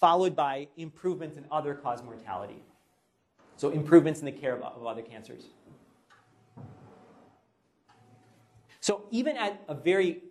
followed 0.00 0.34
by 0.34 0.68
improvements 0.76 1.36
in 1.36 1.44
other 1.50 1.74
cause 1.74 2.02
mortality. 2.02 2.62
So, 3.56 3.70
improvements 3.70 4.20
in 4.20 4.26
the 4.26 4.32
care 4.32 4.54
of, 4.54 4.62
of 4.62 4.84
other 4.84 5.02
cancers. 5.02 5.44
So, 8.82 9.04
even 9.12 9.36
at 9.36 9.62
a 9.68 9.76
very, 9.76 10.24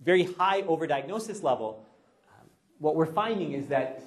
very 0.00 0.22
high 0.22 0.62
overdiagnosis 0.62 1.42
level, 1.42 1.84
um, 2.32 2.46
what 2.78 2.96
we're 2.96 3.04
finding 3.04 3.52
is 3.52 3.66
that 3.66 4.00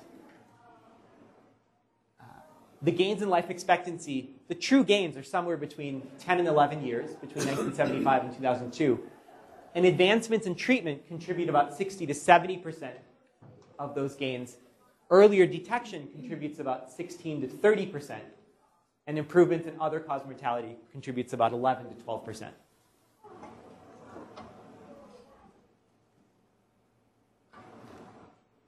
uh, 2.19 2.23
the 2.81 2.91
gains 2.91 3.21
in 3.21 3.29
life 3.29 3.51
expectancy, 3.51 4.31
the 4.47 4.55
true 4.55 4.83
gains 4.83 5.17
are 5.17 5.23
somewhere 5.23 5.55
between 5.55 6.01
10 6.17 6.39
and 6.39 6.47
11 6.47 6.83
years, 6.83 7.11
between 7.11 7.45
1975 7.45 8.23
and 8.23 8.33
2002. 8.33 8.99
And 9.75 9.85
advancements 9.85 10.47
in 10.47 10.55
treatment 10.55 11.07
contribute 11.07 11.47
about 11.47 11.77
60 11.77 12.07
to 12.07 12.13
70% 12.13 12.89
of 13.77 13.93
those 13.93 14.15
gains. 14.15 14.57
Earlier 15.11 15.45
detection 15.45 16.07
contributes 16.11 16.57
about 16.57 16.91
16 16.91 17.41
to 17.41 17.47
30%. 17.47 18.15
And 19.05 19.19
improvements 19.19 19.67
in 19.67 19.79
other 19.79 19.99
cause 19.99 20.25
mortality 20.25 20.75
contributes 20.91 21.33
about 21.33 21.53
11 21.53 21.85
to 21.95 22.03
12%. 22.03 22.49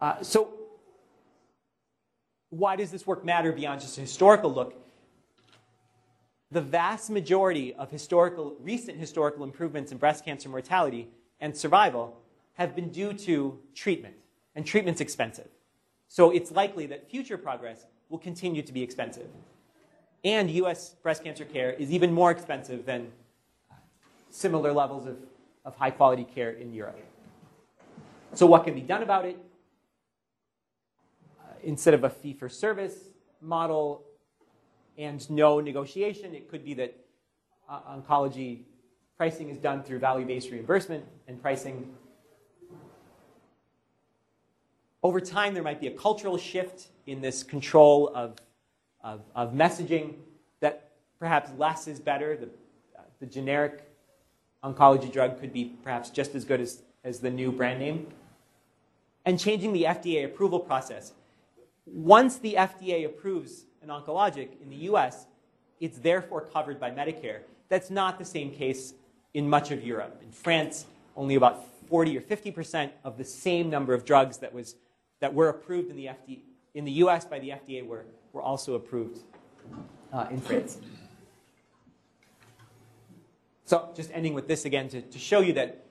Uh, 0.03 0.21
so, 0.21 0.49
why 2.49 2.75
does 2.75 2.91
this 2.91 3.07
work 3.07 3.23
matter 3.23 3.53
beyond 3.53 3.79
just 3.79 3.97
a 3.97 4.01
historical 4.01 4.53
look? 4.53 4.75
The 6.51 6.59
vast 6.59 7.09
majority 7.09 7.73
of 7.75 7.89
historical, 7.89 8.57
recent 8.59 8.97
historical 8.97 9.45
improvements 9.45 9.93
in 9.93 9.97
breast 9.97 10.25
cancer 10.25 10.49
mortality 10.49 11.07
and 11.39 11.55
survival 11.55 12.19
have 12.55 12.75
been 12.75 12.89
due 12.89 13.13
to 13.13 13.57
treatment, 13.75 14.15
and 14.55 14.65
treatment's 14.65 14.99
expensive. 14.99 15.47
So 16.09 16.31
it's 16.31 16.51
likely 16.51 16.85
that 16.87 17.09
future 17.09 17.37
progress 17.37 17.85
will 18.09 18.19
continue 18.19 18.61
to 18.61 18.73
be 18.73 18.83
expensive. 18.83 19.29
And 20.25 20.51
US 20.51 20.95
breast 21.01 21.23
cancer 21.23 21.45
care 21.45 21.71
is 21.71 21.91
even 21.91 22.11
more 22.11 22.29
expensive 22.29 22.85
than 22.85 23.09
similar 24.31 24.73
levels 24.73 25.05
of, 25.05 25.15
of 25.63 25.77
high 25.77 25.91
quality 25.91 26.25
care 26.25 26.51
in 26.51 26.73
Europe. 26.73 26.99
So, 28.33 28.45
what 28.45 28.65
can 28.65 28.73
be 28.73 28.81
done 28.81 29.01
about 29.01 29.23
it? 29.23 29.39
Instead 31.63 31.93
of 31.93 32.03
a 32.03 32.09
fee 32.09 32.33
for 32.33 32.49
service 32.49 32.95
model 33.41 34.03
and 34.97 35.29
no 35.29 35.59
negotiation, 35.59 36.33
it 36.33 36.49
could 36.49 36.63
be 36.63 36.73
that 36.75 36.95
uh, 37.69 37.79
oncology 37.97 38.61
pricing 39.17 39.49
is 39.49 39.57
done 39.57 39.83
through 39.83 39.99
value 39.99 40.25
based 40.25 40.51
reimbursement 40.51 41.05
and 41.27 41.41
pricing. 41.41 41.93
Over 45.01 45.19
time, 45.19 45.53
there 45.53 45.63
might 45.63 45.81
be 45.81 45.87
a 45.87 45.91
cultural 45.91 46.37
shift 46.37 46.87
in 47.07 47.21
this 47.21 47.43
control 47.43 48.11
of, 48.15 48.35
of, 49.03 49.21
of 49.35 49.53
messaging 49.53 50.15
that 50.61 50.91
perhaps 51.19 51.49
less 51.57 51.87
is 51.87 51.99
better. 51.99 52.37
The, 52.37 52.45
uh, 52.97 53.01
the 53.19 53.25
generic 53.25 53.83
oncology 54.63 55.11
drug 55.11 55.39
could 55.39 55.51
be 55.51 55.73
perhaps 55.83 56.09
just 56.09 56.35
as 56.35 56.45
good 56.45 56.61
as, 56.61 56.83
as 57.03 57.19
the 57.19 57.29
new 57.29 57.51
brand 57.51 57.79
name. 57.79 58.07
And 59.25 59.39
changing 59.39 59.73
the 59.73 59.83
FDA 59.83 60.25
approval 60.25 60.59
process 60.59 61.13
once 61.85 62.37
the 62.37 62.55
FDA 62.55 63.05
approves 63.05 63.65
an 63.81 63.89
oncologic 63.89 64.61
in 64.61 64.69
the 64.69 64.87
US, 64.87 65.25
it's 65.79 65.97
therefore 65.97 66.41
covered 66.41 66.79
by 66.79 66.91
Medicare. 66.91 67.39
That's 67.69 67.89
not 67.89 68.17
the 68.17 68.25
same 68.25 68.51
case 68.51 68.93
in 69.33 69.49
much 69.49 69.71
of 69.71 69.83
Europe. 69.83 70.21
In 70.23 70.31
France, 70.31 70.85
only 71.15 71.35
about 71.35 71.67
40 71.87 72.17
or 72.17 72.21
50% 72.21 72.91
of 73.03 73.17
the 73.17 73.25
same 73.25 73.69
number 73.69 73.93
of 73.93 74.05
drugs 74.05 74.37
that, 74.37 74.53
was, 74.53 74.75
that 75.19 75.33
were 75.33 75.49
approved 75.49 75.89
in 75.89 75.95
the, 75.95 76.05
FDA, 76.05 76.39
in 76.73 76.85
the 76.85 76.91
US 77.03 77.25
by 77.25 77.39
the 77.39 77.49
FDA 77.49 77.85
were, 77.85 78.05
were 78.31 78.41
also 78.41 78.75
approved 78.75 79.19
uh, 80.11 80.27
in 80.31 80.39
France. 80.39 80.77
So, 83.65 83.89
just 83.95 84.11
ending 84.13 84.33
with 84.33 84.47
this 84.47 84.65
again 84.65 84.89
to, 84.89 85.01
to 85.01 85.19
show 85.19 85.39
you 85.39 85.53
that 85.53 85.85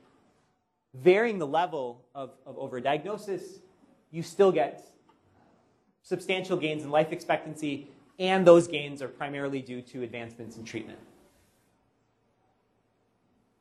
varying 0.95 1.39
the 1.39 1.47
level 1.47 2.05
of, 2.15 2.31
of 2.47 2.57
overdiagnosis, 2.57 3.61
you 4.11 4.23
still 4.23 4.53
get 4.53 4.92
substantial 6.03 6.57
gains 6.57 6.83
in 6.83 6.91
life 6.91 7.13
expectancy, 7.13 7.89
and 8.19 8.47
those 8.47 8.69
gains 8.69 9.03
are 9.03 9.09
primarily 9.09 9.61
due 9.61 9.81
to 9.83 10.03
advancements 10.03 10.57
in 10.57 10.65
treatment. 10.65 10.99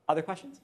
Other 0.08 0.22
questions? 0.22 0.60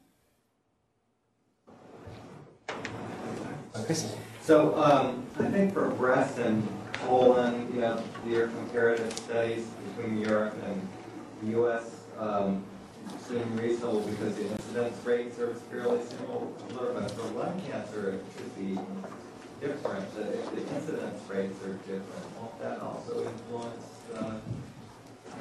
Chris? 3.86 4.16
So 4.42 4.76
um, 4.82 5.26
I 5.40 5.50
think 5.50 5.74
for 5.74 5.90
breast 5.92 6.40
and 6.40 6.68
colon, 6.94 7.72
you 7.74 7.82
know, 7.82 8.04
your 8.26 8.48
comparative 8.48 9.14
studies 9.14 9.68
between 9.96 10.20
Europe 10.20 10.56
and 10.66 10.88
the 11.42 11.52
U.S. 11.52 12.02
Um, 12.18 12.64
seem 13.28 13.56
reasonable 13.56 14.02
because 14.02 14.36
the 14.36 14.50
incidence 14.50 15.06
rates 15.06 15.40
are 15.40 15.54
fairly 15.54 16.04
similar, 16.04 16.48
but 16.94 17.12
for 17.12 17.40
lung 17.40 17.62
cancer, 17.70 18.12
it 18.12 18.26
should 18.36 18.56
be 18.58 18.80
different, 19.62 20.06
uh, 20.18 20.22
if 20.22 20.52
the 20.52 20.76
incidence 20.76 21.27
rates 21.38 21.64
are 21.64 21.74
different, 21.74 22.40
won't 22.40 22.60
that 22.62 22.80
also 22.80 23.24
influence 23.24 23.86
uh, 24.16 24.40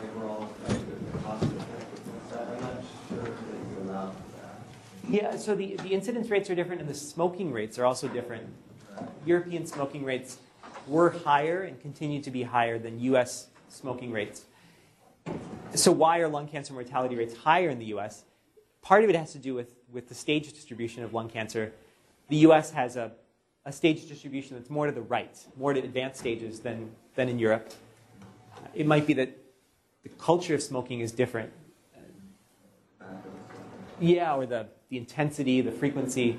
overall 0.05 0.49
effective- 0.65 1.25
cost 1.25 1.45
effectiveness? 1.45 2.33
I'm 2.33 2.61
not 2.61 2.85
sure 3.09 3.23
that 3.23 3.33
you 3.33 3.91
allow 3.91 4.11
for 4.11 4.17
that. 4.37 4.61
Yeah, 5.09 5.37
so 5.37 5.55
the, 5.55 5.77
the 5.77 5.89
incidence 5.89 6.29
rates 6.29 6.51
are 6.51 6.55
different 6.55 6.83
and 6.83 6.91
the 6.91 6.95
smoking 6.95 7.51
rates 7.51 7.79
are 7.79 7.87
also 7.87 8.09
different. 8.09 8.47
European 9.25 9.67
smoking 9.67 10.05
rates 10.05 10.39
were 10.87 11.11
higher 11.11 11.63
and 11.63 11.81
continue 11.81 12.21
to 12.23 12.31
be 12.31 12.43
higher 12.43 12.79
than 12.79 13.01
US 13.01 13.49
smoking 13.69 14.13
rates. 14.13 14.45
So, 15.75 15.93
why 15.93 16.19
are 16.19 16.29
lung 16.29 16.47
cancer 16.47 16.73
mortality 16.73 17.17
rates 17.17 17.37
higher 17.37 17.71
in 17.71 17.79
the 17.79 17.87
US? 17.87 18.25
Part 18.83 19.03
of 19.03 19.11
it 19.11 19.17
has 19.17 19.33
to 19.33 19.39
do 19.39 19.55
with, 19.55 19.75
with 19.93 20.09
the 20.09 20.15
stage 20.15 20.53
distribution 20.53 21.03
of 21.03 21.13
lung 21.13 21.29
cancer. 21.29 21.73
The 22.29 22.39
US 22.49 22.71
has 22.71 22.97
a 22.97 23.13
a 23.67 23.73
stage 23.73 24.07
distribution 24.09 24.57
that's 24.57 24.71
more 24.71 24.87
to 24.87 24.93
the 24.93 25.03
right, 25.03 25.37
more 25.59 25.75
to 25.75 25.81
advanced 25.81 26.21
stages 26.21 26.61
than, 26.61 26.89
than 27.17 27.29
in 27.29 27.37
Europe. 27.39 27.75
Uh, 28.23 28.69
it 28.73 28.87
might 28.87 29.07
be 29.09 29.13
that 29.13 29.37
the 30.05 30.09
culture 30.11 30.55
of 30.55 30.63
smoking 30.63 31.01
is 31.01 31.11
different. 31.11 31.53
Uh, 33.01 33.07
yeah, 33.99 34.37
or 34.37 34.47
the, 34.47 34.69
the 34.89 34.97
intensity, 34.97 35.61
the 35.61 35.73
frequency 35.73 36.39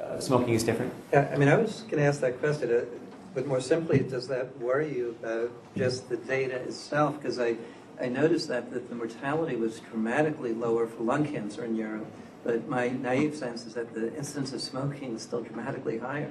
of 0.00 0.20
smoking 0.20 0.54
is 0.54 0.64
different. 0.64 0.92
Yeah, 1.12 1.30
I 1.32 1.36
mean, 1.36 1.48
I 1.48 1.56
was 1.56 1.82
going 1.82 1.98
to 1.98 2.04
ask 2.04 2.20
that 2.20 2.40
question, 2.40 2.68
uh, 2.68 2.84
but 3.32 3.46
more 3.46 3.60
simply, 3.60 4.00
does 4.00 4.26
that 4.26 4.58
worry 4.58 4.92
you 4.92 5.10
about 5.22 5.52
just 5.76 6.08
the 6.08 6.16
data 6.16 6.56
itself? 6.56 7.16
Because 7.16 7.38
I, 7.38 7.56
I 8.00 8.08
noticed 8.08 8.48
that, 8.48 8.72
that 8.72 8.88
the 8.88 8.96
mortality 8.96 9.54
was 9.54 9.78
dramatically 9.78 10.52
lower 10.52 10.88
for 10.88 11.04
lung 11.04 11.24
cancer 11.24 11.64
in 11.64 11.76
Europe. 11.76 12.06
But 12.46 12.68
my 12.68 12.88
naive 12.88 13.34
sense 13.34 13.66
is 13.66 13.74
that 13.74 13.92
the 13.92 14.14
incidence 14.16 14.52
of 14.52 14.60
smoking 14.60 15.16
is 15.16 15.22
still 15.22 15.42
dramatically 15.42 15.98
higher. 15.98 16.30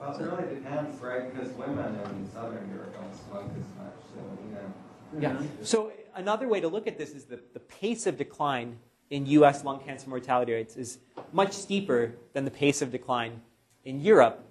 Well, 0.00 0.16
it 0.16 0.22
really 0.22 0.54
depends, 0.56 1.00
right? 1.00 1.32
Because 1.32 1.52
women 1.52 1.94
in 2.04 2.28
Southern 2.32 2.68
Europe 2.74 2.92
don't 2.94 3.14
smoke 3.14 3.50
as 3.56 3.78
much, 3.78 3.94
so, 4.12 4.38
you 4.44 5.30
know. 5.30 5.38
Yeah. 5.38 5.64
So 5.64 5.92
another 6.16 6.48
way 6.48 6.60
to 6.60 6.66
look 6.66 6.88
at 6.88 6.98
this 6.98 7.10
is 7.10 7.26
the, 7.26 7.38
the 7.52 7.60
pace 7.60 8.08
of 8.08 8.16
decline 8.16 8.78
in 9.10 9.26
US 9.26 9.62
lung 9.62 9.78
cancer 9.78 10.08
mortality 10.08 10.52
rates 10.52 10.76
is 10.76 10.98
much 11.32 11.52
steeper 11.52 12.14
than 12.32 12.44
the 12.44 12.50
pace 12.50 12.82
of 12.82 12.90
decline 12.90 13.40
in 13.84 14.00
Europe, 14.00 14.44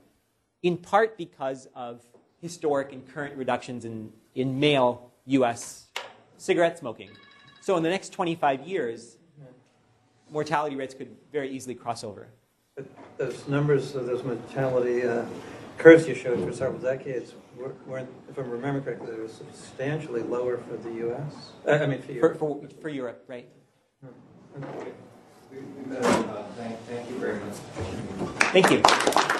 in 0.63 0.77
part 0.77 1.17
because 1.17 1.67
of 1.75 2.05
historic 2.39 2.93
and 2.93 3.05
current 3.11 3.35
reductions 3.35 3.83
in, 3.83 4.13
in 4.35 4.59
male 4.59 5.11
US 5.25 5.87
cigarette 6.37 6.79
smoking. 6.79 7.09
So 7.59 7.75
in 7.75 7.83
the 7.83 7.89
next 7.89 8.13
25 8.13 8.61
years, 8.61 9.17
mortality 10.31 10.75
rates 10.75 10.93
could 10.93 11.15
very 11.31 11.49
easily 11.49 11.75
cross 11.75 12.03
over. 12.03 12.29
But 12.75 12.85
those 13.17 13.47
numbers 13.47 13.95
of 13.95 14.05
those 14.07 14.23
mortality 14.23 15.03
uh, 15.05 15.25
curves 15.77 16.07
you 16.07 16.15
showed 16.15 16.43
for 16.43 16.53
several 16.53 16.79
decades 16.81 17.33
were- 17.57 17.75
weren't, 17.85 18.09
if 18.29 18.39
I 18.39 18.41
remember 18.41 18.81
correctly, 18.81 19.11
they 19.11 19.19
were 19.21 19.27
substantially 19.27 20.21
lower 20.23 20.57
for 20.57 20.77
the 20.77 20.91
U.S. 21.05 21.51
Uh, 21.67 21.71
I 21.71 21.85
mean, 21.85 22.01
for 22.01 22.07
For, 22.07 22.13
Europe. 22.13 22.39
for, 22.39 22.67
for 22.81 22.89
Europe, 22.89 23.23
right? 23.27 23.49
Thank, 26.57 26.79
thank 26.87 27.09
you 27.09 27.15
very 27.17 27.39
much. 27.39 27.55
Thank 28.53 28.71
you. 28.71 29.37